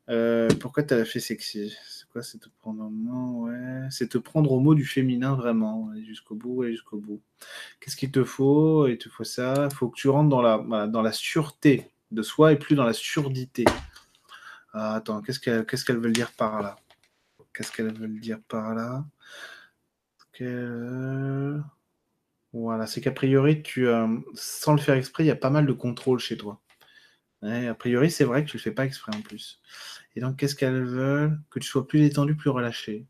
[0.10, 1.74] Euh, pourquoi t'as la fée sexy?
[2.22, 3.88] C'est te prendre ouais.
[3.90, 7.22] C'est te prendre au mot du féminin vraiment, jusqu'au bout, et jusqu'au bout.
[7.80, 8.88] Qu'est-ce qu'il te faut?
[8.88, 9.68] Il te faut ça.
[9.70, 12.86] Il faut que tu rentres dans la, dans la sûreté de soi et plus dans
[12.86, 13.66] la surdité.
[14.74, 16.78] Ah, attends, qu'est-ce qu'elle qu'est-ce qu'elle veut dire par là?
[17.56, 19.06] Qu'est-ce qu'elle veut dire par là?
[22.53, 25.65] Voilà, c'est qu'a priori, tu, euh, sans le faire exprès, il y a pas mal
[25.65, 26.61] de contrôle chez toi.
[27.44, 29.61] a priori, c'est vrai que tu le fais pas exprès en plus.
[30.15, 33.07] Et donc, qu'est-ce qu'elles veulent Que tu sois plus détendu, plus relâché.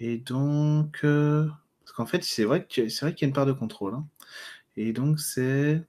[0.00, 1.48] Et donc, euh,
[1.80, 3.94] parce qu'en fait, c'est vrai qu'il y a une part de contrôle.
[3.94, 4.06] Hein.
[4.76, 5.82] Et donc, c'est.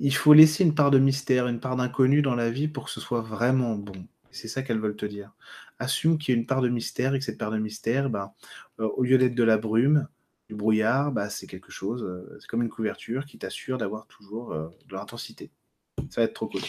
[0.00, 2.90] Il faut laisser une part de mystère, une part d'inconnu dans la vie pour que
[2.90, 4.06] ce soit vraiment bon.
[4.32, 5.32] C'est ça qu'elles veulent te dire.
[5.78, 8.34] Assume qu'il y a une part de mystère et que cette part de mystère, bah,
[8.80, 10.08] euh, au lieu d'être de la brume,
[10.48, 14.54] du brouillard, bah, c'est quelque chose, euh, c'est comme une couverture qui t'assure d'avoir toujours
[14.54, 15.50] de l'intensité.
[16.10, 16.62] Ça va être trop cool.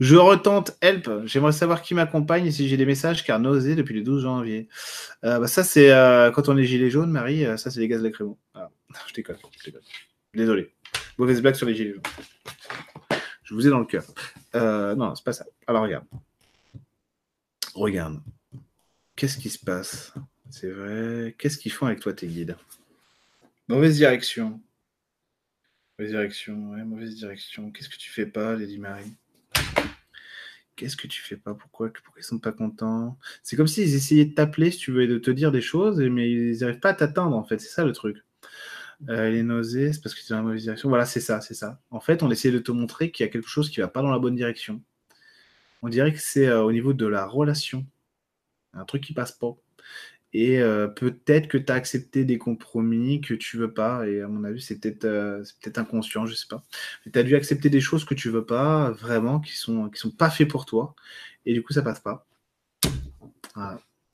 [0.00, 1.10] Je retente Help.
[1.24, 4.68] J'aimerais savoir qui m'accompagne et si j'ai des messages car nausée depuis le 12 janvier.
[5.24, 7.44] Euh, bah ça, c'est euh, quand on est gilet jaune, Marie.
[7.44, 8.38] Euh, ça, c'est les gaz lacrymaux.
[8.54, 8.70] Ah,
[9.08, 9.36] je déconne.
[9.64, 9.72] Je
[10.34, 10.72] Désolé.
[11.18, 12.02] Mauvaise blague sur les gilets jaunes.
[13.42, 14.04] Je vous ai dans le cœur.
[14.54, 15.46] non, c'est pas ça.
[15.66, 16.04] Alors, regarde.
[17.74, 18.20] Regarde.
[19.16, 20.14] Qu'est-ce qui se passe?
[20.50, 21.34] C'est vrai.
[21.38, 22.56] Qu'est-ce qu'ils font avec toi, tes guides?
[23.68, 24.60] Mauvaise direction.
[25.98, 27.70] Mauvaise direction, ouais, mauvaise direction.
[27.70, 29.16] Qu'est-ce que tu fais pas, Lady Marie
[30.78, 31.54] qu'est-ce que tu fais pas?
[31.54, 33.18] Pourquoi Pourquoi ils sont pas contents?
[33.42, 36.00] C'est comme s'ils essayaient de t'appeler, si tu veux, et de te dire des choses,
[36.00, 37.60] mais ils n'arrivent pas à t'atteindre, en fait.
[37.60, 38.24] C'est ça le truc.
[39.08, 40.88] Euh, les nausées, c'est parce que tu es dans la mauvaise direction.
[40.88, 41.80] Voilà, c'est ça, c'est ça.
[41.90, 44.02] En fait, on essaie de te montrer qu'il y a quelque chose qui va pas
[44.02, 44.82] dans la bonne direction.
[45.82, 47.86] On dirait que c'est euh, au niveau de la relation.
[48.74, 49.56] Un truc qui passe pas.
[50.34, 54.06] Et euh, peut-être que tu as accepté des compromis que tu veux pas.
[54.06, 55.44] Et à mon avis, c'est peut-être euh,
[55.76, 56.62] inconscient, je sais pas.
[57.04, 60.10] Mais tu as dû accepter des choses que tu veux pas, vraiment, qui sont, sont
[60.10, 60.94] pas faits pour toi.
[61.46, 62.26] Et du coup, ça passe pas.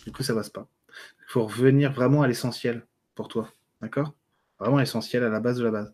[0.04, 0.68] Du coup, ça passe pas.
[0.88, 3.52] Il faut revenir vraiment à l'essentiel pour toi.
[3.82, 4.14] D'accord?
[4.64, 5.92] Vraiment l'essentiel à la base de la base.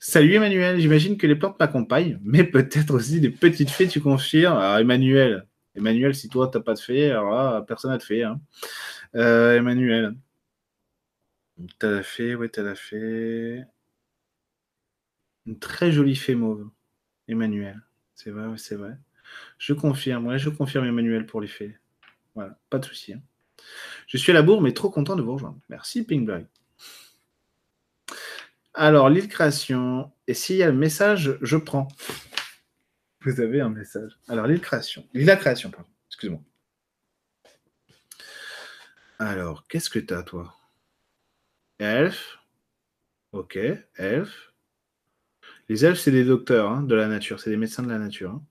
[0.00, 4.58] Salut Emmanuel, j'imagine que les plantes m'accompagnent, mais peut-être aussi des petites fées, tu confirmes
[4.58, 5.46] Alors Emmanuel,
[5.76, 8.24] Emmanuel, si toi, tu n'as pas de fée, alors là, personne n'a de fée.
[8.24, 8.40] Hein.
[9.14, 10.16] Euh, Emmanuel.
[11.78, 13.62] T'as la fée, ouais, t'as la fée.
[15.46, 16.68] Une très jolie fée mauve.
[17.28, 17.80] Emmanuel.
[18.16, 18.96] C'est vrai, c'est vrai.
[19.58, 21.78] Je confirme, ouais, je confirme Emmanuel pour les fées.
[22.34, 23.12] Voilà, pas de souci.
[23.12, 23.22] Hein.
[24.08, 25.60] Je suis à la bourre, mais trop content de vous rejoindre.
[25.68, 26.46] Merci, Pinkberry.
[28.74, 30.12] Alors, l'île création.
[30.26, 31.88] Et s'il y a le message, je prends.
[33.22, 34.18] Vous avez un message.
[34.28, 35.06] Alors, l'île création.
[35.12, 35.88] L'île création, pardon.
[36.08, 36.40] Excuse-moi.
[39.18, 40.54] Alors, qu'est-ce que tu as, toi?
[41.78, 42.38] Elf.
[43.32, 43.58] Ok,
[43.96, 44.52] elf.
[45.68, 48.32] Les elfes, c'est des docteurs hein, de la nature, c'est des médecins de la nature.
[48.32, 48.42] Hein.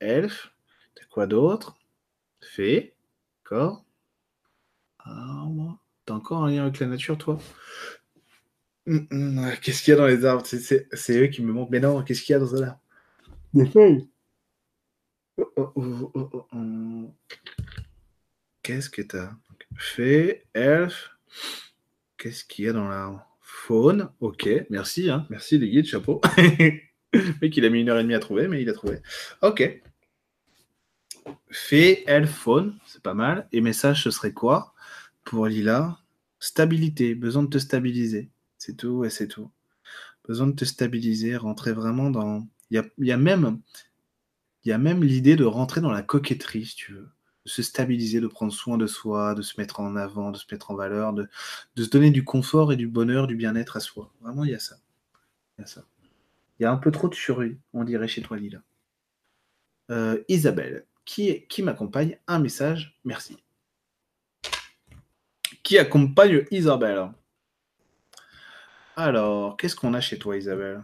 [0.00, 0.52] Elf.
[0.94, 1.78] T'as quoi d'autre?
[2.42, 2.94] Fée.
[3.42, 3.84] D'accord.
[4.98, 5.78] Arbre.
[6.04, 7.38] T'as encore un lien avec la nature, toi?
[8.86, 10.46] Qu'est-ce qu'il y a dans les arbres?
[10.46, 11.70] C'est- eux qui me montrent.
[11.72, 12.78] Mais non, qu'est-ce qu'il y a dans là?
[13.52, 14.08] Des feuilles.
[15.38, 16.12] Oh, oh,
[16.52, 17.14] oh.
[18.62, 19.32] Qu'est-ce que t'as?
[19.76, 21.10] Fée, elfe.
[22.16, 23.26] Qu'est-ce qu'il y a dans l'arbre?
[23.40, 24.10] Faune.
[24.20, 25.10] Ok, merci.
[25.10, 25.26] Hein.
[25.30, 26.20] Merci les guides, chapeau.
[26.38, 29.00] Le mec, il a mis une heure et demie à trouver, mais il a trouvé.
[29.42, 29.82] Ok.
[31.50, 32.78] Fée, elfe, faune.
[32.86, 33.48] C'est pas mal.
[33.52, 34.74] Et message, ce serait quoi?
[35.24, 35.98] Pour Lila
[36.38, 37.14] Stabilité.
[37.14, 38.30] Besoin de te stabiliser.
[38.66, 39.48] C'est tout c'est tout.
[40.26, 42.48] Besoin de te stabiliser, rentrer vraiment dans.
[42.70, 43.60] Il y a, même,
[44.64, 47.08] même l'idée de rentrer dans la coquetterie, si tu veux.
[47.44, 50.46] De se stabiliser, de prendre soin de soi, de se mettre en avant, de se
[50.50, 51.28] mettre en valeur, de,
[51.76, 54.12] se donner du confort et du bonheur, du bien-être à soi.
[54.20, 54.78] Vraiment, il y a ça.
[55.56, 55.84] Il y a ça.
[56.58, 58.62] Il y a un peu trop de furie, on dirait chez toi, Lila.
[59.92, 63.36] Euh, Isabelle, qui, qui m'accompagne Un message, merci.
[65.62, 67.12] Qui accompagne Isabelle?
[68.96, 70.82] Alors, qu'est-ce qu'on a chez toi, Isabelle?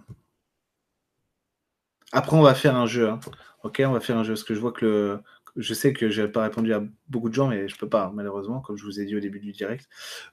[2.12, 3.08] Après, on va faire un jeu.
[3.08, 3.20] hein.
[3.62, 4.34] Ok, on va faire un jeu.
[4.34, 5.18] Parce que je vois que.
[5.56, 8.10] Je sais que je n'ai pas répondu à beaucoup de gens, mais je peux pas,
[8.14, 9.86] malheureusement, comme je vous ai dit au début du direct.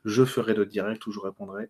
[0.05, 1.69] Je ferai d'autres directs où je répondrai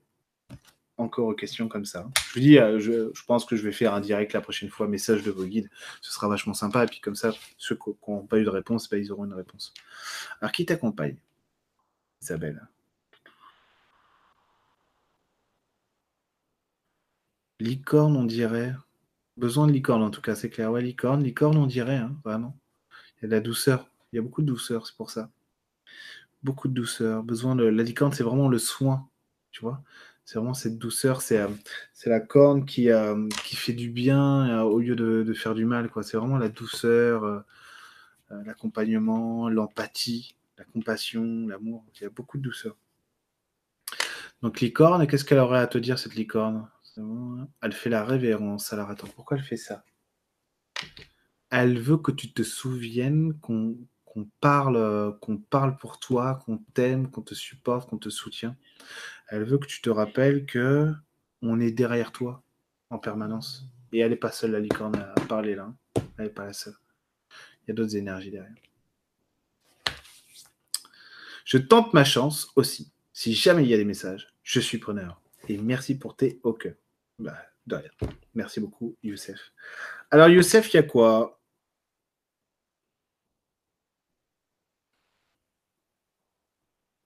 [0.97, 2.07] encore aux questions comme ça.
[2.27, 4.69] Je vous dis, euh, je, je pense que je vais faire un direct la prochaine
[4.69, 5.69] fois, message de vos guides.
[6.01, 6.83] Ce sera vachement sympa.
[6.83, 9.33] Et puis comme ça, ceux qui n'ont pas eu de réponse, ben, ils auront une
[9.33, 9.73] réponse.
[10.41, 11.17] Alors, qui t'accompagne?
[12.21, 12.67] Isabelle
[17.59, 18.73] Licorne, on dirait.
[19.37, 20.71] Besoin de licorne, en tout cas, c'est clair.
[20.71, 22.57] Ouais, licorne, licorne, on dirait, hein, vraiment.
[23.17, 23.89] Il y a de la douceur.
[24.11, 25.29] Il y a beaucoup de douceur, c'est pour ça.
[26.43, 27.23] Beaucoup de douceur.
[27.23, 27.65] Besoin de.
[27.65, 29.09] La licorne, c'est vraiment le soin,
[29.51, 29.83] tu vois.
[30.25, 31.21] C'est vraiment cette douceur.
[31.21, 31.47] C'est euh,
[32.05, 35.89] la corne qui, euh, qui fait du bien euh, au lieu de, faire du mal.
[36.03, 37.43] C'est vraiment la douceur,
[38.29, 41.83] l'accompagnement, l'empathie, la compassion, l'amour.
[41.95, 42.77] Il y a beaucoup de douceur.
[44.41, 46.69] Donc, licorne, qu'est-ce qu'elle aurait à te dire, cette licorne?
[47.61, 48.73] Elle fait la révérence.
[48.73, 49.83] Alors, attends, pourquoi elle fait ça?
[51.49, 53.77] Elle veut que tu te souviennes qu'on
[54.39, 58.55] parle, qu'on parle pour toi, qu'on t'aime, qu'on te supporte, qu'on te soutient.
[59.27, 60.93] Elle veut que tu te rappelles que
[61.41, 62.43] on est derrière toi
[62.89, 63.65] en permanence.
[63.91, 65.63] Et elle n'est pas seule, la licorne, à parler là.
[65.63, 65.75] hein.
[66.17, 66.75] Elle n'est pas la seule.
[67.63, 68.53] Il y a d'autres énergies derrière.
[71.45, 72.91] Je tente ma chance aussi.
[73.11, 75.19] Si jamais il y a des messages, je suis preneur.
[75.47, 76.71] Et merci pour tes OK.
[77.19, 77.45] Bah.
[78.33, 79.53] Merci beaucoup, Youssef.
[80.09, 81.39] Alors, Youssef, il y a quoi?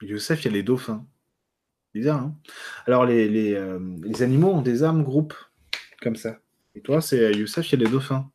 [0.01, 1.05] Youssef, il y a les dauphins.
[1.93, 2.39] Bizarre, hein?
[2.85, 5.35] Alors, euh, les animaux ont des âmes groupes,
[6.01, 6.39] comme ça.
[6.75, 8.31] Et toi, c'est Youssef, il y a les dauphins.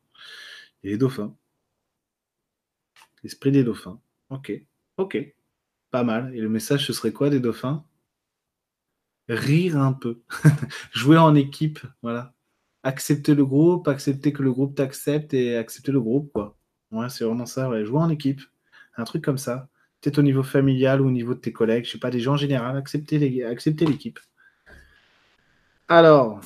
[0.83, 1.35] Il y a les dauphins.
[3.23, 4.01] L'esprit des dauphins.
[4.31, 4.53] Ok.
[4.97, 5.17] Ok.
[5.91, 6.35] Pas mal.
[6.35, 7.85] Et le message, ce serait quoi des dauphins?
[9.29, 10.21] Rire un peu.
[10.93, 11.81] Jouer en équipe.
[12.03, 12.35] Voilà.
[12.83, 16.57] Accepter le groupe, accepter que le groupe t'accepte et accepter le groupe, quoi.
[16.91, 17.85] Ouais, c'est vraiment ça.
[17.85, 18.41] Jouer en équipe.
[18.97, 19.69] Un truc comme ça.
[20.01, 21.85] Peut-être au niveau familial ou au niveau de tes collègues.
[21.85, 22.77] Je sais pas, des gens en général.
[22.77, 24.19] Accepter l'équipe.
[25.89, 26.41] Alors.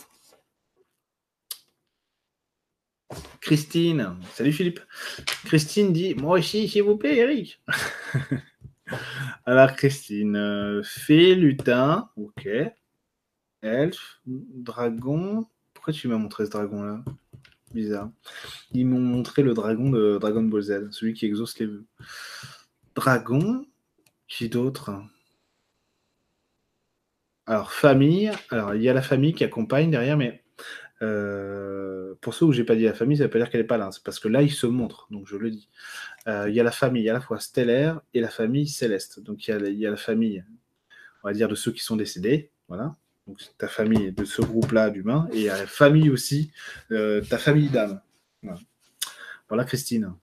[3.41, 4.17] Christine.
[4.33, 4.81] Salut Philippe.
[5.45, 7.61] Christine dit Moi aussi, s'il vous plaît, Eric.
[9.47, 12.48] Alors, Christine, euh, fée, lutin, ok.
[13.62, 15.47] Elfe, dragon.
[15.74, 17.05] Pourquoi tu m'as montré ce dragon-là?
[17.74, 18.10] Bizarre.
[18.73, 21.85] Ils m'ont montré le dragon de Dragon Ball Z, celui qui exauce les vœux.
[22.94, 23.64] Dragon,
[24.28, 24.90] qui d'autre?
[27.47, 28.31] Alors, famille.
[28.51, 30.43] Alors, il y a la famille qui accompagne derrière, mais
[31.02, 33.64] euh, pour ceux où j'ai pas dit la famille, ça veut pas dire qu'elle est
[33.64, 33.90] pas là.
[33.93, 35.69] C'est parce que là, il se montre, donc je le dis.
[36.28, 39.20] Euh, il y a la famille à la fois stellaire et la famille céleste.
[39.20, 40.44] Donc il y, a, la famille,
[41.23, 42.51] on va dire, de ceux qui sont décédés.
[42.69, 42.94] Voilà.
[43.27, 45.28] Donc ta famille de ce groupe-là d'humains.
[45.32, 46.53] Et a la famille aussi,
[46.90, 48.01] euh, ta famille d'âmes.
[48.43, 48.61] Voilà.
[49.49, 50.15] voilà, Christine.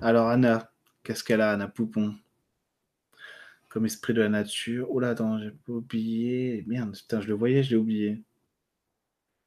[0.00, 0.70] Alors Anna,
[1.02, 2.14] qu'est-ce qu'elle a, Anna Poupon?
[3.68, 4.88] Comme esprit de la nature.
[4.90, 6.64] Oh là, attends, j'ai oublié.
[6.66, 8.22] Merde, putain, je le voyais, je l'ai oublié.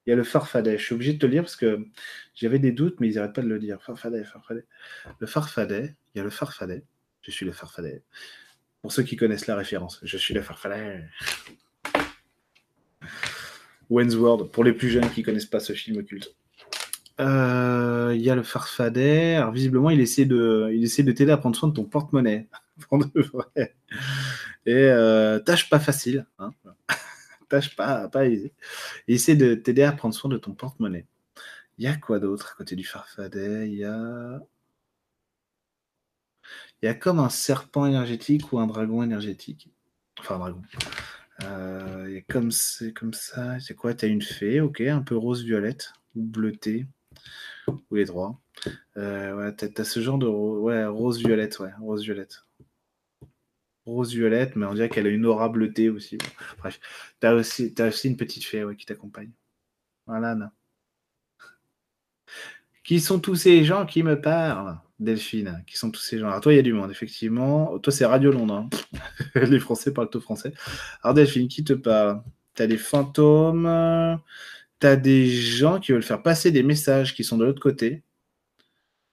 [0.08, 0.78] Il y a le farfadet.
[0.78, 1.86] Je suis obligé de te le lire parce que
[2.34, 3.84] j'avais des doutes, mais ils n'arrêtent pas de le dire.
[3.84, 4.64] Farfadet, farfadet.
[5.20, 6.86] Le farfadet, il y a le farfadet.
[7.22, 8.04] Je suis le farfadet.
[8.82, 11.04] Pour ceux qui connaissent la référence, je suis le farfadet.
[13.90, 16.38] World, pour les plus jeunes qui connaissent pas ce film culte.
[17.20, 19.36] Euh, Il y a le farfadet.
[19.36, 22.48] Alors, visiblement, il essaie de, il essaie de t'aider à prendre soin de ton porte-monnaie.
[24.66, 26.26] Et euh, tâche pas facile.
[26.40, 26.52] Hein.
[27.50, 28.54] Tâche pas, pas aisée.
[29.08, 31.06] Il essaie de t'aider à prendre soin de ton porte-monnaie.
[31.78, 33.70] Il y a quoi d'autre à côté du farfadet?
[33.70, 34.40] Il y a.
[36.82, 39.70] Il y a comme un serpent énergétique ou un dragon énergétique.
[40.20, 40.62] Enfin, un dragon.
[41.44, 43.60] Euh, il y a comme, c'est comme ça.
[43.60, 43.94] C'est quoi?
[43.94, 46.88] Tu as une fée, ok, un peu rose-violette ou bleutée,
[47.68, 48.40] ou les trois.
[48.98, 52.47] Euh, ouais, tu as, ce genre de ouais, rose-violette, ouais, rose-violette.
[53.88, 56.18] Rose-violette, mais on dirait qu'elle a une aura bleutée aussi.
[56.60, 56.80] bref,
[57.22, 59.32] tu as aussi, as aussi une petite fée qui t'accompagne.
[60.06, 60.50] Voilà, non.
[62.84, 66.28] Qui sont tous ces gens qui me parlent Delphine, qui sont tous ces gens?
[66.28, 67.78] Alors toi, il y a du monde, effectivement.
[67.80, 68.54] Toi, c'est Radio Londres.
[68.56, 68.70] Hein.
[69.36, 70.54] Les Français parlent tout français.
[71.04, 72.24] Alors Delphine, qui te parle?
[72.56, 74.20] Tu as des fantômes,
[74.80, 78.04] tu as des gens qui veulent faire passer des messages qui sont de l'autre côté.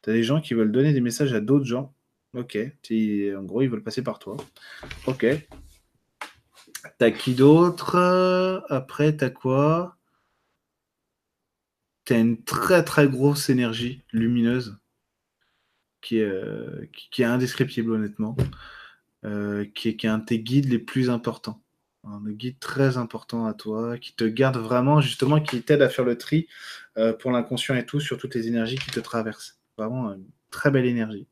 [0.02, 1.93] Tu as des gens qui veulent donner des messages à d'autres gens.
[2.35, 2.56] Ok.
[2.56, 4.36] En gros, ils veulent passer par toi.
[5.06, 5.27] Ok.
[6.98, 7.97] T'as qui d'autre?
[8.69, 9.97] Après, t'as quoi?
[12.05, 14.78] T'as une très très grosse énergie lumineuse
[16.02, 16.86] qui est, euh,
[17.16, 18.36] est indescriptible honnêtement,
[19.24, 21.62] euh, qui, est, qui est un de tes guides les plus importants.
[22.05, 26.05] Un guide très important à toi, qui te garde vraiment, justement, qui t'aide à faire
[26.05, 26.47] le tri
[26.98, 29.59] euh, pour l'inconscient et tout, sur toutes les énergies qui te traversent.
[29.78, 31.27] Vraiment une très belle énergie.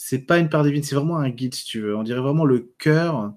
[0.00, 1.96] C'est pas une part divine, c'est vraiment un guide, si tu veux.
[1.96, 3.34] On dirait vraiment le cœur,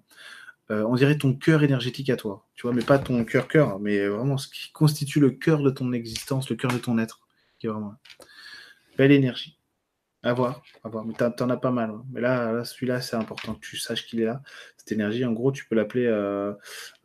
[0.70, 4.38] on dirait ton cœur énergétique à toi, tu vois, mais pas ton cœur-cœur, mais vraiment
[4.38, 7.22] ce qui constitue le cœur de ton existence, le cœur de ton être,
[8.98, 9.58] belle énergie.
[10.24, 11.06] À voir, à voir.
[11.06, 11.90] Mais t'en as pas mal.
[11.90, 12.06] Hein.
[12.12, 14.44] Mais là, là celui-là, c'est important que tu saches qu'il est là.
[14.78, 16.06] Cette énergie, en gros, tu peux l'appeler.
[16.06, 16.54] Euh,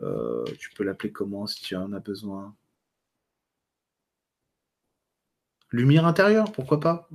[0.02, 2.54] euh, tu peux l'appeler comment si tu en as besoin?
[5.72, 7.08] Lumière intérieure, pourquoi pas?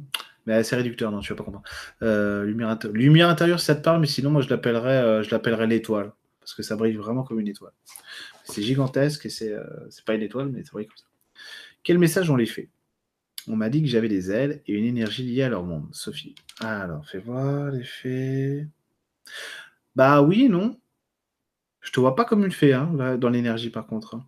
[0.45, 1.68] Mais c'est réducteur, non, tu vas pas comprendre.
[2.01, 6.53] Euh, lumière, intérieure, ça te parle, mais sinon, moi, je l'appellerais, je l'appellerais l'étoile, parce
[6.53, 7.73] que ça brille vraiment comme une étoile.
[8.43, 9.55] C'est gigantesque et c'est,
[9.89, 11.05] c'est pas une étoile, mais ça brille comme ça.
[11.84, 12.69] Quel message on les fait?
[13.47, 15.88] On m'a dit que j'avais des ailes et une énergie liée à leur monde.
[15.91, 16.35] Sophie.
[16.59, 18.68] Alors, fais voir les faits.
[19.95, 20.80] Bah oui non.
[21.80, 24.15] Je te vois pas comme une fée hein, dans l'énergie par contre.
[24.15, 24.27] Hein.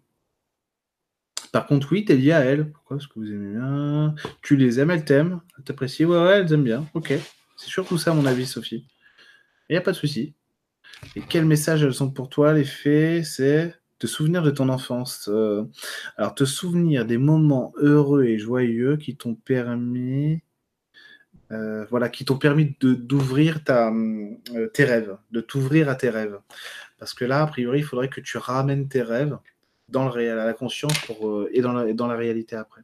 [1.54, 2.72] Par contre, oui, tu es lié à elles.
[2.72, 2.98] Pourquoi?
[2.98, 4.16] Parce que vous aimez bien.
[4.42, 5.40] Tu les aimes, elles t'aiment.
[5.56, 6.10] Elles t'apprécient.
[6.10, 6.84] Ouais, ouais, elles aiment bien.
[6.96, 7.14] Ok.
[7.58, 8.88] C'est surtout ça, à mon avis, Sophie.
[9.70, 10.34] Il n'y a pas de souci.
[11.16, 13.24] Et quel message elles sont pour toi, les fées?
[13.24, 15.30] C'est te souvenir de ton enfance.
[15.32, 15.64] Euh,
[16.18, 20.42] alors, te souvenir des moments heureux et joyeux qui t'ont permis,
[21.52, 26.40] euh, voilà, qui t'ont permis d'ouvrir euh, tes rêves, de t'ouvrir à tes rêves.
[26.98, 29.38] Parce que là, a priori, il faudrait que tu ramènes tes rêves
[29.90, 32.82] dans le réel, à la conscience pour, et, dans la, réalité après.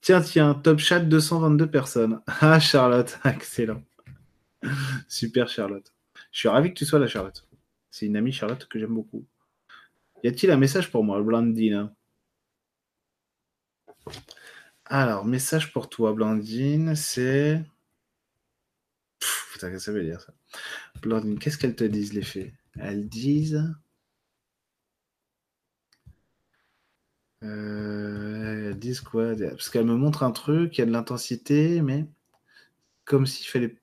[0.00, 2.20] Tiens, tiens, top chat 222 personnes.
[2.40, 3.82] Ah, Charlotte, excellent.
[5.08, 5.92] Super, Charlotte.
[6.32, 7.46] Je suis ravi que tu sois là, Charlotte.
[7.90, 9.26] C'est une amie Charlotte que j'aime beaucoup.
[10.24, 11.92] Y a-t-il un message pour moi, Blandine
[14.86, 17.62] Alors, message pour toi, Blandine, c'est.
[19.52, 20.32] Putain, qu'est-ce que ça veut dire ça?
[21.02, 22.54] Blandine, qu'est-ce qu'elles te disent, les fées?
[22.78, 23.74] Elles disent.
[27.42, 29.34] Euh, elles disent quoi?
[29.36, 32.06] Parce qu'elles me montrent un truc, il y a de l'intensité, mais
[33.04, 33.76] comme s'il fallait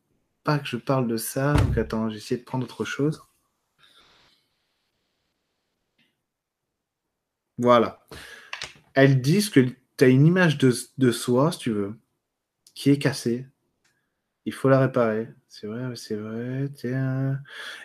[0.44, 1.54] pas que je parle de ça.
[1.54, 3.22] Donc attends, j'essaie de prendre autre chose.
[7.58, 8.00] Voilà.
[8.94, 9.60] Elles disent que
[9.98, 11.96] tu as une image de, soi, si tu veux,
[12.76, 13.48] qui est cassée.
[14.46, 15.30] Il faut la réparer.
[15.48, 16.70] C'est vrai, c'est vrai.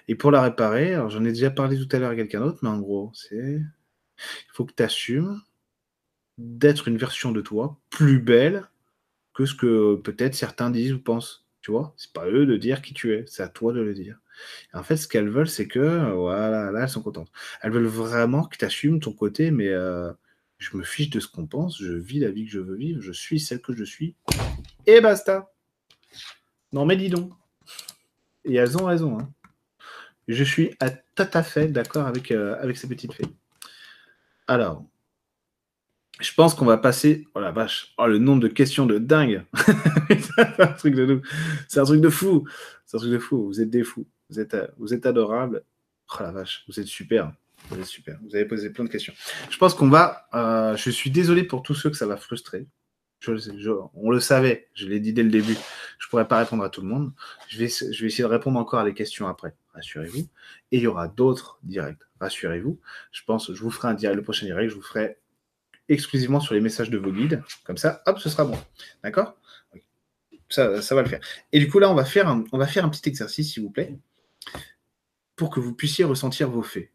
[0.08, 2.60] Et pour la réparer, alors j'en ai déjà parlé tout à l'heure à quelqu'un d'autre,
[2.62, 3.60] mais en gros, c'est.
[4.18, 5.42] Il faut que tu assumes
[6.38, 8.68] d'être une version de toi plus belle
[9.34, 11.44] que ce que peut-être certains disent ou pensent.
[11.60, 13.94] Tu vois, c'est pas eux de dire qui tu es, c'est à toi de le
[13.94, 14.18] dire.
[14.74, 17.32] En fait, ce qu'elles veulent, c'est que, voilà, là, elles sont contentes.
[17.62, 20.12] Elles veulent vraiment que tu assumes ton côté, mais euh,
[20.58, 23.00] je me fiche de ce qu'on pense, je vis la vie que je veux vivre,
[23.00, 24.14] je suis celle que je suis,
[24.86, 25.52] et basta.
[26.72, 27.32] Non, mais dis donc.
[28.44, 29.18] Et elles ont raison.
[29.18, 29.32] Hein.
[30.28, 33.26] Je suis à, tout à fait d'accord avec, euh, avec ces petites fées.
[34.46, 34.84] Alors,
[36.20, 37.26] je pense qu'on va passer.
[37.34, 39.44] Oh la vache, oh, le nombre de questions de dingue.
[40.08, 40.94] c'est un truc
[42.00, 42.46] de fou.
[42.86, 43.46] C'est un truc de fou.
[43.46, 44.06] Vous êtes des fous.
[44.30, 45.64] Vous êtes, vous êtes adorables.
[46.12, 47.32] Oh la vache, vous êtes super.
[47.68, 48.18] Vous êtes super.
[48.22, 49.14] Vous avez posé plein de questions.
[49.50, 50.28] Je pense qu'on va.
[50.34, 52.66] Euh, je suis désolé pour tous ceux que ça va frustrer.
[53.94, 54.68] On le savait.
[54.74, 55.56] Je l'ai dit dès le début.
[55.98, 57.12] Je pourrais pas répondre à tout le monde.
[57.48, 59.54] Je vais, je vais essayer de répondre encore à des questions après.
[59.72, 60.28] Rassurez-vous.
[60.72, 61.98] Et il y aura d'autres directs.
[62.20, 62.78] Rassurez-vous.
[63.12, 63.52] Je pense.
[63.52, 64.16] Je vous ferai un direct.
[64.16, 65.16] Le prochain direct, je vous ferai
[65.88, 67.42] exclusivement sur les messages de vos guides.
[67.64, 68.58] Comme ça, hop, ce sera bon.
[69.02, 69.36] D'accord?
[70.48, 71.20] Ça, va le faire.
[71.52, 73.62] Et du coup, là, on va faire un, on va faire un petit exercice, s'il
[73.62, 73.96] vous plaît
[75.36, 76.90] pour que vous puissiez ressentir vos faits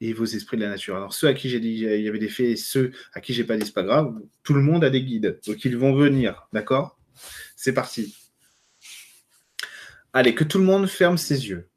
[0.00, 0.96] et vos esprits de la nature.
[0.96, 3.34] Alors ceux à qui j'ai dit il y avait des faits et ceux à qui
[3.34, 5.94] j'ai pas dit c'est pas grave, tout le monde a des guides, donc ils vont
[5.94, 6.98] venir, d'accord?
[7.56, 8.16] C'est parti.
[10.12, 11.68] Allez, que tout le monde ferme ses yeux.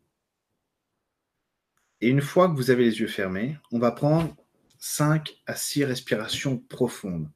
[2.02, 4.35] Et une fois que vous avez les yeux fermés, on va prendre
[4.86, 7.30] 5 à 6 respirations profondes.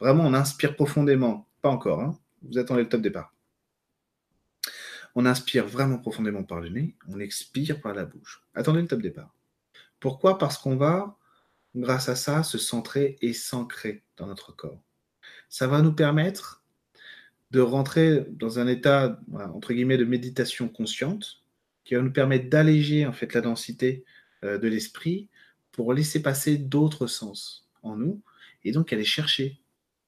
[0.00, 1.46] Vraiment, on inspire profondément.
[1.60, 2.18] Pas encore, hein.
[2.40, 3.34] vous attendez le top départ.
[5.14, 8.42] On inspire vraiment profondément par le nez, on expire par la bouche.
[8.54, 9.34] Attendez le top départ.
[10.00, 10.38] Pourquoi?
[10.38, 11.18] Parce qu'on va,
[11.76, 14.80] grâce à ça, se centrer et s'ancrer dans notre corps.
[15.50, 16.64] Ça va nous permettre
[17.50, 21.42] de rentrer dans un état, entre guillemets, de méditation consciente,
[21.84, 24.06] qui va nous permettre d'alléger en fait la densité
[24.42, 25.28] euh, de l'esprit
[25.74, 28.22] pour laisser passer d'autres sens en nous
[28.62, 29.60] et donc aller chercher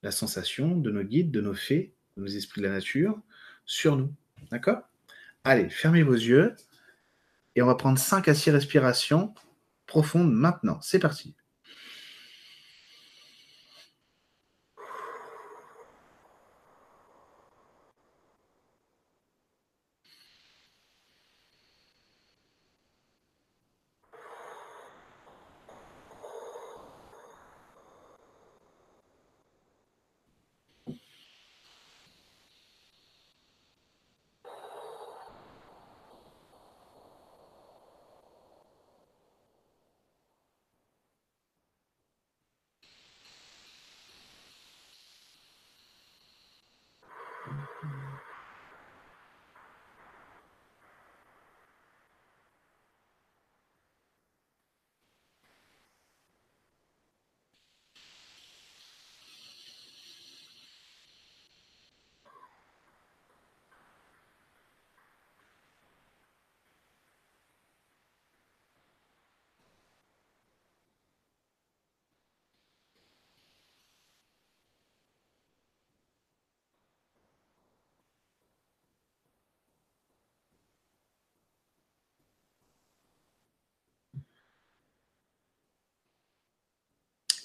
[0.02, 3.20] la sensation de nos guides, de nos fées, de nos esprits de la nature
[3.64, 4.14] sur nous.
[4.52, 4.82] D'accord?
[5.43, 6.55] Allez, fermez vos yeux
[7.56, 9.34] et on va prendre 5 à 6 respirations
[9.86, 10.80] profondes maintenant.
[10.82, 11.34] C'est parti.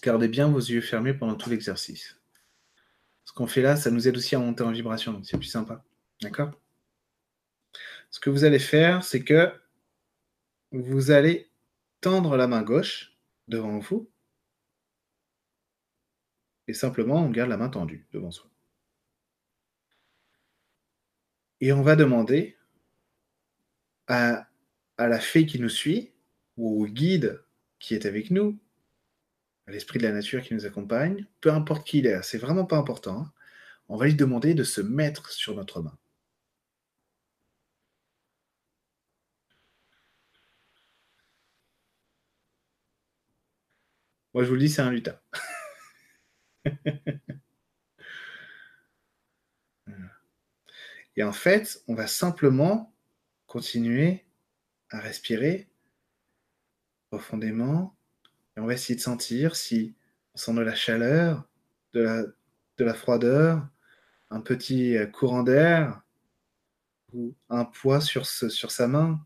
[0.01, 2.19] Gardez bien vos yeux fermés pendant tout l'exercice.
[3.25, 5.47] Ce qu'on fait là, ça nous aide aussi à monter en vibration, donc c'est plus
[5.47, 5.83] sympa.
[6.21, 6.51] D'accord?
[8.09, 9.53] Ce que vous allez faire, c'est que
[10.71, 11.49] vous allez
[12.01, 13.17] tendre la main gauche
[13.47, 14.09] devant vous
[16.67, 18.49] et simplement on garde la main tendue devant soi.
[21.59, 22.57] Et on va demander
[24.07, 24.47] à,
[24.97, 26.11] à la fée qui nous suit
[26.57, 27.43] ou au guide
[27.79, 28.57] qui est avec nous
[29.67, 32.77] l'esprit de la nature qui nous accompagne, peu importe qui il est, c'est vraiment pas
[32.77, 33.33] important, hein.
[33.89, 35.97] on va lui demander de se mettre sur notre main.
[44.33, 45.19] Moi, je vous le dis, c'est un lutin.
[51.15, 52.93] Et en fait, on va simplement
[53.45, 54.25] continuer
[54.89, 55.69] à respirer
[57.09, 57.97] profondément
[58.55, 59.95] et on va essayer de sentir si
[60.33, 61.47] on sent de la chaleur,
[61.93, 63.67] de la, de la froideur,
[64.29, 66.01] un petit euh, courant d'air
[67.13, 69.25] ou un poids sur sa main,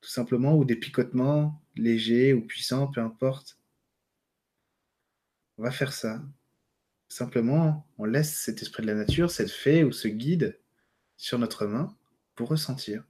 [0.00, 3.58] tout simplement, ou des picotements légers ou puissants, peu importe.
[5.58, 6.22] On va faire ça.
[7.08, 10.58] Simplement, on laisse cet esprit de la nature, cette fée ou ce guide
[11.16, 11.94] sur notre main
[12.34, 13.04] pour ressentir.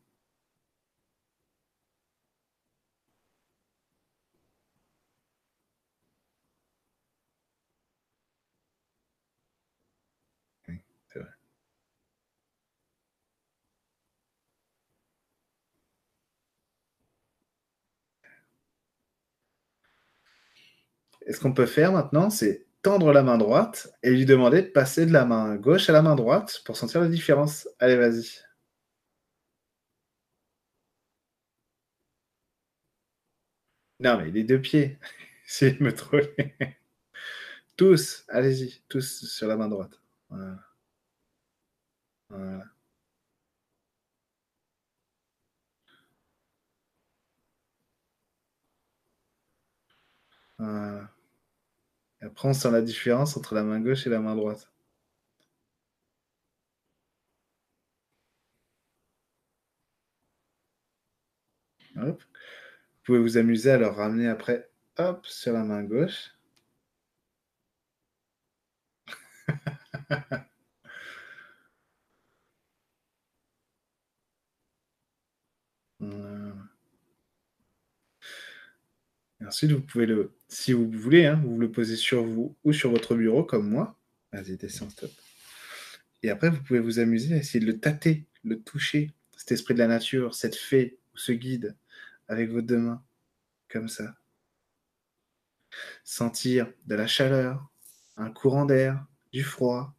[21.27, 24.69] Et ce qu'on peut faire maintenant, c'est tendre la main droite et lui demander de
[24.69, 27.69] passer de la main gauche à la main droite pour sentir la différence.
[27.81, 28.41] Allez, vas-y.
[34.01, 34.99] Non, mais les deux pieds.
[35.47, 36.35] C'est me troller.
[37.77, 40.01] tous, allez-y, tous sur la main droite.
[40.29, 40.59] Voilà.
[50.59, 51.14] Voilà.
[52.25, 54.71] Après, on sent la différence entre la main gauche et la main droite.
[61.97, 62.17] Vous
[63.05, 66.31] pouvez vous amuser à le ramener après, hop, sur la main gauche.
[79.47, 82.91] ensuite, vous pouvez le, si vous voulez, hein, vous le posez sur vous ou sur
[82.91, 83.99] votre bureau comme moi.
[84.33, 85.11] Vas-y, descends, stop.
[86.23, 89.75] Et après, vous pouvez vous amuser à essayer de le tâter, le toucher, cet esprit
[89.75, 91.77] de la nature, cette fée ou ce guide
[92.29, 93.03] avec vos deux mains,
[93.69, 94.17] comme ça.
[96.05, 97.69] Sentir de la chaleur,
[98.17, 99.93] un courant d'air, du froid,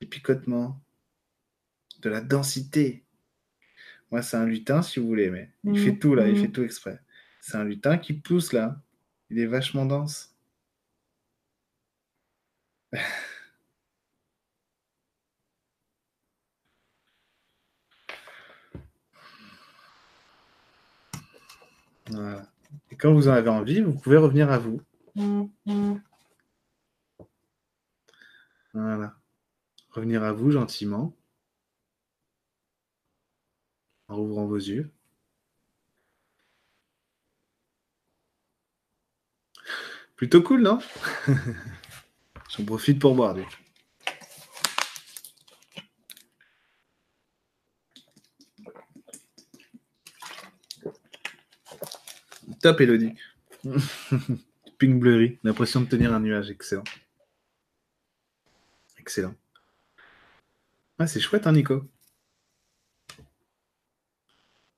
[0.00, 0.80] des picotements,
[2.00, 3.04] de la densité.
[4.10, 6.64] Moi, c'est un lutin, si vous voulez, mais il fait tout là, il fait tout
[6.64, 7.00] exprès.
[7.40, 8.80] C'est un lutin qui pousse là.
[9.30, 10.34] Il est vachement dense.
[22.90, 24.80] Et quand vous en avez envie, vous pouvez revenir à vous.
[28.74, 29.16] Voilà.
[29.90, 31.16] Revenir à vous gentiment.
[34.08, 34.92] En ouvrant vos yeux.
[40.20, 40.78] Plutôt cool, non?
[42.50, 43.34] J'en profite pour boire.
[43.34, 43.42] Du
[52.60, 53.14] Top, Elodie.
[54.78, 55.38] Pink blurry.
[55.42, 56.50] L'impression de tenir un nuage.
[56.50, 56.84] Excellent.
[58.98, 59.34] Excellent.
[60.98, 61.88] Ouais, c'est chouette, hein, Nico?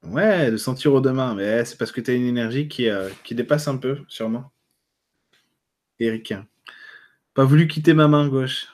[0.05, 1.35] Ouais, de sentir au demain.
[1.35, 4.52] Mais c'est parce que tu as une énergie euh, qui dépasse un peu, sûrement.
[6.02, 6.34] Eric.
[7.34, 8.66] Pas voulu quitter ma main gauche.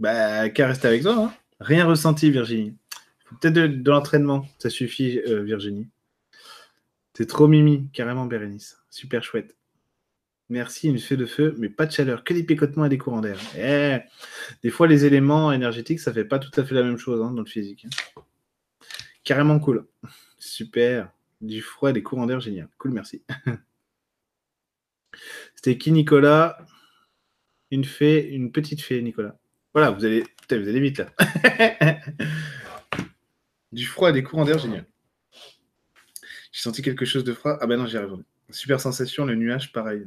[0.00, 1.16] Bah, qu'à rester avec toi.
[1.16, 1.34] Hein.
[1.60, 2.74] Rien ressenti, Virginie.
[3.40, 4.46] Peut-être de, l'entraînement.
[4.58, 5.88] Ça suffit, euh, Virginie.
[7.12, 8.78] T'es trop mimi, carrément, Bérénice.
[8.90, 9.56] Super chouette.
[10.48, 13.22] Merci, une feu de feu, mais pas de chaleur, que des picotements et des courants
[13.22, 13.38] d'air.
[13.56, 13.98] Eh,
[14.62, 17.30] des fois, les éléments énergétiques, ça fait pas tout à fait la même chose hein,
[17.30, 17.86] dans le physique.
[17.86, 18.22] Hein.
[19.22, 19.86] Carrément cool.
[20.38, 21.10] Super.
[21.40, 22.68] Du froid et des courants d'air, génial.
[22.78, 23.22] Cool, merci.
[25.54, 26.58] C'était qui, Nicolas?
[27.70, 29.36] Une fée, une petite fée, Nicolas.
[29.72, 31.10] Voilà, vous allez, vous allez vite là.
[33.72, 34.86] du froid et des courants d'air, génial.
[36.52, 37.58] J'ai senti quelque chose de froid.
[37.60, 38.22] Ah ben non, j'y arrive.
[38.50, 40.06] Super sensation, le nuage, pareil.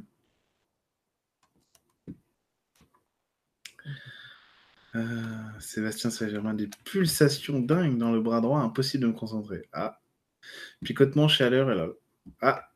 [4.95, 9.67] Euh, Sébastien Saint-Germain, des pulsations dingues dans le bras droit, impossible de me concentrer.
[9.73, 9.99] Ah,
[10.83, 11.87] picotement, chaleur, et là.
[12.41, 12.69] Ah,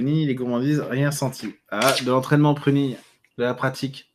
[0.00, 1.54] Les gourmandises, rien senti.
[1.70, 2.96] Ah, de l'entraînement Pruny,
[3.38, 4.10] de la pratique.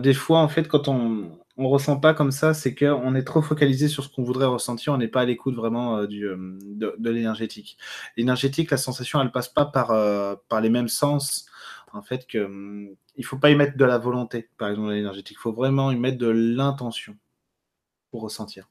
[0.00, 3.42] des fois, en fait, quand on ne ressent pas comme ça, c'est qu'on est trop
[3.42, 6.58] focalisé sur ce qu'on voudrait ressentir, on n'est pas à l'écoute vraiment euh, du, euh,
[6.64, 7.78] de, l'énergétique.
[8.16, 11.46] L'énergétique, la sensation, elle passe pas par, euh, par les mêmes sens.
[11.92, 15.36] En fait, que, il faut pas y mettre de la volonté, par exemple, l'énergétique.
[15.38, 17.16] Il faut vraiment y mettre de l'intention
[18.10, 18.68] pour ressentir.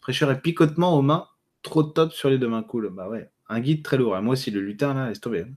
[0.00, 1.28] Fraîcheur et picotement aux mains,
[1.62, 2.90] trop top sur les deux mains, cool.
[2.90, 4.20] Bah ouais, un guide très lourd.
[4.20, 5.42] Moi aussi, le lutin, là, laisse tomber.
[5.42, 5.54] Hein.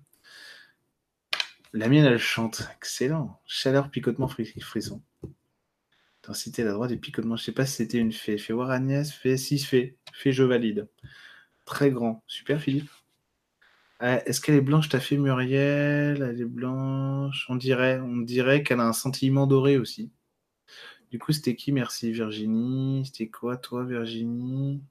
[1.74, 2.64] La mienne, elle chante.
[2.78, 3.40] Excellent.
[3.46, 5.02] Chaleur, picotement, frisson.
[6.24, 7.36] Intensité la droite et picotement.
[7.36, 8.38] Je sais pas si c'était une fée.
[8.38, 9.12] Fais voir Agnès.
[9.12, 9.98] Fais 6 fées.
[10.14, 10.88] Fais je valide.
[11.66, 12.24] Très grand.
[12.28, 12.90] Super, Philippe.
[14.02, 16.22] Euh, est-ce qu'elle est blanche, ta fée Muriel?
[16.24, 17.46] Elle est blanche.
[17.50, 20.12] On dirait, on dirait qu'elle a un sentiment doré aussi.
[21.12, 21.72] Du coup, c'était qui?
[21.72, 23.06] Merci, Virginie.
[23.06, 24.82] C'était quoi, toi, Virginie?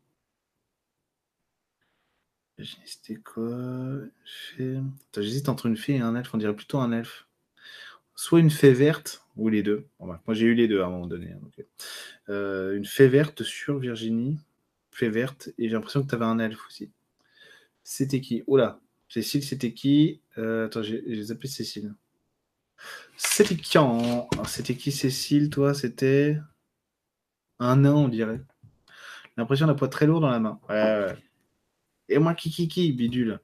[2.85, 3.57] C'était quoi
[5.17, 6.35] J'hésite entre une fée et un elfe.
[6.35, 7.27] On dirait plutôt un elfe.
[8.15, 9.87] Soit une fée verte, ou les deux.
[10.01, 11.33] moi, j'ai eu les deux à un moment donné.
[11.33, 11.63] Hein,
[12.29, 14.39] euh, une fée verte sur Virginie.
[14.91, 15.51] Fée verte.
[15.59, 16.91] Et j'ai l'impression que tu avais un elfe aussi.
[17.85, 18.43] C'était qui?
[18.47, 20.21] Oh là Cécile, c'était qui?
[20.37, 21.95] Euh, Attends, j'ai zappé Cécile.
[23.17, 24.29] C'était qui en...
[24.47, 25.73] C'était qui Cécile, toi?
[25.75, 26.39] C'était
[27.59, 28.41] un nain, on dirait.
[29.37, 30.61] L'impression d'un poids très lourd dans la main.
[30.69, 31.17] Ouais, ouais.
[32.09, 33.41] Et moi, qui, qui, qui, bidule.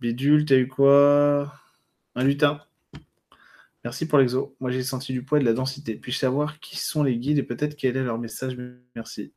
[0.00, 1.52] Bidule, t'as eu quoi?
[2.14, 2.62] Un lutin.
[3.84, 4.56] Merci pour l'exo.
[4.60, 5.94] Moi, j'ai senti du poids et de la densité.
[5.94, 8.56] Puis-je savoir qui sont les guides et peut-être quel est leur message?
[8.96, 9.32] Merci.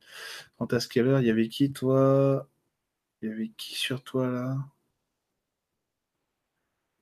[0.56, 2.48] Quant à Scaler, il y avait qui, toi?
[3.22, 4.58] Il y avait qui sur toi, là?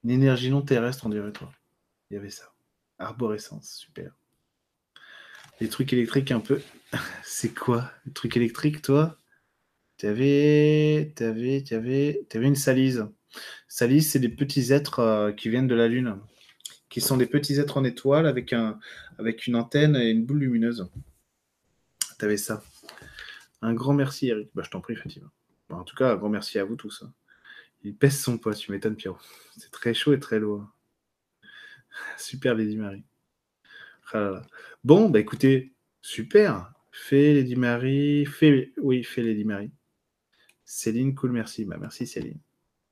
[0.04, 1.50] Une énergie non terrestre, on dirait, toi.
[2.10, 2.52] Il y avait ça.
[2.98, 4.12] Arborescence, super.
[5.60, 6.60] Les trucs électriques, un peu.
[7.24, 7.90] C'est quoi?
[8.06, 9.16] Les trucs électriques, toi?
[9.98, 13.06] Tu avais, avais, avais, avais une salise.
[13.66, 16.18] Salise, c'est des petits êtres euh, qui viennent de la Lune,
[16.88, 18.78] qui sont des petits êtres en étoile avec, un,
[19.18, 20.88] avec une antenne et une boule lumineuse.
[22.18, 22.62] Tu avais ça.
[23.60, 24.50] Un grand merci, Eric.
[24.54, 25.30] Bah, je t'en prie, Fatima.
[25.70, 27.02] en tout cas, un grand merci à vous tous.
[27.02, 27.12] Hein.
[27.82, 29.18] Il pèse son poids, tu m'étonnes, Pierrot.
[29.56, 30.66] C'est très chaud et très lourd.
[32.18, 33.04] Super, Lady Marie.
[34.12, 34.42] Ah
[34.84, 36.72] bon, bah écoutez, super.
[36.90, 38.24] Fais Lady Marie.
[38.24, 39.70] Fais, oui, fais Lady Marie.
[40.70, 41.64] Céline, cool, merci.
[41.64, 42.38] Bah, merci Céline.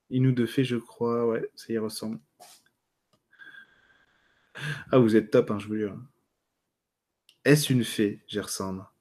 [0.09, 1.27] Il nous deux fait, je crois.
[1.27, 2.19] Ouais, ça y ressemble.
[4.91, 5.99] Ah, vous êtes top, hein, je vous jure.
[7.45, 8.95] Est-ce une fée, Gersandre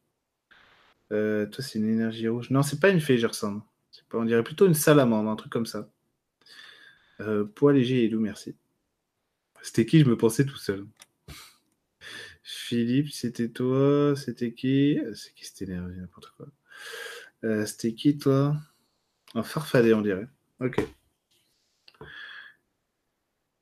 [1.14, 2.50] Euh, toi, c'est une énergie rouge.
[2.50, 3.18] Non, c'est pas une fée.
[3.18, 5.90] Pas, on dirait plutôt une salamandre, un truc comme ça.
[7.22, 8.58] Euh, poids léger et doux, merci.
[9.62, 10.02] C'était qui?
[10.02, 10.86] Je me pensais tout seul.
[12.44, 15.00] Philippe, c'était toi C'était qui?
[15.14, 15.98] C'est qui cette énergie?
[15.98, 16.48] N'importe quoi.
[17.46, 18.58] Euh, c'était qui, toi?
[19.36, 20.28] Un farfadet, on dirait.
[20.60, 20.82] Ok.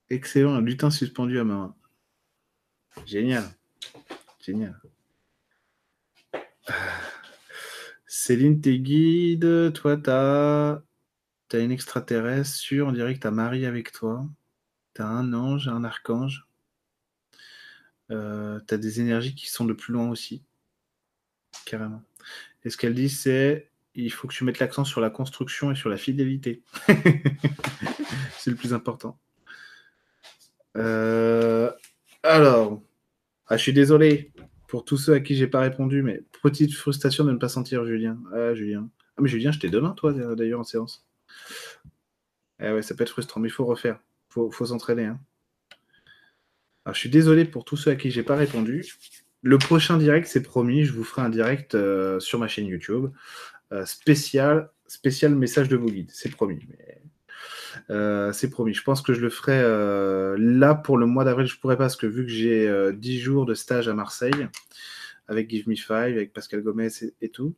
[0.09, 1.75] Excellent, un lutin suspendu à ma main.
[3.05, 3.43] Génial.
[4.39, 4.79] Génial.
[8.07, 9.73] Céline, t'es guide.
[9.73, 10.81] Toi, t'as
[11.51, 14.25] as une extraterrestre sur, on dirait que t'as Marie avec toi.
[14.93, 16.47] T'as un ange, un archange.
[18.11, 20.41] Euh, t'as des énergies qui sont de plus loin aussi.
[21.65, 22.01] Carrément.
[22.63, 25.75] Et ce qu'elle dit, c'est il faut que tu mettes l'accent sur la construction et
[25.75, 26.63] sur la fidélité.
[28.37, 29.19] c'est le plus important.
[30.77, 31.71] Euh,
[32.23, 32.81] alors,
[33.47, 34.31] ah, je suis désolé
[34.67, 37.85] pour tous ceux à qui j'ai pas répondu, mais petite frustration de ne pas sentir
[37.85, 38.17] Julien.
[38.33, 38.89] Ah, Julien.
[39.17, 41.05] Ah, mais Julien, je t'ai demain, toi, d'ailleurs, en séance.
[42.59, 43.99] Eh ouais, ça peut être frustrant, mais il faut refaire.
[44.35, 45.05] Il faut, s'entraîner.
[45.05, 45.19] Hein.
[46.85, 48.85] Alors, je suis désolé pour tous ceux à qui j'ai pas répondu.
[49.41, 53.11] Le prochain direct, c'est promis, je vous ferai un direct euh, sur ma chaîne YouTube.
[53.73, 56.11] Euh, spécial, spécial message de vos guides.
[56.13, 56.59] C'est promis.
[57.89, 58.73] Euh, c'est promis.
[58.73, 61.47] Je pense que je le ferai euh, là pour le mois d'avril.
[61.47, 64.47] Je pourrais pas parce que vu que j'ai 10 jours de stage à Marseille
[65.27, 66.89] avec Give Me Five, avec Pascal Gomez
[67.21, 67.55] et, tout.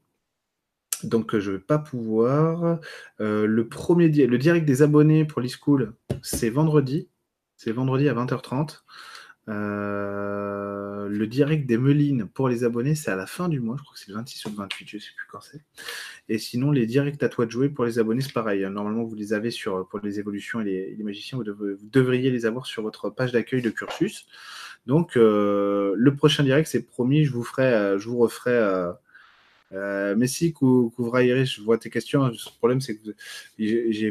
[1.04, 2.80] Donc je vais pas pouvoir.
[3.20, 7.10] le premier le direct des abonnés pour l'e-school, c'est vendredi.
[7.58, 8.84] C'est vendredi à 20h30.
[9.48, 13.76] Euh, le direct des Melines pour les abonnés, c'est à la fin du mois.
[13.78, 15.62] Je crois que c'est le 26 ou le 28, je ne sais plus quand c'est.
[16.30, 18.68] Et sinon, les directs à toi de jouer pour les abonnés, c'est pareil.
[18.70, 22.66] Normalement, vous les avez sur, pour les évolutions et les, magiciens, vous, devriez les avoir
[22.66, 24.26] sur votre page d'accueil de cursus.
[24.88, 28.94] Donc, euh, le prochain direct, c'est promis, je vous, ferai, euh, je vous referai
[29.76, 32.28] euh, Messi, Iris, je vois tes questions.
[32.28, 33.04] Le problème, c'est que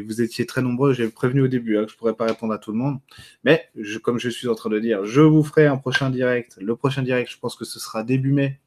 [0.01, 0.93] vous, étiez très nombreux.
[0.93, 2.99] J'ai prévenu au début hein, que je ne pourrais pas répondre à tout le monde.
[3.43, 3.69] Mais
[4.03, 6.57] comme je suis en train de dire, je vous ferai un prochain direct.
[6.61, 8.59] Le prochain direct, je pense que ce sera début mai.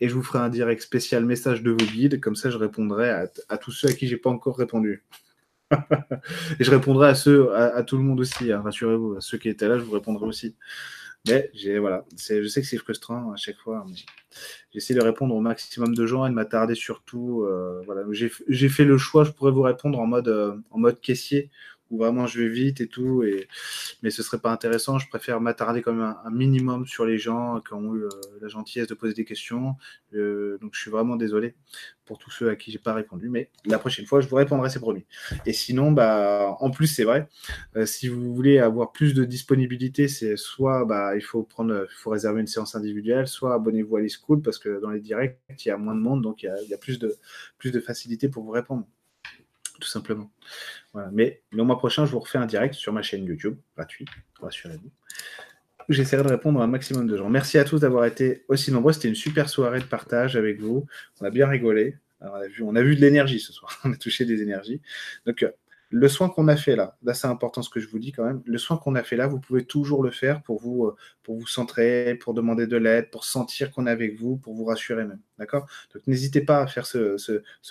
[0.00, 2.20] Et je vous ferai un direct spécial message de vos guides.
[2.20, 5.04] Comme ça, je répondrai à, tous ceux à qui j'ai pas encore répondu.
[6.58, 8.50] et je répondrai à, tout le monde aussi.
[8.50, 10.56] Hein, rassurez-vous, à ceux qui étaient là, je vous répondrai aussi.
[11.28, 13.84] Mais voilà, je sais que c'est frustrant à chaque fois.
[14.72, 17.42] J'essaie de répondre au maximum de gens et de m'attarder surtout.
[17.42, 21.00] Euh, voilà, j'ai fait le choix, je pourrais vous répondre en mode, euh, en mode
[21.00, 21.50] caissier
[21.90, 23.24] où vraiment je vais vite et tout,
[24.02, 24.98] mais ce serait pas intéressant.
[24.98, 28.08] Je préfère m'attarder quand même un, minimum sur les gens qui ont eu euh,
[28.40, 29.74] la gentillesse de poser des questions.
[30.14, 31.54] Euh, donc je suis vraiment désolé
[32.04, 34.70] pour tous ceux à qui j'ai pas répondu, mais la prochaine fois je vous répondrai,
[34.70, 35.04] c'est promis.
[35.46, 37.28] Et sinon, bah, en plus c'est vrai,
[37.76, 42.10] euh, si vous voulez avoir plus de disponibilité, c'est soit bah, il faut prendre, faut
[42.10, 45.70] réserver une séance individuelle, soit abonnez-vous à l'e-school parce que dans les directs il y
[45.70, 47.16] a moins de monde, donc il y a, il y a plus de
[47.58, 48.86] plus de facilité pour vous répondre
[49.80, 50.30] tout simplement.
[51.12, 54.06] Mais le mois prochain, je vous refais un direct sur ma chaîne YouTube, gratuit,
[54.40, 54.90] rassurez-vous.
[55.88, 57.28] J'essaierai de répondre à un maximum de gens.
[57.28, 58.92] Merci à tous d'avoir été aussi nombreux.
[58.92, 60.86] C'était une super soirée de partage avec vous.
[61.20, 61.96] On a bien rigolé.
[62.20, 63.80] on, a vu, de l'énergie ce soir.
[63.84, 64.80] on a touché des énergies.
[65.26, 65.50] Donc, euh,
[65.92, 68.24] le soin qu'on a fait là, là c'est important ce que je vous dis quand
[68.24, 70.96] même, le soin qu'on a fait là, vous pouvez toujours le faire pour vous, euh,
[71.24, 74.64] pour vous centrer, pour demander de l'aide, pour sentir qu'on est avec vous, pour vous
[74.64, 75.20] rassurer même.
[75.38, 75.66] D'accord?
[75.92, 77.16] Donc n'hésitez pas à faire ce,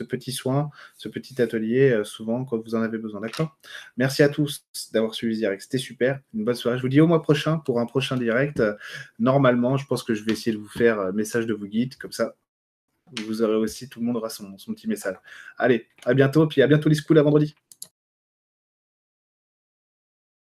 [0.04, 3.22] petit soin, ce petit atelier euh, souvent quand vous en avez besoin.
[3.22, 3.58] D'accord?
[3.96, 5.62] Merci à tous d'avoir suivi ce direct.
[5.62, 6.20] C'était super.
[6.34, 6.78] Une bonne soirée.
[6.78, 8.62] Je vous dis au mois prochain pour un prochain direct.
[9.18, 11.96] normalement, je pense que je vais essayer de vous faire un message de vous guide.
[11.96, 12.36] Comme ça,
[13.26, 15.16] vous aurez aussi, tout le monde aura son, son petit message.
[15.58, 16.48] Allez, à bientôt.
[16.48, 17.56] Puis à bientôt les schools à vendredi.